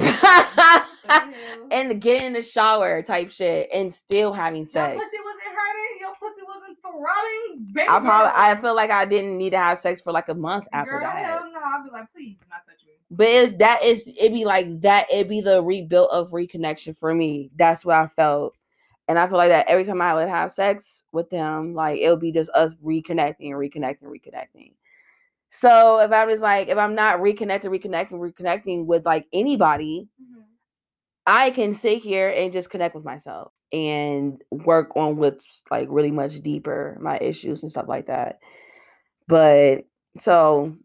the 1.04 1.08
hell? 1.10 1.68
and 1.70 2.00
getting 2.00 2.26
in 2.28 2.32
the 2.32 2.42
shower 2.42 3.02
type 3.02 3.30
shit 3.30 3.68
and 3.74 3.92
still 3.92 4.32
having 4.32 4.60
Your 4.60 4.66
sex. 4.66 4.98
pussy 4.98 5.16
wasn't 5.24 5.42
hurting. 5.42 6.00
Your 6.00 6.12
pussy 6.20 6.46
wasn't 6.46 6.78
throbbing. 6.80 7.72
Baby 7.72 7.88
I 7.90 7.98
probably. 8.00 8.32
I 8.34 8.54
feel 8.60 8.74
like 8.76 8.90
I 8.90 9.04
didn't 9.04 9.36
need 9.36 9.50
to 9.50 9.58
have 9.58 9.78
sex 9.78 10.00
for 10.00 10.12
like 10.12 10.28
a 10.28 10.34
month 10.34 10.66
after 10.72 10.92
Girl, 10.92 11.00
that. 11.00 11.26
hell 11.26 11.50
no. 11.52 11.60
I'll 11.62 11.84
be 11.84 11.90
like, 11.90 12.10
please 12.14 12.36
not 12.48 12.60
touch. 12.66 12.80
But 13.10 13.28
it's 13.28 13.58
that 13.58 13.82
is 13.84 14.10
it 14.18 14.32
be 14.32 14.44
like 14.44 14.80
that, 14.80 15.06
it 15.12 15.28
be 15.28 15.40
the 15.40 15.62
rebuild 15.62 16.10
of 16.10 16.30
reconnection 16.30 16.96
for 16.98 17.14
me. 17.14 17.50
That's 17.56 17.84
what 17.84 17.96
I 17.96 18.06
felt. 18.08 18.54
And 19.08 19.18
I 19.18 19.28
feel 19.28 19.36
like 19.36 19.50
that 19.50 19.68
every 19.68 19.84
time 19.84 20.02
I 20.02 20.14
would 20.14 20.28
have 20.28 20.50
sex 20.50 21.04
with 21.12 21.30
them, 21.30 21.74
like 21.74 22.00
it 22.00 22.10
would 22.10 22.20
be 22.20 22.32
just 22.32 22.50
us 22.50 22.74
reconnecting 22.84 23.52
and 23.52 23.54
reconnecting, 23.54 24.04
reconnecting. 24.04 24.72
So 25.50 26.00
if 26.00 26.10
i 26.10 26.24
was 26.24 26.40
like, 26.40 26.68
if 26.68 26.76
I'm 26.76 26.94
not 26.96 27.20
reconnecting, 27.20 27.70
reconnecting, 27.70 28.12
reconnecting 28.12 28.86
with 28.86 29.06
like 29.06 29.26
anybody, 29.32 30.08
mm-hmm. 30.20 30.42
I 31.26 31.50
can 31.50 31.72
sit 31.72 32.02
here 32.02 32.32
and 32.36 32.52
just 32.52 32.70
connect 32.70 32.94
with 32.94 33.04
myself 33.04 33.52
and 33.72 34.42
work 34.50 34.96
on 34.96 35.16
what's 35.16 35.62
like 35.70 35.88
really 35.90 36.10
much 36.10 36.40
deeper, 36.40 36.98
my 37.00 37.18
issues 37.20 37.62
and 37.62 37.70
stuff 37.70 37.86
like 37.88 38.06
that. 38.06 38.40
But 39.28 39.84
so 40.18 40.76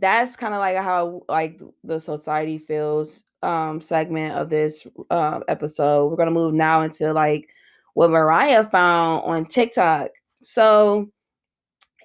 that's 0.00 0.36
kind 0.36 0.54
of 0.54 0.60
like 0.60 0.76
how 0.76 1.22
like 1.28 1.60
the 1.84 2.00
society 2.00 2.58
feels 2.58 3.24
um 3.42 3.80
segment 3.80 4.34
of 4.34 4.48
this 4.48 4.86
uh, 5.10 5.40
episode. 5.48 6.08
We're 6.08 6.16
gonna 6.16 6.30
move 6.30 6.54
now 6.54 6.82
into 6.82 7.12
like 7.12 7.48
what 7.94 8.10
Mariah 8.10 8.64
found 8.64 9.24
on 9.24 9.46
TikTok. 9.46 10.10
So 10.42 11.10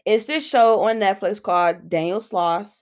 it's 0.06 0.26
this 0.26 0.46
show 0.46 0.82
on 0.86 1.00
Netflix 1.00 1.42
called 1.42 1.90
Daniel 1.90 2.20
Sloss. 2.20 2.82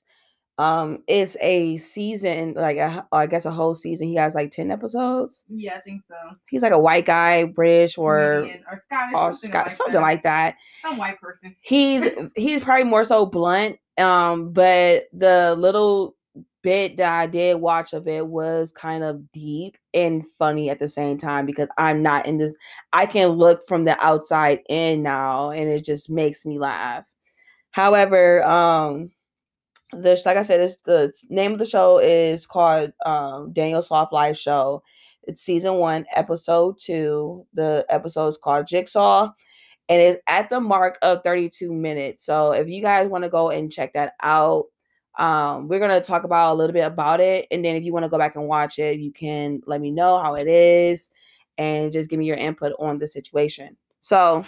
Um, 0.58 1.04
it's 1.08 1.36
a 1.42 1.76
season, 1.78 2.54
like 2.54 2.78
a, 2.78 3.06
I 3.12 3.28
guess 3.28 3.44
a 3.44 3.52
whole 3.52 3.76
season. 3.76 4.08
He 4.08 4.16
has 4.16 4.36
like 4.36 4.52
ten 4.52 4.72
episodes. 4.72 5.44
Yeah, 5.50 5.76
I 5.76 5.80
think 5.82 6.04
so. 6.08 6.16
He's 6.50 6.62
like 6.62 6.72
a 6.72 6.80
white 6.80 7.06
guy, 7.06 7.44
British 7.44 7.98
or 7.98 8.48
or 8.72 8.82
Scottish, 8.82 9.16
or 9.16 9.34
something, 9.34 9.52
like, 9.52 9.72
something 9.72 9.94
that. 9.96 10.02
like 10.02 10.24
that. 10.24 10.56
Some 10.82 10.98
white 10.98 11.20
person. 11.20 11.56
He's 11.60 12.10
he's 12.38 12.62
probably 12.62 12.86
more 12.86 13.04
so 13.04 13.26
blunt. 13.26 13.78
Um, 13.98 14.52
but 14.52 15.06
the 15.14 15.56
little 15.58 16.16
bit 16.62 16.98
that 16.98 17.14
I 17.14 17.28
did 17.28 17.62
watch 17.62 17.94
of 17.94 18.08
it 18.08 18.26
was 18.28 18.72
kind 18.72 19.04
of 19.04 19.32
deep 19.32 19.78
and 19.94 20.24
funny 20.40 20.70
at 20.70 20.80
the 20.80 20.90
same 20.90 21.18
time 21.18 21.46
because 21.46 21.70
I'm 21.78 22.02
not 22.02 22.26
in 22.26 22.38
this. 22.38 22.56
I 22.92 23.06
can 23.06 23.30
look 23.30 23.62
from 23.68 23.84
the 23.84 23.96
outside 24.04 24.62
in 24.68 25.04
now, 25.04 25.52
and 25.52 25.70
it 25.70 25.86
just 25.86 26.10
makes 26.10 26.46
me 26.46 26.58
laugh. 26.58 27.06
However, 27.72 28.46
um, 28.48 29.12
this 29.94 30.26
like 30.26 30.38
I 30.38 30.42
said, 30.44 30.60
it's 30.62 30.82
the 30.84 31.14
name 31.30 31.54
of 31.54 31.60
the 31.60 31.66
show 31.66 32.00
is 32.00 32.46
called 32.46 32.92
um 33.06 33.54
Daniel 33.54 33.82
Sloss 33.82 34.12
Live 34.12 34.38
Show. 34.38 34.84
It's 35.24 35.42
season 35.42 35.76
one, 35.76 36.06
episode 36.16 36.78
two. 36.80 37.46
The 37.54 37.86
episode 37.90 38.28
is 38.28 38.38
called 38.38 38.68
Jigsaw, 38.68 39.30
and 39.90 40.02
it's 40.02 40.20
at 40.28 40.50
the 40.50 40.60
mark 40.60 40.98
of 41.02 41.22
32 41.24 41.74
minutes. 41.74 42.26
So 42.26 42.52
if 42.52 42.68
you 42.68 42.82
guys 42.82 43.08
want 43.08 43.24
to 43.24 43.30
go 43.30 43.50
and 43.50 43.72
check 43.72 43.94
that 43.94 44.14
out, 44.22 44.66
um, 45.18 45.68
we're 45.68 45.80
gonna 45.80 46.02
talk 46.02 46.24
about 46.24 46.54
a 46.54 46.58
little 46.58 46.74
bit 46.74 46.82
about 46.86 47.22
it, 47.22 47.48
and 47.52 47.64
then 47.64 47.76
if 47.76 47.84
you 47.84 47.94
want 47.94 48.04
to 48.04 48.10
go 48.10 48.18
back 48.18 48.36
and 48.36 48.48
watch 48.48 48.80
it, 48.80 49.00
you 49.00 49.12
can 49.14 49.62
let 49.66 49.80
me 49.80 49.92
know 49.92 50.22
how 50.22 50.36
it 50.36 50.48
is, 50.48 51.10
and 51.58 51.94
just 51.94 52.10
give 52.10 52.20
me 52.20 52.26
your 52.26 52.36
input 52.36 52.74
on 52.80 53.00
the 53.00 53.08
situation. 53.08 53.78
So 54.02 54.44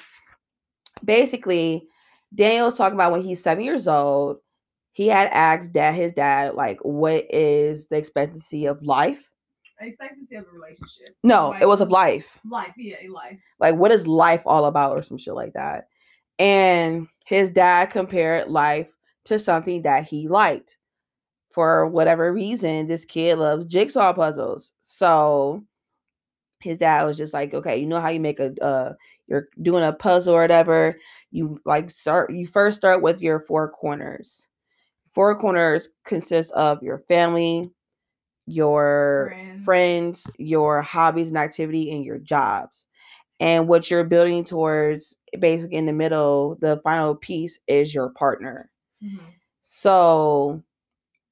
basically, 1.06 1.88
Daniel's 2.36 2.78
talking 2.78 2.96
about 2.96 3.14
when 3.14 3.22
he's 3.22 3.42
seven 3.42 3.64
years 3.64 3.88
old 3.88 4.40
he 4.98 5.06
had 5.06 5.28
asked 5.28 5.74
dad 5.74 5.94
his 5.94 6.12
dad 6.14 6.56
like 6.56 6.80
what 6.82 7.24
is 7.30 7.88
the 7.88 7.98
expectancy 7.98 8.66
of 8.66 8.82
life 8.82 9.32
Expectancy 9.80 10.36
of 10.36 10.46
a 10.48 10.52
relationship. 10.52 11.16
no 11.24 11.50
Like, 11.50 11.62
it 11.64 11.68
was 11.68 11.82
of 11.82 11.92
life 11.92 12.40
life. 12.50 12.74
Yeah, 12.78 12.98
life. 13.12 13.40
like 13.60 13.76
what 13.76 13.92
is 13.92 14.08
life 14.08 14.42
all 14.46 14.66
about 14.66 14.98
or 14.98 15.04
some 15.04 15.18
shit 15.18 15.34
like 15.34 15.54
that 15.54 15.88
and 16.40 17.08
his 17.26 17.52
dad 17.52 17.88
compared 17.88 18.50
life 18.50 18.92
to 19.26 19.38
something 19.38 19.82
that 19.84 20.04
he 20.06 20.28
liked 20.28 20.78
for 21.52 21.88
whatever 21.88 22.34
reason 22.34 22.88
this 22.88 23.06
kid 23.06 23.38
loves 23.38 23.66
jigsaw 23.66 24.14
puzzles 24.14 24.74
so 24.80 25.64
his 26.60 26.78
dad 26.78 27.04
was 27.04 27.18
just 27.18 27.34
like 27.34 27.54
okay 27.54 27.78
you 27.78 27.86
know 27.86 28.02
how 28.02 28.10
you 28.10 28.20
make 28.20 28.40
a 28.40 28.54
uh 28.64 28.94
you're 29.28 29.48
doing 29.62 29.84
a 29.84 29.94
puzzle 29.94 30.34
or 30.34 30.42
whatever 30.42 30.98
you 31.32 31.60
like 31.66 31.92
start 31.92 32.32
you 32.34 32.48
first 32.48 32.78
start 32.78 33.02
with 33.02 33.22
your 33.22 33.40
four 33.40 33.70
corners 33.70 34.50
four 35.18 35.36
corners 35.36 35.90
consist 36.06 36.52
of 36.52 36.84
your 36.84 37.00
family, 37.08 37.72
your 38.48 39.36
Friends. 39.36 39.66
friends, 39.66 40.32
your 40.40 40.82
hobbies 40.84 41.30
and 41.30 41.38
activity, 41.38 41.92
and 41.92 42.06
your 42.06 42.20
jobs. 42.20 42.88
And 43.40 43.68
what 43.68 43.90
you're 43.92 44.06
building 44.06 44.46
towards, 44.46 45.16
basically 45.40 45.78
in 45.78 45.86
the 45.88 45.94
middle, 45.94 46.56
the 46.62 46.82
final 46.84 47.16
piece 47.16 47.60
is 47.68 47.94
your 47.94 48.10
partner. 48.12 48.72
Mhm. 49.02 49.36
So, 49.62 50.64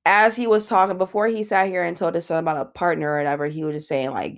as 0.05 0.35
he 0.35 0.47
was 0.47 0.67
talking 0.67 0.97
before, 0.97 1.27
he 1.27 1.43
sat 1.43 1.67
here 1.67 1.83
and 1.83 1.97
told 1.97 2.15
us 2.15 2.29
about 2.31 2.57
a 2.57 2.65
partner 2.65 3.13
or 3.13 3.17
whatever. 3.17 3.47
He 3.47 3.63
was 3.63 3.75
just 3.75 3.87
saying 3.89 4.11
like 4.11 4.37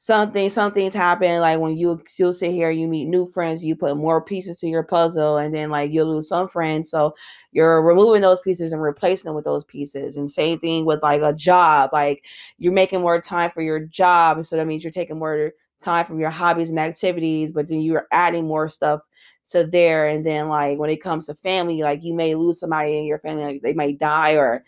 something, 0.00 0.48
something's 0.48 0.94
happened. 0.94 1.40
Like 1.40 1.58
when 1.58 1.76
you 1.76 2.00
you'll 2.16 2.32
sit 2.32 2.52
here, 2.52 2.70
you 2.70 2.86
meet 2.86 3.06
new 3.06 3.26
friends, 3.26 3.64
you 3.64 3.74
put 3.74 3.96
more 3.96 4.22
pieces 4.22 4.56
to 4.58 4.68
your 4.68 4.84
puzzle, 4.84 5.38
and 5.38 5.52
then 5.52 5.70
like 5.70 5.90
you'll 5.92 6.06
lose 6.06 6.28
some 6.28 6.48
friends. 6.48 6.88
So 6.88 7.16
you're 7.50 7.82
removing 7.82 8.22
those 8.22 8.40
pieces 8.40 8.70
and 8.70 8.80
replacing 8.80 9.28
them 9.28 9.34
with 9.34 9.44
those 9.44 9.64
pieces. 9.64 10.16
And 10.16 10.30
same 10.30 10.60
thing 10.60 10.84
with 10.84 11.02
like 11.02 11.22
a 11.22 11.32
job, 11.34 11.90
like 11.92 12.24
you're 12.58 12.72
making 12.72 13.00
more 13.00 13.20
time 13.20 13.50
for 13.50 13.60
your 13.60 13.80
job, 13.80 14.46
so 14.46 14.56
that 14.56 14.68
means 14.68 14.84
you're 14.84 14.92
taking 14.92 15.18
more 15.18 15.52
time 15.80 16.06
from 16.06 16.20
your 16.20 16.30
hobbies 16.30 16.70
and 16.70 16.78
activities, 16.78 17.50
but 17.50 17.66
then 17.68 17.80
you're 17.80 18.06
adding 18.12 18.46
more 18.46 18.68
stuff 18.68 19.00
to 19.50 19.64
there. 19.66 20.06
And 20.08 20.24
then 20.24 20.48
like 20.48 20.78
when 20.78 20.90
it 20.90 21.02
comes 21.02 21.26
to 21.26 21.34
family, 21.34 21.82
like 21.82 22.04
you 22.04 22.14
may 22.14 22.36
lose 22.36 22.60
somebody 22.60 22.98
in 22.98 23.04
your 23.04 23.18
family, 23.18 23.44
like 23.44 23.62
they 23.62 23.74
might 23.74 23.98
die 23.98 24.36
or 24.36 24.64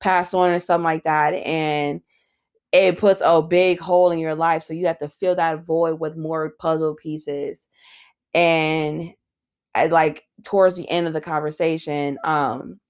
pass 0.00 0.34
on 0.34 0.50
or 0.50 0.58
something 0.58 0.84
like 0.84 1.04
that. 1.04 1.32
And 1.34 2.02
it 2.74 2.98
puts 2.98 3.22
a 3.24 3.40
big 3.40 3.78
hole 3.78 4.10
in 4.10 4.18
your 4.18 4.34
life. 4.34 4.64
So 4.64 4.74
you 4.74 4.88
have 4.88 4.98
to 4.98 5.08
fill 5.08 5.36
that 5.36 5.64
void 5.64 6.00
with 6.00 6.16
more 6.16 6.54
puzzle 6.58 6.96
pieces. 6.96 7.68
And 8.34 9.14
I 9.76 9.86
like 9.86 10.24
towards 10.42 10.74
the 10.76 10.90
end 10.90 11.06
of 11.06 11.12
the 11.12 11.20
conversation, 11.20 12.18
um, 12.24 12.80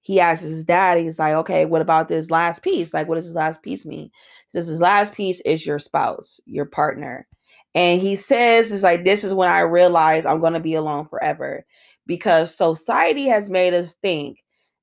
he 0.00 0.20
asks 0.20 0.42
his 0.42 0.64
dad, 0.64 0.96
he's 0.96 1.18
like, 1.18 1.34
okay, 1.34 1.66
what 1.66 1.82
about 1.82 2.08
this 2.08 2.30
last 2.30 2.62
piece? 2.62 2.94
Like, 2.94 3.08
what 3.08 3.16
does 3.16 3.26
this 3.26 3.34
last 3.34 3.60
piece 3.60 3.84
mean? 3.84 4.04
He 4.04 4.58
says 4.58 4.66
his 4.66 4.80
last 4.80 5.12
piece 5.12 5.42
is 5.42 5.66
your 5.66 5.78
spouse, 5.78 6.40
your 6.46 6.64
partner. 6.64 7.26
And 7.74 8.00
he 8.00 8.16
says, 8.16 8.72
it's 8.72 8.82
like, 8.82 9.04
this 9.04 9.22
is 9.22 9.34
when 9.34 9.50
I 9.50 9.60
realized 9.60 10.24
I'm 10.24 10.40
gonna 10.40 10.60
be 10.60 10.76
alone 10.76 11.06
forever. 11.08 11.66
Because 12.06 12.56
society 12.56 13.26
has 13.26 13.50
made 13.50 13.74
us 13.74 13.94
think 14.00 14.42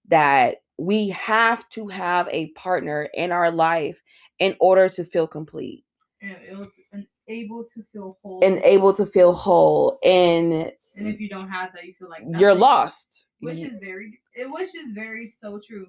that 0.09 0.57
we 0.77 1.09
have 1.09 1.67
to 1.69 1.87
have 1.87 2.27
a 2.29 2.47
partner 2.51 3.09
in 3.13 3.31
our 3.31 3.51
life 3.51 4.01
in 4.39 4.55
order 4.59 4.89
to 4.89 5.05
feel 5.05 5.27
complete. 5.27 5.83
And 6.21 6.37
able 6.49 6.65
to, 6.65 6.71
and 6.91 7.07
able 7.27 7.63
to 7.63 7.83
feel 7.91 8.17
whole. 8.21 8.43
and 8.43 8.57
able 8.59 8.93
to 8.93 9.05
feel 9.05 9.33
whole 9.33 9.99
and 10.03 10.71
And 10.95 11.07
if 11.07 11.19
you 11.19 11.29
don't 11.29 11.49
have 11.49 11.71
that, 11.73 11.85
you 11.85 11.93
feel 11.97 12.09
like 12.09 12.23
you're 12.39 12.55
lost. 12.55 13.29
Which 13.39 13.59
is 13.59 13.73
very, 13.81 14.19
it, 14.33 14.49
which 14.49 14.73
is 14.75 14.93
very 14.93 15.27
so 15.27 15.59
true. 15.65 15.87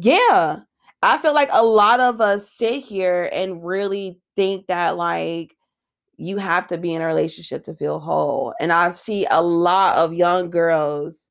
yeah. 0.00 0.60
I 1.04 1.18
feel 1.18 1.34
like 1.34 1.48
a 1.52 1.64
lot 1.64 1.98
of 1.98 2.20
us 2.20 2.48
sit 2.48 2.84
here 2.84 3.28
and 3.32 3.64
really 3.64 4.20
think 4.36 4.68
that 4.68 4.96
like 4.96 5.56
you 6.16 6.36
have 6.38 6.68
to 6.68 6.78
be 6.78 6.94
in 6.94 7.02
a 7.02 7.06
relationship 7.06 7.64
to 7.64 7.74
feel 7.74 7.98
whole. 7.98 8.54
And 8.60 8.72
i 8.72 8.92
see 8.92 9.26
a 9.30 9.42
lot 9.42 9.96
of 9.96 10.14
young 10.14 10.50
girls 10.50 11.28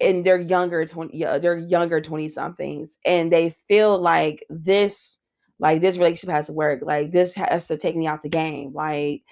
in 0.00 0.22
their 0.22 0.38
younger 0.40 0.84
20 0.86 1.16
yeah, 1.16 1.38
they're 1.38 1.58
younger 1.58 2.00
20 2.00 2.28
somethings 2.28 2.98
and 3.04 3.30
they 3.32 3.50
feel 3.50 3.98
like 3.98 4.44
this 4.50 5.18
like 5.58 5.80
this 5.80 5.96
relationship 5.98 6.30
has 6.30 6.46
to 6.46 6.52
work 6.52 6.80
like 6.82 7.12
this 7.12 7.34
has 7.34 7.66
to 7.68 7.76
take 7.76 7.96
me 7.96 8.06
out 8.06 8.22
the 8.22 8.28
game 8.28 8.72
like 8.74 9.22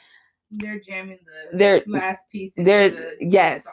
They're 0.51 0.81
jamming 0.81 1.19
the 1.53 1.57
They're- 1.59 1.83
last 1.87 2.25
piece. 2.31 2.55
into 2.57 2.67
they're- 2.71 2.89
the 2.91 3.17
yes. 3.21 3.67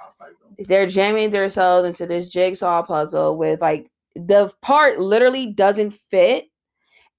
they're 0.59 0.87
jamming 0.87 1.31
themselves 1.31 1.87
into 1.87 2.05
this 2.05 2.27
jigsaw 2.27 2.81
puzzle 2.83 3.37
with 3.37 3.61
like 3.61 3.89
the 4.15 4.51
part 4.61 4.99
literally 4.99 5.47
doesn't 5.53 5.91
fit 5.91 6.45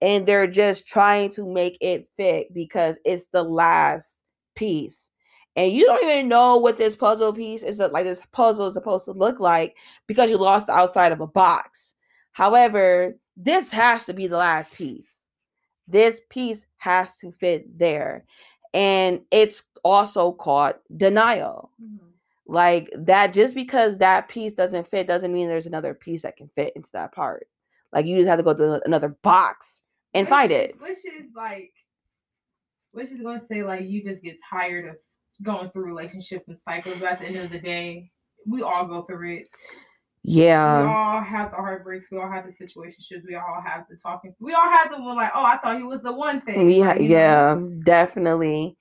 and 0.02 0.26
they're 0.26 0.46
just 0.46 0.86
trying 0.86 1.30
to 1.30 1.46
make 1.50 1.76
it 1.80 2.08
fit 2.16 2.52
because 2.54 2.96
it's 3.04 3.26
the 3.32 3.42
last 3.42 4.20
piece 4.54 5.08
and 5.57 5.72
you 5.72 5.84
don't 5.86 6.04
even 6.04 6.28
know 6.28 6.57
what 6.59 6.78
this 6.78 6.94
puzzle 6.94 7.32
piece 7.32 7.62
is 7.62 7.78
like 7.78 8.04
this 8.04 8.22
puzzle 8.32 8.66
is 8.66 8.74
supposed 8.74 9.04
to 9.07 9.12
look 9.12 9.40
like 9.40 9.76
because 10.07 10.30
you 10.30 10.36
lost 10.38 10.66
the 10.68 10.72
outside 10.74 11.12
of 11.12 11.20
a 11.20 11.26
box. 11.26 11.94
However 12.32 13.16
this 13.36 13.70
has 13.70 14.04
to 14.04 14.14
be 14.14 14.26
the 14.26 14.36
last 14.38 14.72
piece. 14.74 15.26
This 15.88 16.20
piece 16.30 16.66
has 16.78 17.16
to 17.18 17.30
fit 17.32 17.78
there 17.78 18.24
and 18.74 19.20
it's 19.30 19.62
also 19.84 20.32
called 20.32 20.74
denial. 20.96 21.70
Mhm. 21.82 21.98
like 22.48 22.88
that 22.96 23.32
just 23.32 23.54
because 23.57 23.98
that 23.98 24.28
piece 24.28 24.52
doesn't 24.52 24.86
fit 24.86 25.09
doesn't 25.09 25.32
mean 25.32 25.48
there's 25.48 25.66
another 25.66 25.92
piece 25.94 26.22
that 26.22 26.36
can 26.36 26.48
fit 26.54 26.72
into 26.76 26.92
that 26.92 27.12
part. 27.12 27.48
Like 27.92 28.07
you 28.07 28.16
just 28.16 28.28
have 28.28 28.38
to 28.38 28.44
go 28.44 28.54
to 28.54 28.80
another 28.84 29.09
box 29.22 29.82
and 30.14 30.26
Which 30.26 30.30
find 30.30 30.52
is- 30.52 30.59
it 30.59 30.80
Which 30.80 30.98
is 31.04 31.34
like, 31.34 31.72
which 32.92 33.11
is 33.11 33.20
going 33.20 33.40
to 33.40 33.44
say 33.44 33.62
like 33.64 33.84
you 33.86 34.02
just 34.02 34.22
get 34.22 34.36
tired 34.48 34.86
of 34.86 34.96
going 35.43 35.70
through 35.70 35.84
relationships 35.84 36.49
and 36.49 36.59
cycles, 36.59 36.97
but 37.01 37.12
at 37.12 37.20
the 37.20 37.26
end 37.26 37.37
of 37.39 37.51
the 37.51 37.61
day, 37.61 38.11
we 38.47 38.62
all 38.62 38.87
go 38.87 39.03
through 39.03 39.39
it. 39.39 39.49
Yeah. 40.22 40.82
We 40.82 40.89
all 40.89 41.20
have 41.20 41.51
the 41.53 41.57
heartbreaks. 41.57 42.09
We 42.11 42.18
all 42.18 42.30
have 42.30 42.45
the 42.47 42.53
situationships. 42.53 43.22
We 43.26 43.37
all 43.37 43.62
have 43.64 43.84
the 43.89 43.97
talking. 43.97 44.34
We 44.41 44.55
all 44.55 44.68
have 44.68 44.91
the 44.91 45.01
one 45.01 45.16
like, 45.16 45.30
oh, 45.34 45.45
I 45.45 45.59
thought 45.59 45.76
he 45.76 45.84
was 45.84 46.03
the 46.03 46.12
one 46.12 46.41
thing. 46.41 46.82
Ha- 46.82 46.89
like, 46.89 47.01
you 47.01 47.09
know? 47.09 47.14
yeah, 47.14 47.57
definitely. 47.84 48.76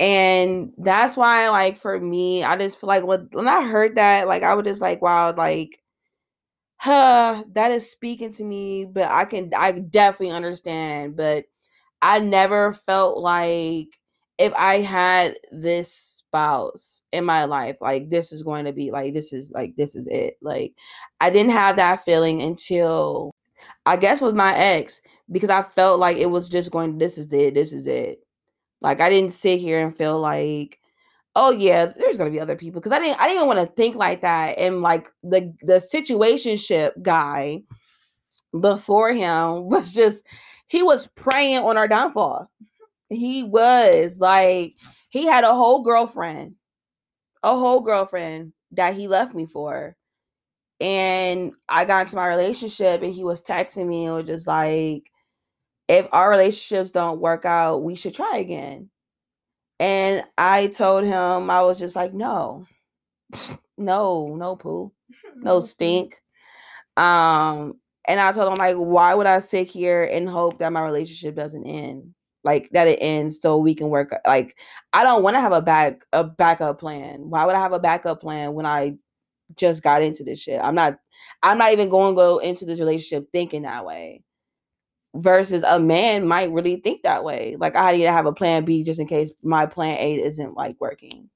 And 0.00 0.72
that's 0.76 1.16
why, 1.16 1.48
like, 1.50 1.78
for 1.78 2.00
me, 2.00 2.42
I 2.42 2.56
just 2.56 2.80
feel 2.80 2.88
like 2.88 3.06
when, 3.06 3.28
when 3.32 3.46
I 3.46 3.64
heard 3.64 3.94
that, 3.94 4.26
like, 4.26 4.42
I 4.42 4.54
was 4.54 4.64
just 4.64 4.80
like, 4.80 5.00
wow, 5.00 5.32
like, 5.32 5.80
huh, 6.76 7.44
that 7.52 7.70
is 7.70 7.90
speaking 7.90 8.32
to 8.32 8.44
me. 8.44 8.84
But 8.84 9.04
I 9.04 9.26
can, 9.26 9.52
I 9.56 9.70
definitely 9.70 10.34
understand. 10.34 11.16
But 11.16 11.44
I 12.02 12.18
never 12.18 12.74
felt 12.74 13.18
like 13.18 13.88
if 14.38 14.52
I 14.54 14.76
had 14.76 15.36
this 15.52 15.92
spouse 15.92 17.02
in 17.12 17.24
my 17.24 17.44
life, 17.44 17.76
like, 17.80 18.10
this 18.10 18.32
is 18.32 18.42
going 18.42 18.64
to 18.64 18.72
be, 18.72 18.90
like, 18.90 19.14
this 19.14 19.32
is, 19.32 19.50
like, 19.50 19.76
this 19.76 19.94
is 19.94 20.06
it. 20.08 20.36
Like, 20.42 20.74
I 21.20 21.30
didn't 21.30 21.52
have 21.52 21.76
that 21.76 22.04
feeling 22.04 22.42
until 22.42 23.34
I 23.86 23.96
guess 23.96 24.20
with 24.20 24.34
my 24.34 24.54
ex 24.56 25.00
because 25.30 25.50
I 25.50 25.62
felt 25.62 26.00
like 26.00 26.16
it 26.16 26.30
was 26.30 26.48
just 26.48 26.70
going, 26.70 26.98
this 26.98 27.18
is 27.18 27.32
it, 27.32 27.54
this 27.54 27.72
is 27.72 27.86
it. 27.86 28.20
Like 28.80 29.00
I 29.00 29.08
didn't 29.08 29.32
sit 29.32 29.60
here 29.60 29.80
and 29.80 29.96
feel 29.96 30.20
like, 30.20 30.78
oh 31.34 31.50
yeah, 31.50 31.86
there's 31.86 32.18
gonna 32.18 32.30
be 32.30 32.40
other 32.40 32.56
people 32.56 32.80
because 32.80 32.96
I 32.96 33.00
didn't 33.00 33.18
I 33.20 33.24
didn't 33.24 33.36
even 33.36 33.46
want 33.46 33.60
to 33.60 33.74
think 33.74 33.96
like 33.96 34.20
that. 34.20 34.58
And 34.58 34.82
like 34.82 35.08
the 35.22 35.54
the 35.62 35.74
situationship 35.74 37.02
guy 37.02 37.62
before 38.60 39.12
him 39.12 39.64
was 39.68 39.92
just 39.92 40.26
he 40.68 40.82
was 40.82 41.06
preying 41.16 41.58
on 41.58 41.78
our 41.78 41.88
downfall. 41.88 42.50
He 43.10 43.42
was 43.42 44.20
like 44.20 44.74
he 45.10 45.26
had 45.26 45.44
a 45.44 45.54
whole 45.54 45.82
girlfriend, 45.82 46.54
a 47.42 47.56
whole 47.56 47.80
girlfriend 47.80 48.52
that 48.72 48.94
he 48.94 49.08
left 49.08 49.34
me 49.34 49.46
for. 49.46 49.96
And 50.80 51.52
I 51.68 51.84
got 51.84 52.06
into 52.06 52.16
my 52.16 52.26
relationship 52.28 53.02
and 53.02 53.14
he 53.14 53.24
was 53.24 53.42
texting 53.42 53.86
me 53.86 54.06
and 54.06 54.14
was 54.16 54.26
just 54.26 54.46
like, 54.46 55.04
if 55.88 56.08
our 56.12 56.30
relationships 56.30 56.90
don't 56.90 57.20
work 57.20 57.44
out, 57.44 57.82
we 57.84 57.96
should 57.96 58.14
try 58.14 58.38
again. 58.38 58.90
And 59.80 60.24
I 60.38 60.68
told 60.68 61.04
him, 61.04 61.50
I 61.50 61.62
was 61.62 61.78
just 61.78 61.96
like, 61.96 62.14
no, 62.14 62.66
no, 63.78 64.34
no 64.36 64.56
poo, 64.56 64.92
no 65.36 65.60
stink. 65.62 66.20
Um, 66.96 67.74
and 68.06 68.20
I 68.20 68.32
told 68.32 68.52
him, 68.52 68.58
like, 68.58 68.76
why 68.76 69.14
would 69.14 69.26
I 69.26 69.40
sit 69.40 69.68
here 69.68 70.04
and 70.04 70.28
hope 70.28 70.58
that 70.58 70.72
my 70.72 70.82
relationship 70.82 71.34
doesn't 71.34 71.66
end? 71.66 72.14
Like 72.44 72.68
that 72.72 72.88
it 72.88 72.98
ends 73.00 73.38
so 73.40 73.56
we 73.58 73.74
can 73.74 73.88
work. 73.88 74.14
Like, 74.26 74.56
I 74.92 75.02
don't 75.02 75.22
want 75.22 75.36
to 75.36 75.40
have 75.40 75.52
a 75.52 75.62
back 75.62 76.04
a 76.12 76.24
backup 76.24 76.78
plan. 76.78 77.30
Why 77.30 77.44
would 77.46 77.54
I 77.54 77.60
have 77.60 77.72
a 77.72 77.80
backup 77.80 78.20
plan 78.20 78.54
when 78.54 78.66
I 78.66 78.96
just 79.56 79.82
got 79.82 80.02
into 80.02 80.24
this 80.24 80.40
shit? 80.40 80.60
I'm 80.62 80.74
not 80.74 80.98
I'm 81.42 81.58
not 81.58 81.72
even 81.72 81.88
going 81.88 82.14
to 82.14 82.16
go 82.16 82.38
into 82.38 82.64
this 82.66 82.80
relationship 82.80 83.28
thinking 83.32 83.62
that 83.62 83.84
way 83.86 84.22
versus 85.14 85.62
a 85.62 85.78
man 85.78 86.26
might 86.26 86.50
really 86.50 86.76
think 86.76 87.02
that 87.02 87.24
way. 87.24 87.56
Like 87.58 87.76
I 87.76 87.92
need 87.92 88.02
to 88.02 88.12
have 88.12 88.26
a 88.26 88.32
plan 88.32 88.64
B 88.64 88.82
just 88.82 89.00
in 89.00 89.06
case 89.06 89.30
my 89.42 89.66
plan 89.66 89.96
A 89.98 90.20
isn't 90.22 90.54
like 90.54 90.76
working. 90.80 91.30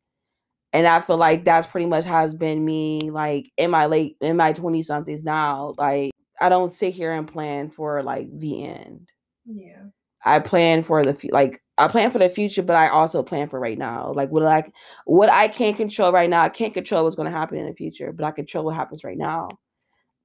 And 0.72 0.86
I 0.86 1.00
feel 1.00 1.16
like 1.16 1.44
that's 1.44 1.66
pretty 1.66 1.86
much 1.86 2.04
has 2.04 2.34
been 2.34 2.64
me 2.64 3.10
like 3.10 3.50
in 3.56 3.70
my 3.70 3.86
late 3.86 4.16
in 4.20 4.36
my 4.36 4.52
20 4.52 4.82
somethings 4.82 5.24
now. 5.24 5.74
Like 5.78 6.10
I 6.40 6.48
don't 6.48 6.70
sit 6.70 6.92
here 6.94 7.12
and 7.12 7.26
plan 7.26 7.70
for 7.70 8.02
like 8.02 8.28
the 8.38 8.64
end. 8.64 9.08
Yeah. 9.46 9.84
I 10.24 10.40
plan 10.40 10.82
for 10.82 11.04
the 11.04 11.30
like 11.32 11.62
I 11.78 11.88
plan 11.88 12.10
for 12.10 12.18
the 12.18 12.28
future, 12.28 12.62
but 12.62 12.76
I 12.76 12.88
also 12.88 13.22
plan 13.22 13.48
for 13.48 13.60
right 13.60 13.78
now. 13.78 14.12
Like 14.12 14.30
what 14.30 14.44
I 14.44 14.64
what 15.04 15.30
I 15.30 15.48
can't 15.48 15.76
control 15.76 16.12
right 16.12 16.28
now, 16.28 16.42
I 16.42 16.48
can't 16.48 16.74
control 16.74 17.04
what's 17.04 17.16
going 17.16 17.30
to 17.30 17.36
happen 17.36 17.58
in 17.58 17.66
the 17.66 17.74
future, 17.74 18.12
but 18.12 18.24
I 18.24 18.30
control 18.32 18.64
what 18.64 18.74
happens 18.74 19.04
right 19.04 19.18
now. 19.18 19.48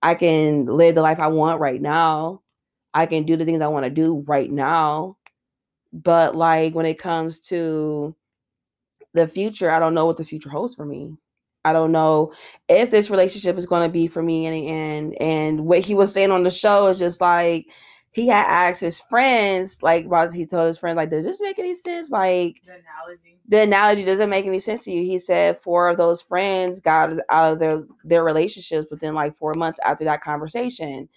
I 0.02 0.16
can 0.16 0.66
live 0.66 0.96
the 0.96 1.02
life 1.02 1.20
I 1.20 1.28
want 1.28 1.62
right 1.62 1.82
now. 1.82 2.42
I 2.94 3.06
can 3.06 3.26
do 3.26 3.38
the 3.38 3.46
things 3.46 3.62
I 3.62 3.68
want 3.68 3.86
to 3.86 3.90
do 3.90 4.24
right 4.28 4.52
now. 4.52 5.18
But 5.94 6.36
like 6.36 6.74
when 6.74 6.86
it 6.86 7.00
comes 7.00 7.40
to 7.42 8.16
the 9.14 9.28
future, 9.28 9.70
I 9.70 9.80
don't 9.80 9.94
know 9.94 10.06
what 10.06 10.18
the 10.18 10.26
future 10.26 10.50
holds 10.50 10.76
for 10.76 10.86
me. 10.86 11.16
I 11.66 11.72
don't 11.72 11.92
know 11.92 12.34
if 12.68 12.92
this 12.92 13.10
relationship 13.10 13.58
is 13.58 13.66
going 13.66 13.84
to 13.84 13.90
be 13.90 14.08
for 14.08 14.22
me 14.22 14.46
in 14.46 14.54
the 14.54 14.68
end. 14.68 15.16
And 15.22 15.66
what 15.66 15.80
he 15.80 15.96
was 15.96 16.12
saying 16.12 16.32
on 16.32 16.44
the 16.44 16.52
show 16.52 16.88
is 16.88 17.00
just 17.00 17.22
like 17.22 17.68
he 18.14 18.28
had 18.28 18.46
asked 18.46 18.82
his 18.82 19.02
friends, 19.02 19.82
like 19.84 20.06
while 20.06 20.32
he 20.32 20.46
told 20.46 20.68
his 20.68 20.78
friends, 20.78 20.98
like, 20.98 21.10
does 21.10 21.26
this 21.26 21.42
make 21.42 21.60
any 21.60 21.76
sense? 21.76 22.12
Like 22.12 22.62
The 22.64 22.74
analogy. 22.74 23.40
the 23.48 23.62
analogy 23.62 24.06
doesn't 24.06 24.30
make 24.30 24.46
any 24.46 24.60
sense 24.60 24.84
to 24.86 24.92
you. 24.92 25.04
He 25.04 25.20
said 25.20 25.62
four 25.62 25.90
of 25.90 25.98
those 25.98 26.22
friends 26.22 26.80
got 26.80 27.12
out 27.30 27.54
of 27.54 27.60
their 27.60 27.84
their 28.04 28.24
relationships 28.24 28.88
within 28.92 29.16
like 29.16 29.36
four 29.36 29.54
months 29.56 29.80
after 29.86 30.04
that 30.06 30.22
conversation 30.22 31.10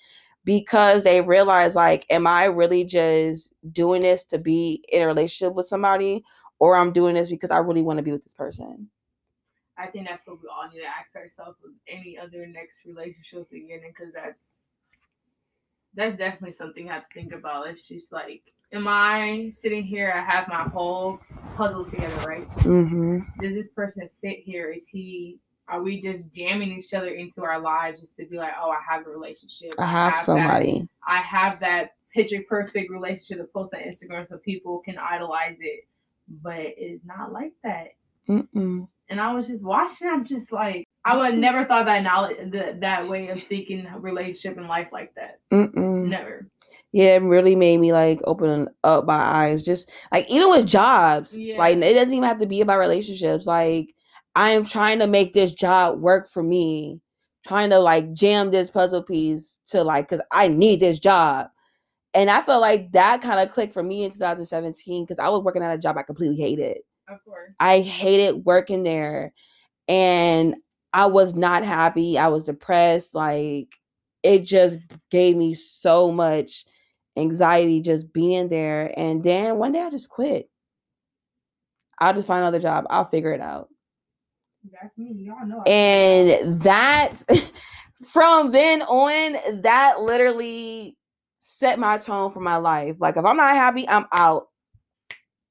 because 0.45 1.05
they 1.05 1.21
realized 1.21 1.75
like, 1.77 2.07
am 2.11 2.27
I 2.27 2.45
really 2.45 2.85
just 2.85 3.53
doing 3.73 4.03
this 4.03 4.25
to 4.27 4.39
be 4.39 4.85
in 4.89 5.03
a 5.03 5.07
relationship 5.07 5.55
with 5.55 5.67
somebody, 5.67 6.25
or 6.59 6.77
I'm 6.77 6.93
doing 6.93 7.15
this 7.15 7.31
because 7.31 7.51
I 7.51 7.59
really 7.59 7.83
want 7.83 7.99
to 7.99 8.03
be 8.03 8.13
with 8.13 8.25
this 8.25 8.35
person? 8.35 8.89
I 9.79 9.89
think 9.89 10.09
that's 10.09 10.27
what 10.27 10.41
we 10.43 10.49
all 10.49 10.69
need 10.71 10.81
to 10.81 10.87
ask 10.87 11.15
ourselves 11.17 11.59
with 11.63 11.73
any 11.89 12.19
other 12.19 12.47
next 12.47 12.85
relationships 12.87 13.53
again, 13.53 13.81
because 13.87 14.13
that's 14.15 14.61
that's 15.97 16.19
definitely 16.19 16.53
something 16.53 16.91
I 16.91 16.95
have 16.95 17.09
to 17.09 17.15
think 17.15 17.33
about. 17.33 17.67
It's 17.69 17.89
just 17.89 18.13
like, 18.13 18.43
am 18.73 18.87
I 18.87 19.51
sitting 19.55 19.83
here? 19.83 20.13
I 20.15 20.21
have 20.21 20.49
my 20.49 20.65
whole 20.65 21.21
puzzle 21.57 21.85
together, 21.85 22.17
right? 22.29 22.49
Mm-hmm. 22.59 23.21
Does 23.41 23.55
this 23.55 23.69
person 23.71 24.09
fit 24.21 24.39
here? 24.41 24.71
Is 24.71 24.87
he? 24.87 25.39
Are 25.69 25.83
we 25.83 26.01
just 26.01 26.33
jamming 26.33 26.71
each 26.71 26.95
other 26.95 27.09
into 27.09 27.43
our 27.43 27.59
lives 27.59 28.01
just 28.01 28.17
to 28.19 28.27
be 28.27 28.37
like, 28.37 28.53
oh, 28.61 28.71
I 28.71 28.79
have 28.89 29.05
a 29.05 29.11
relationship. 29.11 29.75
I 29.79 29.87
have 29.87 30.15
that- 30.15 30.25
somebody. 30.25 30.89
I 31.07 31.19
have 31.19 31.59
that 31.61 31.95
picture 32.15 32.43
perfect 32.49 32.91
relationship 32.91 33.39
to 33.39 33.45
post 33.53 33.75
on 33.75 33.81
Instagram 33.81 34.27
so 34.27 34.39
people 34.39 34.79
can 34.79 34.97
idolize 34.97 35.57
it, 35.61 35.87
but 36.43 36.61
it's 36.61 37.05
not 37.05 37.33
like 37.33 37.53
that. 37.65 37.89
Mm-mm. 38.29 38.87
And 39.09 39.21
I 39.21 39.33
was 39.33 39.49
just 39.49 39.65
watching. 39.65 40.09
I'm 40.09 40.25
just 40.25 40.53
like, 40.53 40.86
I 41.07 41.17
would 41.17 41.39
never 41.39 41.65
thought 41.65 41.87
that 41.87 42.03
knowledge, 42.03 42.37
the, 42.51 42.77
that 42.81 43.09
way 43.09 43.29
of 43.29 43.39
thinking 43.49 43.87
relationship 43.99 44.57
and 44.59 44.67
life 44.69 44.89
like 44.93 45.15
that. 45.15 45.41
Mm-mm. 45.53 46.09
Never. 46.09 46.49
Yeah, 46.93 47.17
it 47.17 47.23
really 47.23 47.57
made 47.57 47.79
me 47.79 47.93
like 47.93 48.21
open 48.25 48.69
up 48.85 49.07
my 49.07 49.15
eyes. 49.15 49.63
Just 49.63 49.91
like 50.13 50.31
even 50.31 50.51
with 50.51 50.67
jobs, 50.67 51.39
Yeah. 51.39 51.59
like 51.59 51.77
it 51.77 51.95
doesn't 51.95 52.13
even 52.15 52.29
have 52.29 52.39
to 52.39 52.47
be 52.47 52.61
about 52.61 52.79
relationships. 52.79 53.47
Like 53.47 53.95
I 54.35 54.51
am 54.51 54.65
trying 54.65 54.99
to 55.01 55.07
make 55.07 55.33
this 55.35 55.53
job 55.53 56.01
work 56.01 56.29
for 56.29 56.43
me, 56.43 57.01
trying 57.47 57.71
to 57.71 57.79
like 57.79 58.13
jam 58.13 58.51
this 58.51 58.71
puzzle 58.71 59.03
piece 59.03 59.61
to 59.67 59.85
like 59.85 60.09
because 60.09 60.25
I 60.33 60.49
need 60.49 60.81
this 60.81 60.99
job. 60.99 61.49
And 62.15 62.31
I 62.31 62.41
felt 62.41 62.63
like 62.63 62.93
that 62.93 63.21
kind 63.21 63.41
of 63.41 63.51
clicked 63.53 63.75
for 63.75 63.83
me 63.83 64.05
in 64.05 64.11
2017 64.11 65.05
because 65.05 65.19
I 65.19 65.29
was 65.29 65.41
working 65.43 65.63
at 65.63 65.75
a 65.75 65.79
job 65.79 65.99
I 65.99 66.03
completely 66.03 66.37
hated. 66.37 66.79
Of 67.09 67.23
course. 67.25 67.53
I 67.61 67.81
hated 67.81 68.45
working 68.47 68.83
there 68.83 69.33
and 69.87 70.57
I 70.97 71.07
was 71.07 71.35
not 71.37 71.65
happy. 71.65 72.19
I 72.19 72.29
was 72.31 72.45
depressed. 72.45 73.15
Like 73.15 73.77
it 74.25 74.45
just 74.45 74.81
gave 75.13 75.37
me 75.37 75.55
so 75.55 76.11
much 76.13 76.65
anxiety 77.19 77.83
just 77.83 78.13
being 78.15 78.49
there. 78.49 78.95
And 78.97 79.23
then 79.23 79.59
one 79.59 79.73
day 79.73 79.83
I 79.83 79.91
just 79.91 80.11
quit. 80.11 80.51
I'll 82.01 82.15
just 82.15 82.27
find 82.29 82.41
another 82.43 82.61
job. 82.61 82.87
I'll 82.91 83.05
figure 83.07 83.33
it 83.33 83.43
out. 83.43 83.69
That's 84.73 84.99
me. 84.99 85.13
Y'all 85.19 85.47
know. 85.47 85.63
I- 85.67 85.71
And 85.71 86.63
that 86.63 87.13
from 88.07 88.53
then 88.53 88.83
on, 88.83 89.63
that 89.63 90.01
literally 90.01 90.97
set 91.41 91.79
my 91.79 91.99
tone 91.99 92.33
for 92.33 92.41
my 92.41 92.57
life. 92.57 92.97
Like 93.01 93.19
if 93.19 93.25
I'm 93.27 93.37
not 93.39 93.55
happy, 93.55 93.89
I'm 93.89 94.07
out. 94.13 94.49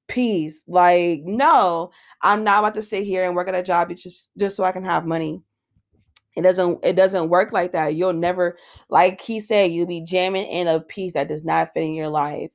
Peace. 0.08 0.62
Like, 0.68 1.22
no, 1.24 1.90
I'm 2.22 2.44
not 2.44 2.60
about 2.60 2.74
to 2.74 2.82
sit 2.82 3.04
here 3.04 3.24
and 3.24 3.34
work 3.34 3.48
at 3.48 3.54
a 3.54 3.62
job 3.62 3.90
just 3.96 4.30
just 4.38 4.56
so 4.56 4.64
I 4.64 4.72
can 4.72 4.84
have 4.84 5.06
money. 5.06 5.42
It 6.36 6.42
doesn't 6.42 6.80
it 6.84 6.96
doesn't 6.96 7.30
work 7.30 7.52
like 7.52 7.72
that. 7.72 7.94
You'll 7.94 8.12
never 8.12 8.58
like 8.90 9.20
he 9.20 9.40
said, 9.40 9.72
you'll 9.72 9.86
be 9.86 10.02
jamming 10.02 10.44
in 10.46 10.68
a 10.68 10.80
piece 10.80 11.14
that 11.14 11.28
does 11.28 11.44
not 11.44 11.72
fit 11.72 11.84
in 11.84 11.94
your 11.94 12.08
life. 12.08 12.50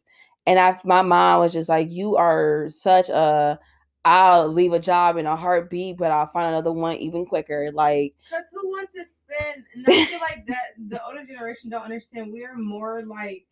And 0.45 0.59
I 0.59 0.79
my 0.85 1.01
mom 1.01 1.39
was 1.39 1.53
just 1.53 1.67
like, 1.69 1.89
You 1.91 2.15
are 2.15 2.67
such 2.69 3.09
a 3.09 3.59
I'll 4.05 4.47
leave 4.47 4.73
a 4.73 4.79
job 4.79 5.17
in 5.17 5.27
a 5.27 5.35
heartbeat, 5.35 5.97
but 5.97 6.11
I'll 6.11 6.27
find 6.27 6.49
another 6.49 6.71
one 6.71 6.95
even 6.97 7.25
quicker. 7.25 7.71
Like 7.73 8.15
Because 8.29 8.45
who 8.51 8.67
wants 8.69 8.93
to 8.93 9.03
spend? 9.03 9.65
And 9.75 9.85
I 9.87 10.05
feel 10.05 10.19
like 10.21 10.45
that 10.47 10.73
the 10.89 11.03
older 11.05 11.25
generation 11.25 11.69
don't 11.71 11.83
understand. 11.83 12.31
We 12.31 12.45
are 12.45 12.55
more 12.55 13.03
like 13.03 13.45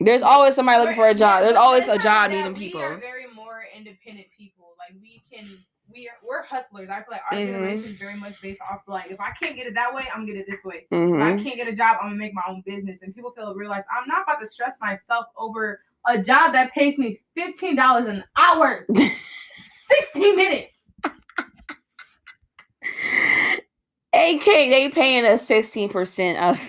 there's 0.00 0.22
always 0.22 0.54
somebody 0.54 0.78
looking 0.80 0.94
for 0.96 1.08
a 1.08 1.14
job. 1.14 1.42
There's 1.42 1.56
always 1.56 1.88
a 1.88 1.98
job 1.98 2.30
needing 2.30 2.54
We 2.54 2.66
people. 2.68 2.82
are 2.82 2.98
very 2.98 3.26
more 3.34 3.64
independent 3.76 4.28
people. 4.36 4.74
Like 4.78 4.96
we 5.00 5.24
can, 5.32 5.46
we 5.92 6.08
are 6.08 6.14
we're 6.26 6.44
hustlers. 6.44 6.88
I 6.90 6.96
feel 6.98 7.06
like 7.12 7.22
our 7.30 7.38
Mhm. 7.38 7.46
generation 7.46 7.84
is 7.92 7.98
very 7.98 8.16
much 8.16 8.40
based 8.40 8.60
off 8.70 8.82
like 8.86 9.10
if 9.10 9.20
I 9.20 9.30
can't 9.42 9.56
get 9.56 9.66
it 9.66 9.74
that 9.74 9.92
way, 9.92 10.04
I'm 10.12 10.20
gonna 10.22 10.32
get 10.32 10.36
it 10.36 10.46
this 10.46 10.62
way. 10.64 10.86
If 10.90 10.98
hmm 11.10 11.20
I 11.22 11.32
can't 11.42 11.56
get 11.56 11.66
a 11.68 11.74
job, 11.74 11.96
I'm 12.00 12.10
gonna 12.10 12.16
make 12.16 12.34
my 12.34 12.42
own 12.48 12.62
business. 12.64 13.02
And 13.02 13.14
people 13.14 13.32
feel 13.32 13.54
realize 13.54 13.84
I'm 13.90 14.06
not 14.06 14.22
about 14.22 14.40
to 14.40 14.46
stress 14.46 14.76
myself 14.80 15.26
over 15.36 15.80
a 16.06 16.20
job 16.22 16.52
that 16.52 16.72
pays 16.72 16.96
me 16.98 17.20
fifteen 17.34 17.74
dollars 17.76 18.06
an 18.08 18.22
hour. 18.36 18.86
16 20.12 20.36
minutes. 20.36 20.74
AK, 24.12 24.44
they 24.44 24.90
paying 24.92 25.24
us 25.24 25.46
16% 25.48 26.40
of 26.40 26.60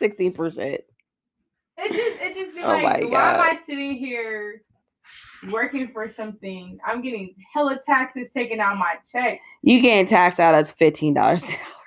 16%. 0.00 0.78
It 1.82 1.92
just 1.92 2.22
it 2.22 2.34
just 2.34 2.56
be 2.56 2.62
Oh 2.62 2.68
like, 2.68 3.10
why 3.10 3.34
am 3.34 3.40
I 3.40 3.58
sitting 3.64 3.94
here 3.94 4.62
working 5.50 5.88
for 5.88 6.08
something? 6.08 6.78
I'm 6.86 7.00
getting 7.00 7.34
hella 7.52 7.78
taxes 7.84 8.32
taken 8.32 8.60
out 8.60 8.76
my 8.76 8.96
check. 9.10 9.40
You 9.62 9.80
getting 9.80 10.06
taxed 10.06 10.40
out 10.40 10.54
as 10.54 10.72
$15. 10.72 11.50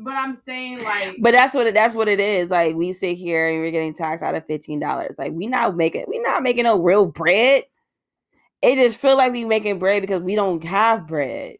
But 0.00 0.14
I'm 0.14 0.36
saying 0.36 0.84
like 0.84 1.16
But 1.18 1.32
that's 1.32 1.54
what 1.54 1.66
it, 1.66 1.74
that's 1.74 1.94
what 1.94 2.06
it 2.06 2.20
is. 2.20 2.50
Like 2.50 2.76
we 2.76 2.92
sit 2.92 3.16
here 3.18 3.48
and 3.48 3.58
we're 3.58 3.72
getting 3.72 3.92
taxed 3.94 4.22
out 4.22 4.36
of 4.36 4.46
fifteen 4.46 4.78
dollars. 4.78 5.16
Like 5.18 5.32
we 5.32 5.48
not 5.48 5.76
making 5.76 6.04
we 6.06 6.20
not 6.20 6.44
making 6.44 6.64
no 6.64 6.80
real 6.80 7.04
bread. 7.04 7.64
It 8.62 8.76
just 8.76 9.00
feel 9.00 9.16
like 9.16 9.32
we 9.32 9.44
making 9.44 9.80
bread 9.80 10.02
because 10.02 10.20
we 10.20 10.36
don't 10.36 10.62
have 10.62 11.08
bread. 11.08 11.56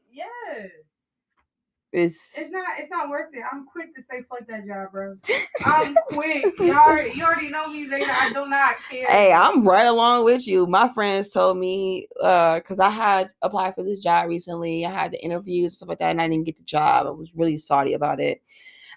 It's, 1.90 2.36
It's 2.36 2.50
not 2.50 2.66
it's 2.78 2.90
not 2.90 3.08
worth 3.08 3.32
it. 3.32 3.42
I'm 3.50 3.64
quick 3.64 3.94
to 3.94 4.02
say 4.10 4.22
fuck 4.28 4.46
that 4.46 4.66
job, 4.66 4.92
bro. 4.92 5.16
I'm 5.64 5.96
quick. 6.10 6.44
You 6.58 6.74
already 6.74 7.16
you 7.16 7.24
already 7.24 7.48
know 7.48 7.70
me, 7.70 7.88
Zayna. 7.88 8.10
I 8.10 8.30
do 8.32 8.46
not 8.46 8.74
care. 8.90 9.06
hey, 9.06 9.32
I'm 9.32 9.66
right 9.66 9.86
along 9.86 10.26
with 10.26 10.46
you. 10.46 10.66
My 10.66 10.88
friends 10.92 11.30
told 11.30 11.56
me 11.56 12.06
uh 12.20 12.56
because 12.56 12.78
I 12.78 12.90
had 12.90 13.30
applied 13.40 13.74
for 13.74 13.82
this 13.82 14.00
job 14.00 14.28
recently. 14.28 14.84
I 14.84 14.90
had 14.90 15.12
the 15.12 15.24
interviews 15.24 15.64
and 15.64 15.72
stuff 15.72 15.88
like 15.88 15.98
that, 16.00 16.10
and 16.10 16.20
I 16.20 16.28
didn't 16.28 16.44
get 16.44 16.58
the 16.58 16.62
job. 16.64 17.06
I 17.06 17.10
was 17.10 17.30
really 17.34 17.56
salty 17.56 17.94
about 17.94 18.20
it. 18.20 18.42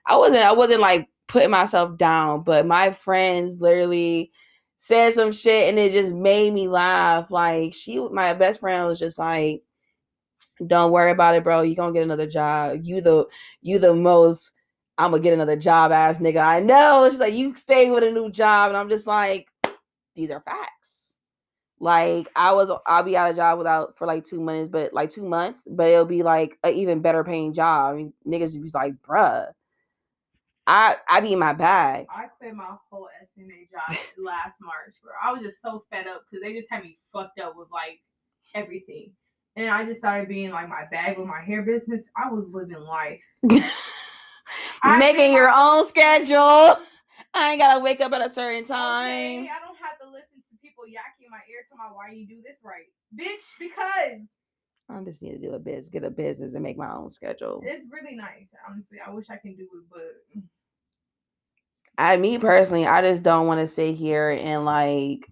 I 0.05 0.17
wasn't 0.17 0.43
I 0.43 0.51
wasn't 0.51 0.81
like 0.81 1.07
putting 1.27 1.51
myself 1.51 1.97
down, 1.97 2.43
but 2.43 2.65
my 2.65 2.91
friends 2.91 3.55
literally 3.61 4.31
said 4.77 5.13
some 5.13 5.31
shit 5.31 5.69
and 5.69 5.79
it 5.79 5.93
just 5.93 6.13
made 6.13 6.51
me 6.53 6.67
laugh. 6.67 7.31
Like 7.31 7.73
she 7.73 7.99
my 8.09 8.33
best 8.33 8.59
friend 8.59 8.85
was 8.85 8.99
just 8.99 9.17
like, 9.17 9.63
Don't 10.65 10.91
worry 10.91 11.11
about 11.11 11.35
it, 11.35 11.43
bro. 11.43 11.61
you 11.61 11.75
gonna 11.75 11.93
get 11.93 12.03
another 12.03 12.27
job. 12.27 12.79
You 12.83 13.01
the 13.01 13.27
you 13.61 13.79
the 13.79 13.93
most 13.93 14.51
I'm 14.97 15.11
gonna 15.11 15.23
get 15.23 15.33
another 15.33 15.55
job 15.55 15.91
ass 15.91 16.19
nigga. 16.19 16.45
I 16.45 16.59
know. 16.59 17.07
She's 17.09 17.19
like, 17.19 17.33
you 17.33 17.55
stay 17.55 17.89
with 17.89 18.03
a 18.03 18.11
new 18.11 18.29
job. 18.29 18.69
And 18.69 18.77
I'm 18.77 18.89
just 18.89 19.07
like, 19.07 19.47
these 20.15 20.29
are 20.29 20.41
facts. 20.41 21.17
Like 21.79 22.29
I 22.35 22.53
was 22.53 22.71
I'll 22.85 23.01
be 23.01 23.17
out 23.17 23.31
of 23.31 23.35
job 23.35 23.57
without 23.57 23.97
for 23.97 24.05
like 24.05 24.23
two 24.23 24.39
months, 24.39 24.69
but 24.69 24.93
like 24.93 25.09
two 25.09 25.27
months, 25.27 25.67
but 25.69 25.87
it'll 25.87 26.05
be 26.05 26.21
like 26.21 26.59
an 26.63 26.73
even 26.75 27.01
better 27.01 27.23
paying 27.23 27.53
job. 27.53 27.93
I 27.93 27.97
mean, 27.97 28.13
niggas 28.27 28.61
was 28.61 28.73
like, 28.73 28.93
bruh. 29.01 29.51
I 30.67 30.97
I 31.09 31.21
be 31.21 31.33
in 31.33 31.39
my 31.39 31.53
bag. 31.53 32.05
I 32.15 32.25
quit 32.37 32.53
my 32.53 32.75
whole 32.89 33.09
SNA 33.23 33.71
job 33.71 33.97
last 34.17 34.57
March, 34.61 34.93
bro. 35.01 35.13
I 35.23 35.33
was 35.33 35.41
just 35.41 35.59
so 35.59 35.83
fed 35.89 36.05
up 36.05 36.23
because 36.29 36.43
they 36.43 36.53
just 36.53 36.69
had 36.69 36.83
me 36.83 36.99
fucked 37.11 37.39
up 37.39 37.55
with 37.57 37.69
like 37.71 37.99
everything. 38.53 39.11
And 39.55 39.69
I 39.69 39.85
just 39.85 39.99
started 39.99 40.29
being 40.29 40.51
like 40.51 40.69
my 40.69 40.85
bag 40.91 41.17
with 41.17 41.27
my 41.27 41.41
hair 41.41 41.61
business. 41.61 42.05
I 42.15 42.31
was 42.31 42.45
living 42.51 42.79
life. 42.79 43.21
Making 44.83 45.33
your 45.33 45.51
own 45.53 45.85
schedule. 45.87 46.77
I 47.33 47.51
ain't 47.51 47.59
gotta 47.59 47.79
wake 47.79 48.01
up 48.01 48.13
at 48.13 48.25
a 48.25 48.29
certain 48.29 48.63
Okay, 48.63 48.67
time. 48.67 49.43
I 49.43 49.59
don't 49.65 49.77
have 49.77 49.99
to 50.01 50.09
listen 50.09 50.41
to 50.49 50.57
people 50.61 50.83
yakking 50.85 51.29
my 51.29 51.39
ear 51.49 51.65
to 51.69 51.77
my 51.77 51.85
why 51.93 52.11
you 52.11 52.27
do 52.27 52.41
this 52.43 52.57
right. 52.63 52.85
Bitch, 53.15 53.43
because 53.59 54.19
I 54.89 55.03
just 55.03 55.21
need 55.21 55.31
to 55.31 55.37
do 55.37 55.53
a 55.53 55.59
biz, 55.59 55.89
get 55.89 56.03
a 56.03 56.09
business 56.09 56.53
and 56.53 56.63
make 56.63 56.77
my 56.77 56.91
own 56.93 57.09
schedule. 57.09 57.61
it's 57.63 57.85
really 57.91 58.15
nice. 58.15 58.47
Honestly, 58.69 58.97
I 59.05 59.09
wish 59.11 59.27
I 59.29 59.37
can 59.37 59.55
do 59.55 59.63
it, 59.63 59.83
but 59.89 60.43
I 61.97 62.17
me 62.17 62.37
personally, 62.39 62.85
I 62.87 63.01
just 63.01 63.23
don't 63.23 63.47
want 63.47 63.61
to 63.61 63.67
sit 63.67 63.95
here 63.95 64.29
and 64.31 64.65
like 64.65 65.29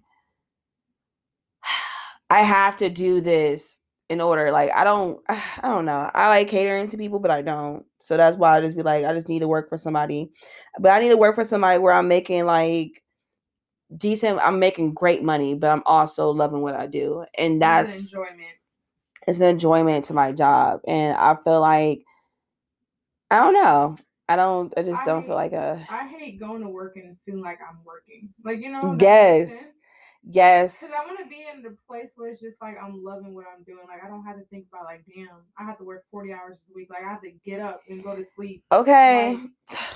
I 2.30 2.40
have 2.42 2.76
to 2.78 2.88
do 2.88 3.20
this 3.20 3.79
in 4.10 4.20
order. 4.20 4.52
Like 4.52 4.72
I 4.74 4.84
don't 4.84 5.20
I 5.30 5.62
don't 5.62 5.86
know. 5.86 6.10
I 6.14 6.28
like 6.28 6.48
catering 6.48 6.90
to 6.90 6.98
people, 6.98 7.20
but 7.20 7.32
I 7.32 7.42
don't. 7.42 7.86
So 8.00 8.18
that's 8.18 8.36
why 8.36 8.58
I 8.58 8.60
just 8.60 8.76
be 8.76 8.82
like, 8.82 9.06
I 9.06 9.14
just 9.14 9.28
need 9.30 9.40
to 9.40 9.48
work 9.48 9.70
for 9.70 9.78
somebody. 9.78 10.32
But 10.78 10.92
I 10.92 11.00
need 11.00 11.10
to 11.10 11.18
work 11.18 11.36
for 11.36 11.44
somebody 11.44 11.78
where 11.78 11.94
I'm 11.94 12.08
making 12.08 12.46
like 12.46 13.02
decent 13.96 14.40
I'm 14.42 14.58
making 14.58 14.94
great 14.94 15.22
money, 15.22 15.54
but 15.54 15.70
I'm 15.70 15.82
also 15.86 16.30
loving 16.30 16.62
what 16.62 16.74
I 16.74 16.86
do. 16.86 17.24
And 17.38 17.62
that's 17.62 17.92
an 17.94 18.00
enjoyment. 18.00 18.56
it's 19.28 19.40
an 19.40 19.46
enjoyment 19.46 20.06
to 20.06 20.14
my 20.14 20.32
job. 20.32 20.80
And 20.86 21.16
I 21.16 21.36
feel 21.42 21.60
like 21.60 22.02
I 23.30 23.36
don't 23.36 23.54
know. 23.54 23.96
I 24.28 24.36
don't 24.36 24.72
I 24.76 24.82
just 24.82 25.00
I 25.00 25.04
don't 25.04 25.26
feel 25.26 25.34
like 25.34 25.52
a 25.52 25.86
I 25.90 26.08
hate 26.08 26.38
going 26.40 26.62
to 26.62 26.68
work 26.68 26.96
and 26.96 27.16
feeling 27.26 27.42
like 27.42 27.58
I'm 27.68 27.78
working. 27.84 28.30
Like 28.44 28.60
you 28.60 28.70
know. 28.70 28.96
yes. 29.00 29.72
Yes. 30.22 30.80
Cause 30.80 30.90
I 30.92 31.06
want 31.06 31.18
to 31.18 31.26
be 31.26 31.46
in 31.52 31.62
the 31.62 31.76
place 31.88 32.10
where 32.14 32.30
it's 32.30 32.40
just 32.40 32.60
like 32.60 32.76
I'm 32.80 33.02
loving 33.02 33.34
what 33.34 33.46
I'm 33.56 33.64
doing. 33.64 33.86
Like 33.88 34.04
I 34.04 34.08
don't 34.08 34.24
have 34.24 34.36
to 34.36 34.44
think 34.44 34.66
about 34.72 34.84
like, 34.84 35.02
damn, 35.14 35.28
I 35.58 35.64
have 35.64 35.78
to 35.78 35.84
work 35.84 36.04
40 36.10 36.32
hours 36.32 36.58
a 36.70 36.74
week. 36.74 36.88
Like 36.90 37.02
I 37.04 37.10
have 37.10 37.22
to 37.22 37.30
get 37.44 37.60
up 37.60 37.82
and 37.88 38.02
go 38.02 38.14
to 38.14 38.24
sleep. 38.24 38.62
Okay. 38.70 39.38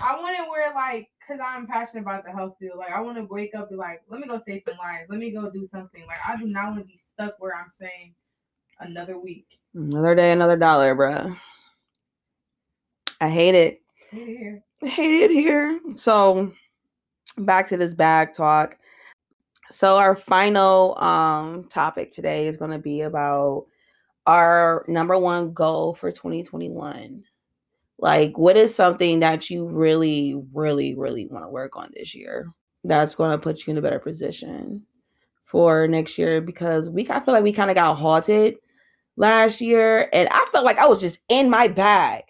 I 0.02 0.18
want 0.18 0.38
it 0.38 0.48
where 0.48 0.72
like, 0.74 1.08
cause 1.28 1.38
I'm 1.44 1.66
passionate 1.66 2.02
about 2.02 2.24
the 2.24 2.32
health 2.32 2.56
field. 2.58 2.78
Like 2.78 2.90
I 2.90 3.00
want 3.00 3.18
to 3.18 3.24
wake 3.24 3.54
up 3.54 3.68
and 3.70 3.78
like, 3.78 4.02
let 4.08 4.20
me 4.20 4.26
go 4.26 4.40
save 4.44 4.62
some 4.66 4.78
lives. 4.78 5.10
Let 5.10 5.18
me 5.18 5.30
go 5.30 5.50
do 5.50 5.66
something. 5.66 6.04
Like 6.06 6.18
I 6.26 6.36
do 6.36 6.46
not 6.46 6.70
want 6.70 6.78
to 6.80 6.86
be 6.86 6.96
stuck 6.96 7.34
where 7.38 7.54
I'm 7.54 7.70
saying 7.70 8.14
another 8.80 9.18
week. 9.18 9.46
Another 9.74 10.14
day, 10.14 10.32
another 10.32 10.56
dollar, 10.56 10.96
bruh. 10.96 11.36
I 13.20 13.28
hate 13.28 13.54
it. 13.54 13.82
Here. 14.10 14.62
I 14.82 14.86
hate 14.86 15.22
it 15.22 15.30
here. 15.30 15.80
So 15.96 16.52
back 17.36 17.68
to 17.68 17.76
this 17.76 17.94
bag 17.94 18.32
talk. 18.32 18.78
So 19.70 19.96
our 19.96 20.14
final 20.14 20.98
um 21.02 21.64
topic 21.64 22.12
today 22.12 22.46
is 22.46 22.56
going 22.56 22.70
to 22.70 22.78
be 22.78 23.02
about 23.02 23.66
our 24.26 24.84
number 24.88 25.18
one 25.18 25.52
goal 25.52 25.94
for 25.94 26.10
2021. 26.10 27.24
Like 27.98 28.36
what 28.36 28.56
is 28.56 28.74
something 28.74 29.20
that 29.20 29.50
you 29.50 29.66
really 29.66 30.34
really 30.52 30.94
really 30.94 31.26
want 31.26 31.44
to 31.44 31.48
work 31.48 31.76
on 31.76 31.90
this 31.94 32.14
year 32.14 32.52
that's 32.84 33.14
going 33.14 33.30
to 33.30 33.38
put 33.38 33.66
you 33.66 33.70
in 33.72 33.78
a 33.78 33.82
better 33.82 33.98
position 33.98 34.82
for 35.44 35.86
next 35.88 36.18
year 36.18 36.40
because 36.40 36.90
we 36.90 37.08
I 37.10 37.20
feel 37.20 37.34
like 37.34 37.44
we 37.44 37.52
kind 37.52 37.70
of 37.70 37.76
got 37.76 37.94
halted 37.94 38.56
last 39.16 39.60
year 39.60 40.08
and 40.12 40.28
I 40.30 40.44
felt 40.52 40.64
like 40.64 40.78
I 40.78 40.86
was 40.86 41.00
just 41.00 41.20
in 41.28 41.48
my 41.48 41.68
bag. 41.68 42.24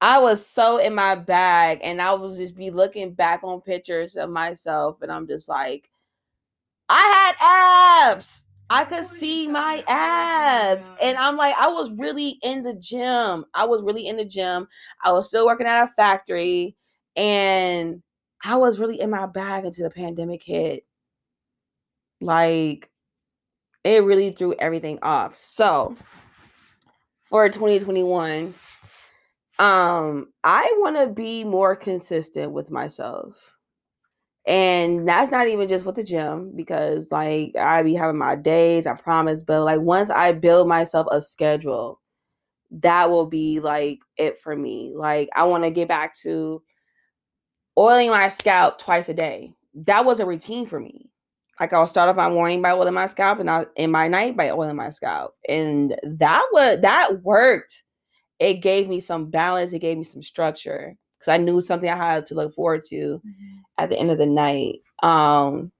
I 0.00 0.20
was 0.20 0.46
so 0.46 0.78
in 0.78 0.94
my 0.94 1.16
bag 1.16 1.80
and 1.82 2.00
I 2.00 2.14
was 2.14 2.38
just 2.38 2.56
be 2.56 2.70
looking 2.70 3.12
back 3.12 3.40
on 3.42 3.60
pictures 3.60 4.16
of 4.16 4.30
myself 4.30 5.02
and 5.02 5.10
I'm 5.10 5.26
just 5.26 5.48
like 5.48 5.90
I 6.88 7.34
had 7.38 8.12
abs. 8.16 8.44
I 8.70 8.84
could 8.84 8.98
What 8.98 9.10
are 9.12 9.14
you 9.14 9.18
see 9.18 9.48
my 9.48 9.84
about? 9.86 9.96
I 9.96 10.74
was 10.74 10.84
in 10.84 10.88
abs. 10.88 10.90
And. 11.02 11.18
I'm 11.18 11.36
like, 11.36 11.54
I 11.58 11.68
was 11.68 11.92
really 11.92 12.38
in 12.42 12.62
the 12.62 12.74
gym. 12.74 13.44
I 13.54 13.64
was 13.64 13.82
really 13.82 14.06
in 14.06 14.16
the 14.16 14.24
gym. 14.24 14.68
I 15.04 15.12
was 15.12 15.26
still 15.28 15.46
working 15.46 15.66
at 15.66 15.84
a 15.84 15.88
factory 15.94 16.76
and 17.16 18.02
I 18.44 18.56
was 18.56 18.78
really 18.78 19.00
in 19.00 19.10
my 19.10 19.26
bag 19.26 19.64
until 19.64 19.84
the 19.88 19.94
pandemic 19.94 20.42
hit. 20.42 20.84
Like, 22.20 22.90
it 23.84 24.04
really 24.04 24.30
threw 24.30 24.54
everything 24.58 24.98
off. 25.02 25.36
So, 25.36 25.96
for 27.24 27.48
2021, 27.48 28.54
um, 29.58 30.28
I 30.44 30.72
want 30.78 30.96
to 30.96 31.08
be 31.08 31.44
more 31.44 31.76
consistent 31.76 32.52
with 32.52 32.70
myself. 32.70 33.57
And 34.48 35.06
that's 35.06 35.30
not 35.30 35.46
even 35.46 35.68
just 35.68 35.84
with 35.84 35.96
the 35.96 36.02
gym 36.02 36.52
because 36.56 37.12
like 37.12 37.54
I 37.54 37.82
be 37.82 37.94
having 37.94 38.16
my 38.16 38.34
days, 38.34 38.86
I 38.86 38.94
promise, 38.94 39.42
but 39.42 39.62
like 39.62 39.82
once 39.82 40.08
I 40.08 40.32
build 40.32 40.66
myself 40.66 41.06
a 41.12 41.20
schedule, 41.20 42.00
that 42.70 43.10
will 43.10 43.26
be 43.26 43.60
like 43.60 44.00
it 44.16 44.38
for 44.40 44.56
me. 44.56 44.94
Like 44.96 45.28
I 45.36 45.44
want 45.44 45.64
to 45.64 45.70
get 45.70 45.86
back 45.86 46.16
to 46.20 46.62
oiling 47.76 48.08
my 48.08 48.30
scalp 48.30 48.78
twice 48.78 49.10
a 49.10 49.14
day. 49.14 49.52
That 49.74 50.06
was 50.06 50.18
a 50.18 50.26
routine 50.26 50.64
for 50.64 50.80
me. 50.80 51.10
Like 51.60 51.74
I'll 51.74 51.86
start 51.86 52.08
off 52.08 52.16
my 52.16 52.30
morning 52.30 52.62
by 52.62 52.72
oiling 52.72 52.94
my 52.94 53.06
scalp 53.06 53.40
and 53.40 53.50
I 53.50 53.66
in 53.76 53.90
my 53.90 54.08
night 54.08 54.34
by 54.34 54.48
oiling 54.48 54.76
my 54.76 54.88
scalp. 54.90 55.34
And 55.46 55.94
that 56.04 56.46
was 56.52 56.80
that 56.80 57.22
worked. 57.22 57.82
It 58.38 58.62
gave 58.62 58.88
me 58.88 59.00
some 59.00 59.28
balance, 59.28 59.74
it 59.74 59.80
gave 59.80 59.98
me 59.98 60.04
some 60.04 60.22
structure 60.22 60.96
because 61.18 61.32
I 61.32 61.36
knew 61.38 61.60
something 61.60 61.90
I 61.90 61.96
had 61.96 62.26
to 62.28 62.34
look 62.34 62.54
forward 62.54 62.84
to 62.90 63.20
at 63.78 63.90
the 63.90 63.98
end 63.98 64.10
of 64.10 64.18
the 64.18 64.26
night. 64.26 64.80
Um 65.02 65.72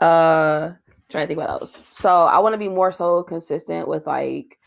uh 0.00 0.72
trying 1.10 1.24
to 1.24 1.26
think 1.28 1.38
what 1.40 1.50
else. 1.50 1.84
So 1.88 2.10
I 2.10 2.38
want 2.40 2.54
to 2.54 2.58
be 2.58 2.68
more 2.68 2.92
so 2.92 3.22
consistent 3.22 3.88
with 3.88 4.06
like 4.06 4.58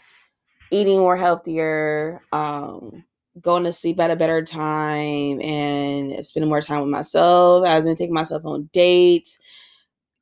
eating 0.72 1.00
more 1.00 1.18
healthier, 1.18 2.22
um, 2.32 3.04
going 3.41 3.64
to 3.64 3.74
sleep 3.74 4.00
at 4.00 4.12
a 4.12 4.16
better 4.16 4.43
time 4.43 5.41
and 5.41 6.26
spending 6.26 6.50
more 6.50 6.62
time 6.62 6.82
with 6.82 6.89
myself, 6.89 7.66
i 7.66 7.70
as 7.76 7.86
in 7.86 7.95
taking 7.95 8.14
myself 8.14 8.45
on 8.45 8.70
dates, 8.74 9.39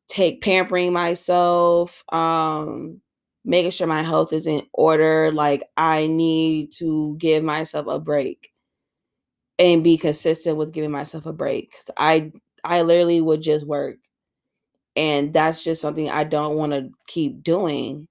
take 0.10 0.42
pampering 0.42 0.94
myself, 0.94 2.04
um, 2.14 3.02
making 3.46 3.72
sure 3.72 3.88
my 3.88 4.04
health 4.04 4.34
is 4.34 4.48
in 4.48 4.62
order. 4.74 5.32
Like 5.32 5.64
I 5.78 6.08
need 6.08 6.72
to 6.74 7.16
give 7.20 7.44
myself 7.44 7.88
a 7.88 8.00
break 8.00 8.52
and 9.60 9.84
be 9.84 9.98
consistent 9.98 10.58
with 10.58 10.74
giving 10.74 10.92
myself 10.92 11.26
a 11.26 11.34
break. 11.34 11.74
I 11.98 12.32
I 12.64 12.82
literally 12.84 13.22
would 13.22 13.42
just 13.42 13.66
work. 13.68 13.98
And 14.96 15.34
that's 15.34 15.64
just 15.64 15.82
something 15.82 16.10
I 16.10 16.24
don't 16.24 16.58
want 16.58 16.74
to 16.74 16.90
keep 17.08 17.44
doing. 17.44 18.08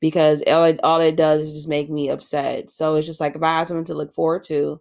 because 0.00 0.42
all 0.48 0.64
it, 0.66 0.80
all 0.84 1.00
it 1.00 1.16
does 1.16 1.42
is 1.42 1.52
just 1.54 1.68
make 1.68 1.90
me 1.90 2.10
upset. 2.10 2.70
So 2.70 2.96
it's 2.96 3.06
just 3.06 3.20
like 3.20 3.36
if 3.36 3.42
I 3.42 3.58
have 3.60 3.68
something 3.68 3.86
to 3.86 3.94
look 3.94 4.14
forward 4.14 4.44
to, 4.44 4.80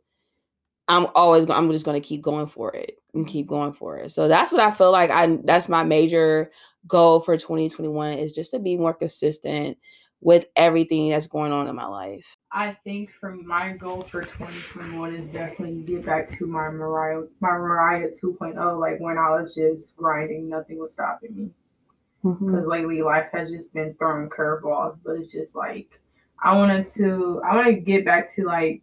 I'm 0.89 1.07
always 1.15 1.47
I'm 1.49 1.71
just 1.71 1.85
going 1.85 2.01
to 2.01 2.07
keep 2.07 2.21
going 2.23 2.47
for 2.47 2.75
it 2.75 2.97
and 3.15 3.27
keep 3.27 3.47
going 3.47 3.73
for 3.73 3.97
it. 3.99 4.11
So 4.11 4.27
that's 4.27 4.51
what 4.51 4.61
I 4.61 4.71
feel 4.71 4.91
like 4.91 5.11
I 5.11 5.37
that's 5.45 5.69
my 5.69 5.83
major 5.83 6.51
goal 6.87 7.21
for 7.21 7.37
2021 7.37 8.13
is 8.13 8.33
just 8.33 8.51
to 8.53 8.59
be 8.59 8.77
more 8.77 8.93
consistent 8.95 9.77
with 10.21 10.47
everything 10.57 11.09
that's 11.09 11.27
going 11.27 11.53
on 11.53 11.67
in 11.69 11.75
my 11.75 11.87
life. 11.87 12.35
I 12.51 12.75
think 12.83 13.11
for 13.19 13.35
my 13.35 13.73
goal 13.73 14.07
for 14.09 14.23
2021 14.23 15.15
is 15.15 15.25
definitely 15.25 15.83
get 15.83 16.05
back 16.05 16.29
to 16.37 16.47
my 16.47 16.69
Mariah 16.69 17.23
my 17.41 17.51
Mariah 17.51 18.09
2.0 18.09 18.79
like 18.79 18.99
when 18.99 19.17
I 19.19 19.29
was 19.39 19.53
just 19.53 19.95
grinding 19.95 20.49
nothing 20.49 20.79
was 20.79 20.93
stopping 20.93 21.35
me. 21.35 21.49
Because 22.23 22.41
mm-hmm. 22.41 22.69
lately 22.69 23.01
life 23.01 23.27
has 23.31 23.51
just 23.51 23.73
been 23.73 23.93
throwing 23.93 24.29
curveballs, 24.29 24.97
but 25.05 25.17
it's 25.17 25.31
just 25.31 25.55
like 25.55 25.99
I 26.43 26.55
wanted 26.55 26.87
to 26.97 27.41
I 27.47 27.55
want 27.55 27.67
to 27.67 27.73
get 27.73 28.03
back 28.03 28.33
to 28.33 28.45
like 28.45 28.81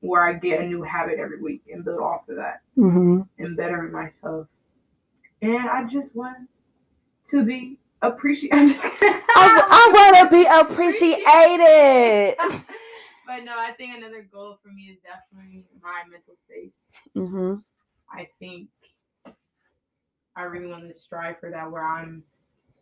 where 0.00 0.26
I 0.26 0.32
get 0.32 0.62
a 0.62 0.66
new 0.66 0.82
habit 0.82 1.18
every 1.18 1.40
week 1.40 1.64
and 1.70 1.84
build 1.84 2.00
off 2.00 2.28
of 2.28 2.36
that 2.36 2.62
mm-hmm. 2.78 3.20
and 3.38 3.56
bettering 3.56 3.92
myself. 3.92 4.46
And 5.42 5.68
I 5.68 5.84
just 5.84 6.16
want 6.16 6.48
to 7.28 7.44
be 7.44 7.78
appreciated. 8.00 8.56
I, 8.80 9.62
I 9.68 9.90
want 9.92 10.30
to 10.30 10.34
be 10.34 10.46
appreciated. 10.46 12.36
but 13.26 13.44
no, 13.44 13.58
I 13.58 13.72
think 13.72 13.96
another 13.96 14.26
goal 14.32 14.58
for 14.62 14.68
me 14.68 14.84
is 14.84 14.98
definitely 15.00 15.64
my 15.82 16.02
mental 16.10 16.34
space. 16.36 16.90
Mm-hmm. 17.16 17.56
I 18.10 18.28
think 18.38 18.68
I 20.36 20.42
really 20.42 20.66
want 20.66 20.88
to 20.92 20.98
strive 20.98 21.40
for 21.40 21.50
that 21.50 21.70
where 21.70 21.84
I'm 21.84 22.22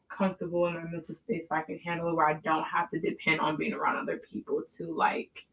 comfortable 0.09 0.66
in 0.66 0.74
my 0.74 0.84
mental 0.84 1.14
space 1.14 1.45
where 1.49 1.61
I 1.61 1.62
can 1.62 1.78
handle 1.78 2.09
it 2.09 2.14
where 2.14 2.28
I 2.28 2.34
don't 2.34 2.64
have 2.64 2.90
to 2.90 3.01
depend 3.01 3.40
on 3.40 3.57
being 3.57 3.72
around 3.72 3.97
other 3.97 4.20
people 4.30 4.62
to 4.76 4.95
like 4.95 5.45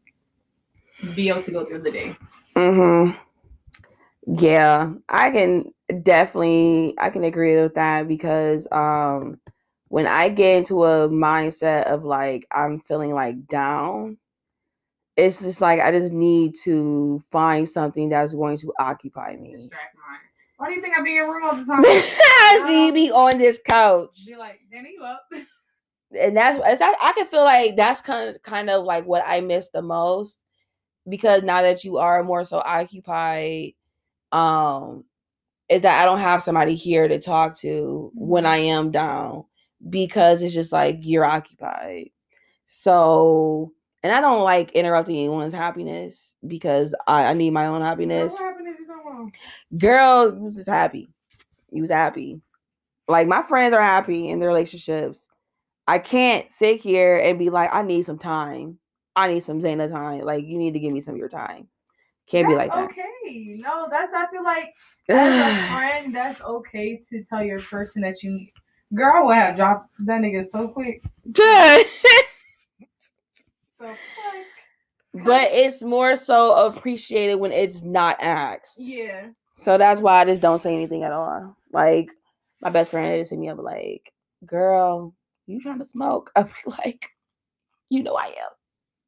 be 1.14 1.28
able 1.28 1.42
to 1.42 1.50
go 1.50 1.64
through 1.64 1.82
the 1.82 1.90
day. 1.90 2.16
Mm-hmm. 2.56 3.18
Yeah, 4.26 4.92
I 5.08 5.30
can 5.30 5.72
definitely 6.02 6.94
I 6.98 7.10
can 7.10 7.24
agree 7.24 7.56
with 7.56 7.74
that 7.74 8.06
because 8.06 8.68
um 8.70 9.40
when 9.88 10.06
I 10.06 10.28
get 10.28 10.58
into 10.58 10.84
a 10.84 11.08
mindset 11.08 11.84
of 11.84 12.04
like 12.04 12.46
I'm 12.50 12.80
feeling 12.80 13.14
like 13.14 13.46
down, 13.46 14.16
it's 15.16 15.40
just 15.42 15.60
like 15.60 15.80
I 15.80 15.90
just 15.90 16.12
need 16.12 16.54
to 16.64 17.20
find 17.30 17.68
something 17.68 18.08
that's 18.08 18.34
going 18.34 18.58
to 18.58 18.72
occupy 18.78 19.36
me. 19.36 19.68
Why 20.56 20.68
do 20.68 20.74
you 20.74 20.80
think 20.80 20.96
I 20.96 21.02
be 21.02 21.10
in 21.10 21.16
your 21.16 21.32
room 21.32 21.44
all 21.44 21.56
the 21.56 21.64
time? 21.64 21.80
I 21.82 22.62
need 22.66 22.88
to 22.88 22.94
be 22.94 23.10
on 23.10 23.38
this 23.38 23.60
couch. 23.64 24.26
Be 24.26 24.36
like, 24.36 24.60
Danny, 24.70 24.92
you 24.94 25.04
up? 25.04 25.26
and 26.18 26.36
that's 26.36 26.58
that 26.78 26.96
I 27.02 27.12
can 27.14 27.26
feel 27.26 27.44
like 27.44 27.76
that's 27.76 28.00
kind 28.00 28.28
of 28.28 28.42
kind 28.42 28.70
of 28.70 28.84
like 28.84 29.06
what 29.06 29.22
I 29.26 29.40
miss 29.40 29.68
the 29.68 29.82
most 29.82 30.44
because 31.08 31.42
now 31.42 31.62
that 31.62 31.84
you 31.84 31.98
are 31.98 32.22
more 32.22 32.44
so 32.44 32.62
occupied, 32.64 33.72
um, 34.30 35.04
is 35.68 35.82
that 35.82 36.00
I 36.00 36.04
don't 36.04 36.20
have 36.20 36.42
somebody 36.42 36.74
here 36.74 37.08
to 37.08 37.18
talk 37.18 37.56
to 37.58 38.10
when 38.14 38.46
I 38.46 38.60
mm-hmm. 38.60 38.78
am 38.78 38.90
down 38.90 39.44
because 39.88 40.42
it's 40.42 40.54
just 40.54 40.72
like 40.72 40.98
you're 41.00 41.24
occupied. 41.24 42.10
So, 42.66 43.72
and 44.02 44.12
I 44.12 44.20
don't 44.20 44.42
like 44.42 44.72
interrupting 44.72 45.16
anyone's 45.16 45.54
happiness 45.54 46.34
because 46.46 46.94
I, 47.06 47.26
I 47.26 47.32
need 47.34 47.50
my 47.50 47.66
own 47.66 47.82
happiness. 47.82 48.36
Girl, 49.78 50.34
you 50.34 50.40
was 50.40 50.56
just 50.56 50.68
happy. 50.68 51.08
You 51.70 51.82
was 51.82 51.90
happy. 51.90 52.40
Like 53.08 53.28
my 53.28 53.42
friends 53.42 53.74
are 53.74 53.82
happy 53.82 54.28
in 54.28 54.38
their 54.38 54.48
relationships. 54.48 55.28
I 55.86 55.98
can't 55.98 56.50
sit 56.50 56.80
here 56.80 57.18
and 57.18 57.38
be 57.38 57.50
like, 57.50 57.70
I 57.72 57.82
need 57.82 58.04
some 58.04 58.18
time. 58.18 58.78
I 59.14 59.28
need 59.28 59.40
some 59.40 59.60
Zayna 59.60 59.90
time. 59.90 60.22
Like 60.22 60.46
you 60.46 60.58
need 60.58 60.72
to 60.72 60.80
give 60.80 60.92
me 60.92 61.00
some 61.00 61.14
of 61.14 61.18
your 61.18 61.28
time. 61.28 61.68
Can't 62.26 62.46
that's 62.48 62.52
be 62.52 62.56
like 62.56 62.72
that. 62.72 62.90
Okay. 62.90 63.56
No, 63.58 63.88
that's 63.90 64.12
I 64.14 64.26
feel 64.30 64.44
like 64.44 64.74
as 65.08 65.40
a 65.40 65.72
friend, 65.74 66.14
that's 66.14 66.40
okay 66.40 67.00
to 67.10 67.22
tell 67.24 67.42
your 67.42 67.60
person 67.60 68.02
that 68.02 68.22
you 68.22 68.30
need. 68.30 68.52
Girl, 68.94 69.28
I 69.28 69.36
have 69.36 69.56
dropped 69.56 69.90
that 70.06 70.20
nigga 70.20 70.44
so 70.50 70.68
quick. 70.68 71.02
so 73.82 73.96
but 75.24 75.48
it's 75.50 75.82
more 75.82 76.16
so 76.16 76.66
appreciated 76.66 77.34
when 77.36 77.52
it's 77.52 77.82
not 77.82 78.16
asked. 78.20 78.76
Yeah. 78.78 79.28
So 79.52 79.76
that's 79.76 80.00
why 80.00 80.20
I 80.20 80.24
just 80.24 80.40
don't 80.40 80.60
say 80.60 80.74
anything 80.74 81.02
at 81.02 81.12
all. 81.12 81.54
Like 81.72 82.10
my 82.62 82.70
best 82.70 82.90
friend 82.90 83.20
just 83.20 83.30
hit 83.30 83.38
me 83.38 83.48
up 83.48 83.58
like, 83.58 84.12
girl, 84.46 85.14
you 85.46 85.60
trying 85.60 85.78
to 85.78 85.84
smoke? 85.84 86.30
I'd 86.36 86.46
be 86.46 86.72
like, 86.84 87.10
you 87.90 88.02
know 88.02 88.14
I 88.14 88.26
am. 88.26 88.50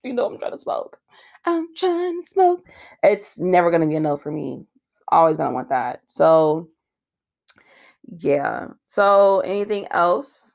You 0.03 0.12
know 0.12 0.27
I'm 0.27 0.39
trying 0.39 0.53
to 0.53 0.59
smoke. 0.59 0.99
I'm 1.47 1.68
trying 1.77 2.20
to 2.20 2.27
smoke. 2.27 2.66
It's 3.03 3.39
never 3.39 3.70
gonna 3.70 3.87
be 3.87 3.95
enough 3.95 4.22
for 4.22 4.31
me. 4.31 4.66
Always 5.09 5.39
gonna 5.39 5.55
want 5.55 5.70
that. 5.70 6.03
So 6.09 6.68
yeah. 8.18 8.68
So 8.85 9.41
anything 9.41 9.87
else? 9.91 10.53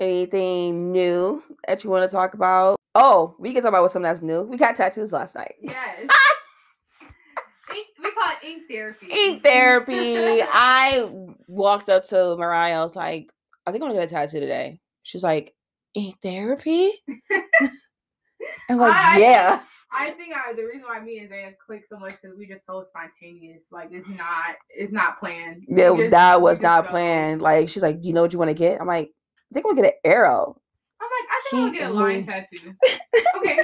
Anything 0.00 0.92
new 0.92 1.42
that 1.66 1.82
you 1.82 1.90
want 1.90 2.08
to 2.08 2.14
talk 2.14 2.34
about? 2.34 2.76
Oh, 2.94 3.34
we 3.38 3.52
can 3.52 3.62
talk 3.62 3.70
about 3.70 3.90
something 3.90 4.10
that's 4.10 4.22
new. 4.22 4.42
We 4.42 4.56
got 4.56 4.76
tattoos 4.76 5.12
last 5.12 5.34
night. 5.34 5.54
Yes. 5.62 6.06
ink, 7.74 7.86
we 8.02 8.10
call 8.12 8.30
it 8.30 8.46
ink 8.46 8.62
therapy. 8.70 9.06
Ink 9.10 9.42
therapy. 9.42 10.42
I 10.42 11.10
walked 11.48 11.88
up 11.88 12.04
to 12.04 12.36
Mariah. 12.36 12.80
I 12.80 12.82
was 12.82 12.96
like, 12.96 13.30
I 13.66 13.72
think 13.72 13.82
I'm 13.82 13.90
gonna 13.90 14.00
get 14.00 14.10
a 14.10 14.14
tattoo 14.14 14.40
today. 14.40 14.80
She's 15.02 15.22
like, 15.22 15.54
ink 15.94 16.16
therapy? 16.22 16.92
I'm 18.68 18.78
like, 18.78 18.94
I, 18.94 19.18
yeah. 19.18 19.62
I 19.92 20.10
think 20.10 20.34
I, 20.34 20.52
the 20.52 20.64
reason 20.64 20.82
why 20.82 21.00
me 21.00 21.18
and 21.18 21.30
Zayna 21.30 21.54
click 21.64 21.84
so 21.90 21.98
much 21.98 22.12
because 22.20 22.36
we 22.36 22.46
just 22.46 22.66
so 22.66 22.82
spontaneous. 22.82 23.64
Like 23.72 23.88
it's 23.92 24.08
not, 24.08 24.56
it's 24.68 24.92
not 24.92 25.18
planned. 25.18 25.64
Yeah, 25.68 25.94
just, 25.96 26.10
that 26.10 26.40
was 26.40 26.60
not 26.60 26.84
go. 26.84 26.90
planned. 26.90 27.40
Like 27.40 27.68
she's 27.68 27.82
like, 27.82 28.00
"Do 28.00 28.08
you 28.08 28.14
know 28.14 28.22
what 28.22 28.32
you 28.32 28.38
want 28.38 28.50
to 28.50 28.54
get?" 28.54 28.80
I'm 28.80 28.86
like, 28.86 29.10
"I 29.50 29.54
think 29.54 29.66
I'm 29.66 29.74
gonna 29.74 29.88
get 29.88 29.94
an 30.04 30.10
arrow." 30.10 30.60
I'm 31.00 31.08
like, 31.08 31.28
"I 31.30 31.42
think 31.50 31.62
I'm 31.62 31.66
gonna 31.68 31.78
get 31.78 31.90
a 31.90 31.94
lion 31.94 32.26
tattoo." 32.26 32.74
okay. 33.36 33.58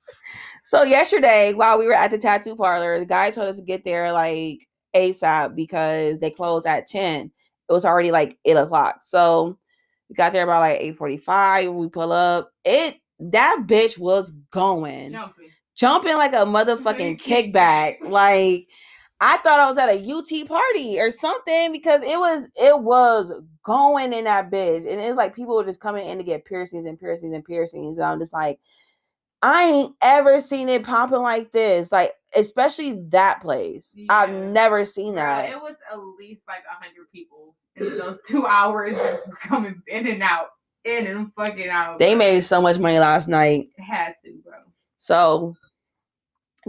so 0.64 0.82
yesterday, 0.82 1.54
while 1.54 1.78
we 1.78 1.86
were 1.86 1.94
at 1.94 2.10
the 2.10 2.18
tattoo 2.18 2.56
parlor, 2.56 2.98
the 2.98 3.06
guy 3.06 3.30
told 3.30 3.48
us 3.48 3.58
to 3.58 3.64
get 3.64 3.84
there 3.84 4.12
like 4.12 4.68
ASAP 4.94 5.54
because 5.54 6.18
they 6.18 6.30
closed 6.30 6.66
at 6.66 6.86
ten. 6.86 7.30
It 7.68 7.72
was 7.72 7.84
already 7.84 8.10
like 8.10 8.38
eight 8.44 8.56
o'clock. 8.56 9.02
So 9.02 9.58
we 10.08 10.14
got 10.14 10.32
there 10.32 10.44
about 10.44 10.60
like 10.60 10.80
eight 10.80 10.96
forty-five. 10.96 11.72
We 11.72 11.88
pull 11.88 12.12
up. 12.12 12.50
It 12.64 12.96
that 13.20 13.64
bitch 13.66 13.98
was 13.98 14.32
going 14.50 15.10
jumping, 15.12 15.50
jumping 15.74 16.16
like 16.16 16.32
a 16.32 16.46
motherfucking 16.46 17.20
kickback. 17.20 18.00
Like 18.02 18.68
I 19.20 19.38
thought 19.38 19.58
I 19.58 19.68
was 19.68 19.78
at 19.78 19.88
a 19.88 20.12
UT 20.12 20.46
party 20.46 21.00
or 21.00 21.10
something 21.10 21.72
because 21.72 22.02
it 22.04 22.18
was 22.18 22.48
it 22.60 22.78
was 22.78 23.32
going 23.64 24.12
in 24.12 24.24
that 24.24 24.50
bitch, 24.50 24.86
and 24.90 25.00
it's 25.00 25.16
like 25.16 25.34
people 25.34 25.56
were 25.56 25.64
just 25.64 25.80
coming 25.80 26.06
in 26.06 26.18
to 26.18 26.24
get 26.24 26.44
piercings 26.44 26.86
and 26.86 26.98
piercings 26.98 27.34
and 27.34 27.44
piercings. 27.44 27.98
And 27.98 28.06
I'm 28.06 28.20
just 28.20 28.32
like, 28.32 28.60
I 29.42 29.64
ain't 29.64 29.94
ever 30.02 30.40
seen 30.40 30.68
it 30.68 30.84
popping 30.84 31.20
like 31.20 31.50
this. 31.52 31.90
Like 31.90 32.14
especially 32.36 33.00
that 33.08 33.40
place. 33.40 33.92
Yeah. 33.96 34.06
I've 34.10 34.30
never 34.30 34.84
seen 34.84 35.14
that. 35.16 35.48
Yeah, 35.48 35.56
it 35.56 35.62
was 35.62 35.76
at 35.90 35.98
least 36.18 36.44
like 36.46 36.62
a 36.70 36.84
hundred 36.84 37.10
people 37.12 37.54
in 37.76 37.98
those 37.98 38.18
two 38.26 38.46
hours 38.46 38.96
coming 39.42 39.82
in 39.86 40.06
and 40.06 40.22
out 40.22 40.50
in 40.84 41.06
and 41.06 41.32
fucking 41.34 41.68
out. 41.68 41.98
They 41.98 42.14
made 42.14 42.40
so 42.40 42.60
much 42.60 42.78
money 42.78 42.98
last 42.98 43.28
night. 43.28 43.70
Had 43.78 44.14
to, 44.24 44.32
bro. 44.44 44.58
So 44.96 45.56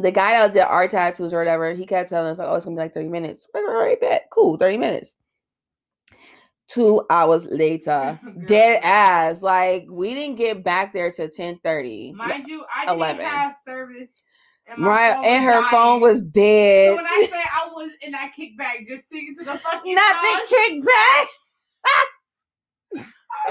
the 0.01 0.11
guy 0.11 0.31
that 0.33 0.53
did 0.53 0.61
our 0.61 0.87
tattoos 0.87 1.33
or 1.33 1.39
whatever, 1.39 1.73
he 1.73 1.85
kept 1.85 2.09
telling 2.09 2.31
us 2.31 2.37
like, 2.37 2.47
"Oh, 2.47 2.55
it's 2.55 2.65
gonna 2.65 2.77
be 2.77 2.81
like 2.83 2.93
thirty 2.93 3.09
minutes." 3.09 3.45
Like, 3.53 3.63
all 3.63 3.81
right, 3.81 3.99
bet, 3.99 4.27
cool, 4.31 4.57
thirty 4.57 4.77
minutes. 4.77 5.15
Two 6.67 7.03
hours 7.09 7.45
later, 7.47 8.19
dead 8.45 8.81
ass. 8.83 9.41
Like 9.41 9.87
we 9.89 10.13
didn't 10.13 10.37
get 10.37 10.63
back 10.63 10.93
there 10.93 11.11
till 11.11 11.29
ten 11.29 11.59
thirty. 11.63 12.13
Mind 12.13 12.47
you, 12.47 12.63
I 12.75 12.85
didn't 12.85 12.97
11. 12.97 13.25
have 13.25 13.55
service. 13.63 14.09
And 14.67 14.85
right, 14.85 15.17
and 15.25 15.43
her 15.45 15.61
dying. 15.61 15.65
phone 15.71 16.01
was 16.01 16.21
dead. 16.21 16.91
So 16.91 16.95
when 16.97 17.07
I 17.07 17.27
say 17.29 17.41
I 17.41 17.69
was 17.73 17.91
in 18.01 18.11
that 18.11 18.33
kickback, 18.37 18.87
just 18.87 19.09
singing 19.09 19.35
to 19.39 19.45
the 19.45 19.53
fucking 19.57 19.95
not 19.95 20.21
the 20.21 20.55
kickback. 20.55 21.25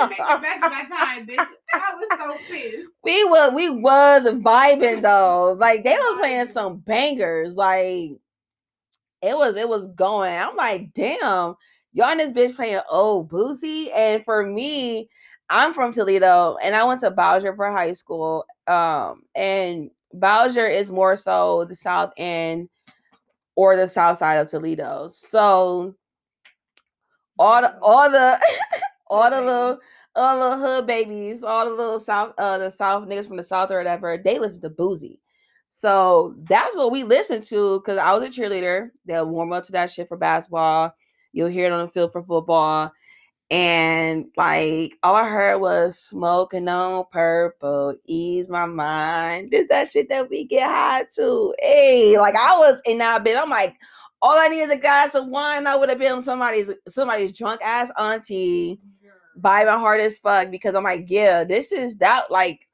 make 0.08 0.18
the 0.18 0.38
best 0.42 0.64
of 0.64 0.72
my 0.72 0.84
time, 0.84 1.26
bitch. 1.26 1.46
I 1.74 1.94
was 1.94 2.08
so 2.10 2.52
pissed. 2.52 2.88
We 3.04 3.24
were 3.24 3.50
we 3.50 3.70
was 3.70 4.24
vibing 4.24 5.02
though. 5.02 5.56
Like 5.58 5.84
they 5.84 5.94
was 5.94 6.18
playing 6.20 6.46
some 6.46 6.78
bangers. 6.78 7.54
Like 7.54 8.12
it 9.22 9.36
was 9.36 9.56
it 9.56 9.68
was 9.68 9.86
going. 9.88 10.34
I'm 10.34 10.56
like, 10.56 10.92
damn, 10.94 11.54
y'all 11.92 12.10
in 12.10 12.18
this 12.18 12.32
bitch 12.32 12.56
playing 12.56 12.80
old 12.90 13.30
Boosie. 13.30 13.88
And 13.94 14.24
for 14.24 14.44
me, 14.44 15.08
I'm 15.50 15.72
from 15.74 15.92
Toledo 15.92 16.56
and 16.62 16.74
I 16.74 16.84
went 16.84 17.00
to 17.00 17.10
Bowsher 17.10 17.56
for 17.56 17.70
high 17.70 17.92
school. 17.92 18.44
Um, 18.66 19.22
and 19.34 19.90
Bowsher 20.14 20.70
is 20.70 20.90
more 20.90 21.16
so 21.16 21.64
the 21.64 21.76
south 21.76 22.12
end 22.16 22.68
or 23.56 23.76
the 23.76 23.88
south 23.88 24.18
side 24.18 24.36
of 24.36 24.48
Toledo. 24.48 25.08
So 25.08 25.94
all 27.38 27.62
the 27.62 27.78
all 27.80 28.10
the 28.10 28.38
all 29.10 29.30
the 29.30 29.40
little 29.40 29.78
all 30.16 30.50
the 30.50 30.56
hood 30.56 30.86
babies, 30.86 31.42
all 31.44 31.64
the 31.64 31.74
little 31.74 32.00
south, 32.00 32.34
uh, 32.38 32.58
the 32.58 32.70
south 32.70 33.08
niggas 33.08 33.28
from 33.28 33.36
the 33.36 33.44
south 33.44 33.70
or 33.70 33.78
whatever, 33.78 34.18
they 34.18 34.38
listen 34.38 34.60
to 34.62 34.70
Boosie. 34.70 35.18
So 35.68 36.34
that's 36.48 36.76
what 36.76 36.90
we 36.90 37.04
listen 37.04 37.40
to 37.42 37.80
because 37.80 37.98
I 37.98 38.12
was 38.14 38.24
a 38.24 38.30
cheerleader. 38.30 38.90
They'll 39.06 39.28
warm 39.28 39.52
up 39.52 39.64
to 39.64 39.72
that 39.72 39.90
shit 39.90 40.08
for 40.08 40.16
basketball. 40.16 40.94
You'll 41.32 41.48
hear 41.48 41.66
it 41.66 41.72
on 41.72 41.84
the 41.84 41.90
field 41.90 42.10
for 42.10 42.24
football. 42.24 42.92
And 43.50 44.26
like 44.36 44.94
all 45.02 45.14
I 45.16 45.28
heard 45.28 45.58
was 45.58 45.98
smoking 45.98 46.68
on 46.68 47.04
purple, 47.10 47.94
ease 48.06 48.48
my 48.48 48.66
mind. 48.66 49.50
This 49.50 49.68
that 49.68 49.90
shit 49.90 50.08
that 50.10 50.28
we 50.28 50.44
get 50.44 50.66
high 50.66 51.04
to. 51.14 51.54
Hey, 51.60 52.18
like 52.18 52.34
I 52.34 52.58
was 52.58 52.80
in 52.84 52.98
that 52.98 53.24
bit. 53.24 53.38
I'm 53.38 53.48
like, 53.48 53.76
all 54.20 54.38
I 54.38 54.48
need 54.48 54.60
is 54.60 54.70
a 54.70 54.76
glass 54.76 55.14
of 55.14 55.28
wine. 55.28 55.66
I 55.66 55.76
would 55.76 55.88
have 55.88 55.98
been 55.98 56.22
somebody's 56.22 56.70
somebody's 56.88 57.32
drunk 57.32 57.62
ass 57.62 57.90
auntie, 57.96 58.80
vibing 59.40 59.78
hard 59.78 60.00
as 60.00 60.18
fuck 60.18 60.50
because 60.50 60.74
I'm 60.74 60.84
like, 60.84 61.06
yeah, 61.08 61.44
this 61.44 61.72
is 61.72 61.96
that 61.98 62.30
like 62.30 62.66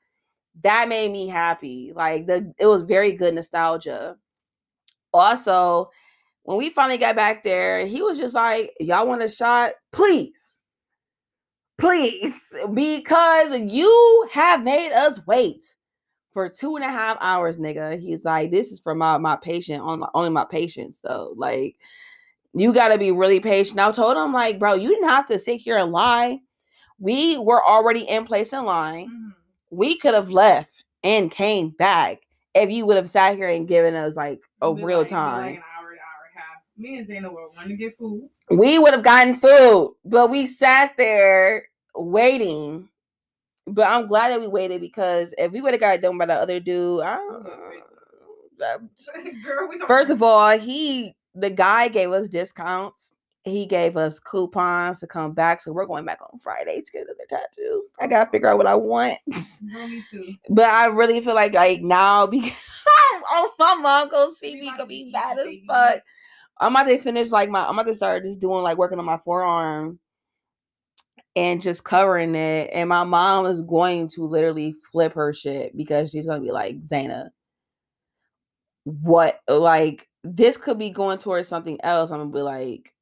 that 0.63 0.89
made 0.89 1.11
me 1.11 1.29
happy. 1.29 1.93
Like 1.95 2.27
the 2.27 2.53
it 2.59 2.67
was 2.67 2.83
very 2.83 3.13
good 3.13 3.35
nostalgia. 3.35 4.17
Also, 5.13 5.91
when 6.45 6.59
we 6.59 6.71
finally 6.71 6.99
got 6.99 7.17
back 7.17 7.43
there, 7.43 7.87
he 7.87 8.03
was 8.03 8.19
just 8.19 8.35
like, 8.35 8.73
Y'all 8.81 9.07
want 9.07 9.23
a 9.23 9.29
shot? 9.29 9.73
Please. 9.93 10.61
Please. 11.79 12.55
Because 12.73 13.59
you 13.59 14.29
have 14.31 14.63
made 14.63 14.93
us 14.93 15.27
wait 15.27 15.75
for 16.33 16.49
two 16.49 16.77
and 16.77 16.85
a 16.85 16.89
half 16.89 17.17
hours, 17.21 17.57
nigga. 17.57 17.99
He's 18.01 18.25
like, 18.25 18.51
This 18.51 18.73
is 18.73 18.81
for 18.81 18.95
my 18.95 19.19
my 19.19 19.37
patient, 19.37 19.83
on 19.83 20.01
my 20.01 20.09
only 20.15 20.31
my 20.31 20.45
patients, 20.45 21.01
though. 21.01 21.35
Like, 21.37 21.77
you 22.53 22.73
gotta 22.73 22.99
be 22.99 23.11
really 23.11 23.41
patient. 23.41 23.81
I 23.81 23.91
told 23.91 24.17
him, 24.17 24.33
like, 24.33 24.59
bro, 24.59 24.75
you 24.75 24.89
didn't 24.89 25.09
have 25.09 25.27
to 25.29 25.39
sit 25.39 25.61
here 25.61 25.79
and 25.79 25.93
lie. 25.93 26.39
We 27.05 27.39
were 27.39 27.63
already 27.63 28.01
in 28.01 28.25
place 28.25 28.53
in 28.53 28.65
line. 28.65 29.09
Mm-hmm 29.09 29.25
we 29.75 29.97
could 29.97 30.15
have 30.15 30.31
left 30.31 30.85
and 31.03 31.31
came 31.31 31.71
back 31.71 32.21
if 32.55 32.71
you 32.71 32.87
would 32.87 32.97
have 32.97 33.09
sat 33.09 33.37
here 33.37 33.49
and 33.49 33.69
given 33.69 33.95
us 33.95 34.17
like 34.17 34.41
a 34.63 34.73
real 34.73 35.01
like, 35.01 35.09
time. 35.09 35.43
Like 35.43 35.57
an 35.57 35.63
hour, 35.79 35.93
an 35.93 35.99
hour 35.99 36.25
and 36.29 36.37
a 36.37 36.41
half. 36.41 36.63
Me 36.77 36.99
and 36.99 37.07
Zayna 37.07 37.33
were 37.33 37.49
wanting 37.51 37.71
to 37.71 37.77
get 37.77 37.97
food. 37.97 38.29
We 38.51 38.79
would 38.79 38.95
have 38.95 39.03
gotten 39.03 39.35
food, 39.35 39.97
but 40.05 40.31
we 40.31 40.47
sat 40.47 40.97
there 40.97 41.69
waiting. 41.95 42.89
But 43.67 43.89
I'm 43.89 44.07
glad 44.07 44.31
that 44.31 44.41
we 44.41 44.47
waited 44.47 44.81
because 44.81 45.35
if 45.39 45.51
we 45.51 45.61
would 45.61 45.73
have 45.73 45.81
got 45.81 45.95
it 45.97 46.03
done 46.03 46.19
by 46.19 46.27
the 46.27 46.35
other 46.35 46.61
dude, 46.61 47.03
I 47.03 47.17
don't, 47.17 47.47
Girl, 49.45 49.69
First 49.87 50.11
of 50.11 50.23
all, 50.23 50.57
he 50.59 51.15
the 51.35 51.51
guy 51.51 51.89
gave 51.89 52.11
us 52.11 52.29
discounts 52.29 53.13
he 53.45 53.67
gave 53.67 53.97
us 53.97 54.19
coupons 54.19 55.01
to 55.01 55.07
come 55.07 55.33
back. 55.33 55.61
So 55.61 55.73
we're 55.73 55.87
going 55.87 56.05
back 56.05 56.21
on 56.23 56.39
Friday 56.39 56.81
to 56.81 56.93
get 56.93 57.03
another 57.03 57.27
tattoo. 57.29 57.85
I 58.01 58.07
gotta 58.07 58.31
figure 58.31 58.49
out 58.49 58.57
what 58.57 58.67
I 58.67 58.75
want. 58.75 59.19
me 59.63 60.03
too. 60.11 60.35
But 60.49 60.67
I 60.67 60.87
really 60.87 61.21
feel 61.21 61.35
like 61.35 61.55
like 61.55 61.83
now 61.83 62.27
because 62.27 62.53
oh 63.31 63.53
my 63.59 63.75
mom 63.75 64.09
gonna 64.09 64.35
see 64.35 64.59
me 64.61 64.71
gonna 64.71 64.87
be 64.87 65.11
bad 65.13 65.39
as 65.39 65.55
fuck. 65.67 66.03
I'm 66.59 66.73
about 66.75 66.85
to 66.85 66.99
finish 66.99 67.31
like 67.31 67.51
my 67.51 67.67
I'm 67.67 67.79
about 67.79 67.87
to 67.91 67.95
start 67.95 68.25
just 68.25 68.41
doing 68.41 68.63
like 68.63 68.79
working 68.79 68.99
on 68.99 69.05
my 69.05 69.19
forearm 69.25 69.99
and 71.37 71.61
just 71.61 71.85
covering 71.85 72.35
it. 72.35 72.71
And 72.73 72.89
my 72.89 73.05
mom 73.05 73.45
is 73.47 73.61
going 73.61 74.09
to 74.11 74.27
literally 74.27 74.75
flip 74.91 75.13
her 75.15 75.35
shit 75.35 75.77
because 75.77 76.11
she's 76.11 76.27
gonna 76.27 76.41
be 76.41 76.53
like, 76.53 76.83
Zayna, 76.87 77.29
what 78.85 79.41
like 79.49 80.09
this 80.23 80.57
could 80.57 80.79
be 80.79 80.89
going 80.89 81.19
towards 81.19 81.49
something 81.49 81.79
else. 81.83 82.11
I'm 82.11 82.21
gonna 82.21 82.31
be 82.31 82.41
like, 82.41 82.94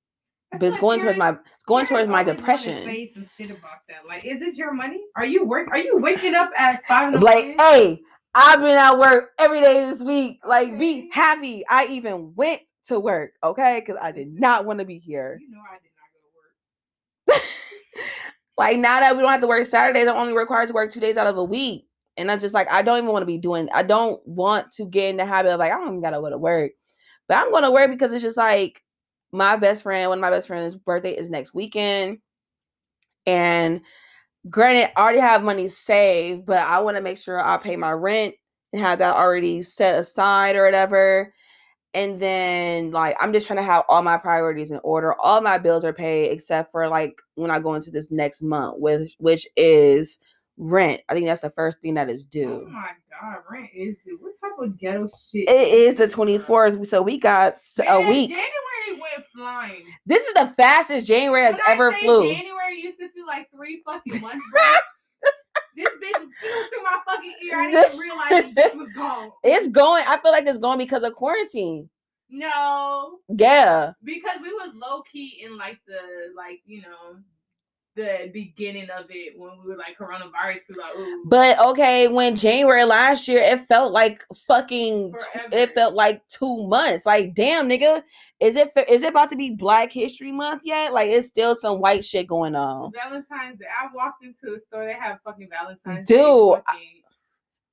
but 0.53 0.63
it's 0.63 0.77
going 0.77 1.01
towards 1.01 1.19
my 1.19 1.31
it's 1.31 1.65
going 1.67 1.87
towards 1.87 2.09
my 2.09 2.23
depression. 2.23 2.85
Say 2.85 3.11
some 3.13 3.27
shit 3.37 3.51
about 3.51 3.87
that. 3.89 4.07
Like, 4.07 4.25
is 4.25 4.43
it 4.43 4.57
your 4.57 4.73
money? 4.73 5.01
Are 5.17 5.25
you 5.25 5.45
work? 5.45 5.69
Are 5.71 5.79
you 5.79 5.99
waking 5.99 6.35
up 6.35 6.51
at 6.59 6.87
five 6.87 7.15
like, 7.15 7.23
morning? 7.23 7.57
hey, 7.59 8.01
I've 8.35 8.61
been 8.61 8.77
at 8.77 8.99
work 8.99 9.31
every 9.39 9.61
day 9.61 9.87
this 9.87 10.03
week. 10.03 10.41
Like, 10.47 10.69
okay. 10.69 10.79
be 10.79 11.11
happy. 11.13 11.65
I 11.69 11.87
even 11.87 12.35
went 12.35 12.61
to 12.85 13.01
work, 13.01 13.33
okay? 13.43 13.81
Because 13.81 14.01
I 14.01 14.13
did 14.13 14.33
not 14.33 14.65
want 14.65 14.81
to 14.81 14.85
be 14.85 14.99
here. 14.99 15.39
You 15.41 15.51
know, 15.51 15.61
I 15.61 15.79
did 15.79 15.91
not 15.97 17.33
go 17.33 17.35
to 17.35 17.41
work. 17.41 17.43
like 18.59 18.79
now 18.79 19.01
that 19.01 19.17
we 19.17 19.23
don't 19.23 19.33
have 19.33 19.41
to 19.41 19.47
work 19.47 19.65
Saturdays, 19.65 20.09
I'm 20.09 20.17
only 20.17 20.35
required 20.35 20.69
to 20.69 20.75
work 20.75 20.93
two 20.93 21.01
days 21.01 21.17
out 21.17 21.27
of 21.27 21.37
a 21.39 21.45
week. 21.45 21.87
And 22.19 22.31
I'm 22.31 22.41
just 22.41 22.55
like, 22.55 22.71
I 22.71 22.83
don't 22.83 22.99
even 22.99 23.11
want 23.11 23.23
to 23.23 23.27
be 23.27 23.39
doing. 23.39 23.71
I 23.73 23.83
don't 23.83 24.21
want 24.27 24.71
to 24.73 24.85
get 24.85 25.09
in 25.09 25.17
the 25.17 25.25
habit 25.25 25.53
of 25.53 25.59
like, 25.59 25.73
I 25.73 25.77
don't 25.77 25.89
even 25.89 26.03
gotta 26.03 26.21
go 26.21 26.29
to 26.29 26.37
work. 26.37 26.73
But 27.27 27.39
I'm 27.39 27.51
going 27.51 27.63
to 27.63 27.71
work 27.71 27.91
because 27.91 28.13
it's 28.13 28.23
just 28.23 28.37
like 28.37 28.83
my 29.33 29.57
best 29.57 29.83
friend, 29.83 30.09
one 30.09 30.19
of 30.19 30.23
my 30.23 30.31
best 30.31 30.47
friends' 30.47 30.77
birthday 30.77 31.13
is 31.13 31.31
next 31.31 31.55
weekend. 31.55 32.19
And 33.27 33.83
granted, 34.49 34.93
I 34.97 35.03
already 35.03 35.21
have 35.21 35.43
money 35.43 35.69
saved, 35.69 36.47
but 36.47 36.59
I 36.59 36.81
want 36.81 36.97
to 36.97 37.03
make 37.03 37.19
sure 37.19 37.41
I 37.43 37.57
pay 37.57 37.77
my 37.77 37.93
rent 37.93 38.35
and 38.73 38.83
have 38.83 38.99
that 38.99 39.17
already 39.17 39.63
set 39.63 39.99
aside 39.99 40.57
or 40.57 40.65
whatever. 40.65 41.33
And 41.95 42.19
then 42.21 42.91
like 42.91 43.17
I'm 43.21 43.33
just 43.33 43.47
trying 43.47 43.59
to 43.59 43.63
have 43.63 43.85
all 43.89 44.03
my 44.03 44.17
priorities 44.17 44.71
in 44.71 44.81
order. 44.83 45.15
All 45.21 45.41
my 45.43 45.59
bills 45.59 45.85
are 45.85 45.93
paid 45.93 46.31
except 46.31 46.73
for 46.73 46.89
like 46.89 47.15
when 47.35 47.51
I 47.51 47.59
go 47.59 47.75
into 47.75 47.91
this 47.91 48.11
next 48.11 48.43
month, 48.43 48.77
with 48.79 49.13
which 49.19 49.47
is 49.57 50.19
rent. 50.57 51.03
I 51.09 51.15
think 51.15 51.27
that's 51.27 51.43
the 51.43 51.51
first 51.51 51.81
thing 51.81 51.95
that 51.95 52.11
is 52.11 52.25
due. 52.25 52.67
Oh 52.67 52.71
my 52.71 52.93
rent 53.51 53.71
is 53.75 53.97
due. 54.05 54.19
What 54.21 54.35
type 54.41 54.59
of 54.59 54.79
ghetto 54.79 55.09
shit? 55.09 55.49
It 55.49 55.75
is 55.75 55.95
the 55.97 56.07
24th, 56.07 56.87
so 56.87 57.03
we 57.03 57.19
got 57.19 57.59
Man, 57.79 57.87
a 57.89 58.01
week. 58.09 58.31
January 58.31 59.01
went 59.01 59.27
flying. 59.35 59.85
This 60.07 60.27
is 60.27 60.35
the 60.35 60.53
fastest 60.57 61.07
January 61.07 61.45
has 61.45 61.59
ever 61.69 61.93
flew. 61.93 62.33
January 62.33 62.81
used 62.81 62.99
to 62.99 63.09
feel 63.11 63.27
like 63.27 63.49
three 63.55 63.83
fucking 63.85 64.21
months. 64.21 64.45
this 65.77 65.89
bitch 65.89 66.19
flew 66.19 66.69
through 66.71 66.83
my 66.83 66.99
fucking 67.07 67.35
ear. 67.45 67.61
I 67.61 67.71
didn't 67.71 67.99
realize 67.99 68.55
this 68.55 68.75
was 68.77 68.93
gone. 68.95 69.31
It's 69.45 69.69
going. 69.69 70.05
I 70.07 70.19
feel 70.19 70.33
like 70.33 70.47
it's 70.47 70.59
going 70.59 70.79
because 70.79 71.03
of 71.03 71.15
quarantine. 71.15 71.89
No. 72.29 73.19
Yeah. 73.29 73.93
Because 74.03 74.39
we 74.43 74.53
was 74.53 74.73
low 74.75 75.03
key 75.03 75.43
in 75.45 75.57
like 75.57 75.79
the 75.87 76.33
like 76.35 76.61
you 76.65 76.83
know 76.83 77.21
the 77.95 78.31
beginning 78.33 78.89
of 78.91 79.07
it 79.11 79.39
when 79.39 79.53
we 79.63 79.71
were 79.71 79.77
like 79.77 79.99
coronavirus. 79.99 80.61
Like, 80.71 80.97
Ooh. 80.97 81.25
But 81.27 81.59
okay, 81.61 82.09
when 82.09 82.37
January 82.37 82.85
last 82.85 83.29
year, 83.29 83.41
it 83.43 83.61
felt 83.67 83.93
like 83.93 84.25
fucking. 84.47 85.13
Forever. 85.13 85.49
It 85.53 85.75
felt 85.75 85.95
like 85.95 86.27
two 86.29 86.67
months. 86.67 87.05
Like, 87.05 87.35
damn, 87.35 87.69
nigga, 87.69 88.03
is 88.41 88.57
it 88.57 88.71
is 88.89 89.03
it 89.03 89.11
about 89.11 89.31
to 89.31 89.37
be 89.37 89.51
Black 89.51 89.93
History 89.93 90.33
Month 90.33 90.63
yet? 90.65 90.93
Like, 90.93 91.11
it's 91.11 91.27
still 91.27 91.55
some 91.55 91.81
white 91.81 92.05
shit 92.05 92.27
going 92.27 92.55
on. 92.55 92.93
Valentine's 92.93 93.59
Day. 93.59 93.67
I 93.67 93.89
walked 93.95 94.25
into 94.25 94.57
a 94.57 94.61
store. 94.67 94.87
They 94.87 94.95
have 94.95 95.19
fucking 95.25 95.49
Valentine's 95.51 96.09
Dude, 96.09 96.19
Day. 96.19 96.63
Fucking... 96.67 97.03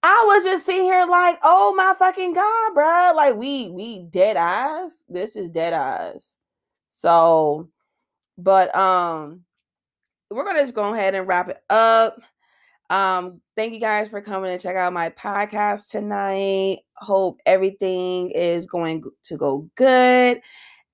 I 0.01 0.23
was 0.27 0.43
just 0.43 0.65
sitting 0.65 0.83
here 0.83 1.05
like, 1.05 1.39
oh 1.43 1.73
my 1.75 1.93
fucking 1.97 2.33
god, 2.33 2.73
bro! 2.73 3.13
Like 3.15 3.35
we 3.35 3.69
we 3.69 4.03
dead 4.03 4.37
eyes. 4.37 5.05
This 5.09 5.35
is 5.35 5.49
dead 5.49 5.73
eyes. 5.73 6.37
So, 6.89 7.69
but 8.37 8.73
um 8.75 9.43
we're 10.29 10.45
gonna 10.45 10.59
just 10.59 10.73
go 10.73 10.93
ahead 10.93 11.15
and 11.15 11.27
wrap 11.27 11.49
it 11.49 11.61
up. 11.69 12.19
Um, 12.89 13.41
thank 13.55 13.73
you 13.73 13.79
guys 13.79 14.09
for 14.09 14.21
coming 14.21 14.51
and 14.51 14.61
check 14.61 14.75
out 14.75 14.93
my 14.93 15.09
podcast 15.11 15.89
tonight. 15.89 16.79
Hope 16.95 17.39
everything 17.45 18.31
is 18.31 18.65
going 18.65 19.03
to 19.23 19.37
go 19.37 19.69
good. 19.75 20.41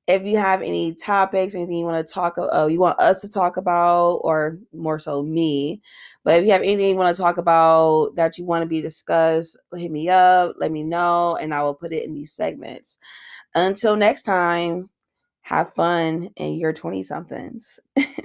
If 0.08 0.24
you 0.24 0.38
have 0.38 0.62
any 0.62 0.94
topics, 0.94 1.56
anything 1.56 1.78
you 1.78 1.86
want 1.86 2.06
to 2.06 2.14
talk, 2.14 2.36
uh, 2.38 2.68
you 2.68 2.80
want 2.80 2.99
us 2.99 3.22
to 3.22 3.30
talk 3.30 3.57
about, 3.57 4.18
or 4.24 4.60
more 4.72 4.99
so 4.99 5.24
me, 5.24 5.82
but 6.24 6.40
if 6.40 6.45
you 6.45 6.52
have 6.52 6.62
anything 6.62 6.90
you 6.90 6.95
want 6.95 7.16
to 7.16 7.22
talk 7.22 7.38
about 7.38 8.16
that 8.16 8.38
you 8.38 8.45
want 8.45 8.62
to 8.62 8.68
be 8.68 8.82
discussed, 8.82 9.57
hit 9.74 9.91
me 9.91 10.10
up, 10.10 10.56
let 10.60 10.72
me 10.72 10.84
know, 10.84 11.38
and 11.38 11.53
I 11.53 11.64
will 11.64 11.74
put 11.74 11.94
it 11.94 12.03
in 12.03 12.14
these 12.14 12.34
segments. 12.34 12.98
Until 13.56 13.95
next 13.95 14.24
time, 14.24 14.90
have 15.41 15.74
fun 15.74 16.30
in 16.36 16.56
your 16.56 16.74
20 16.74 17.03
somethings. 17.03 17.80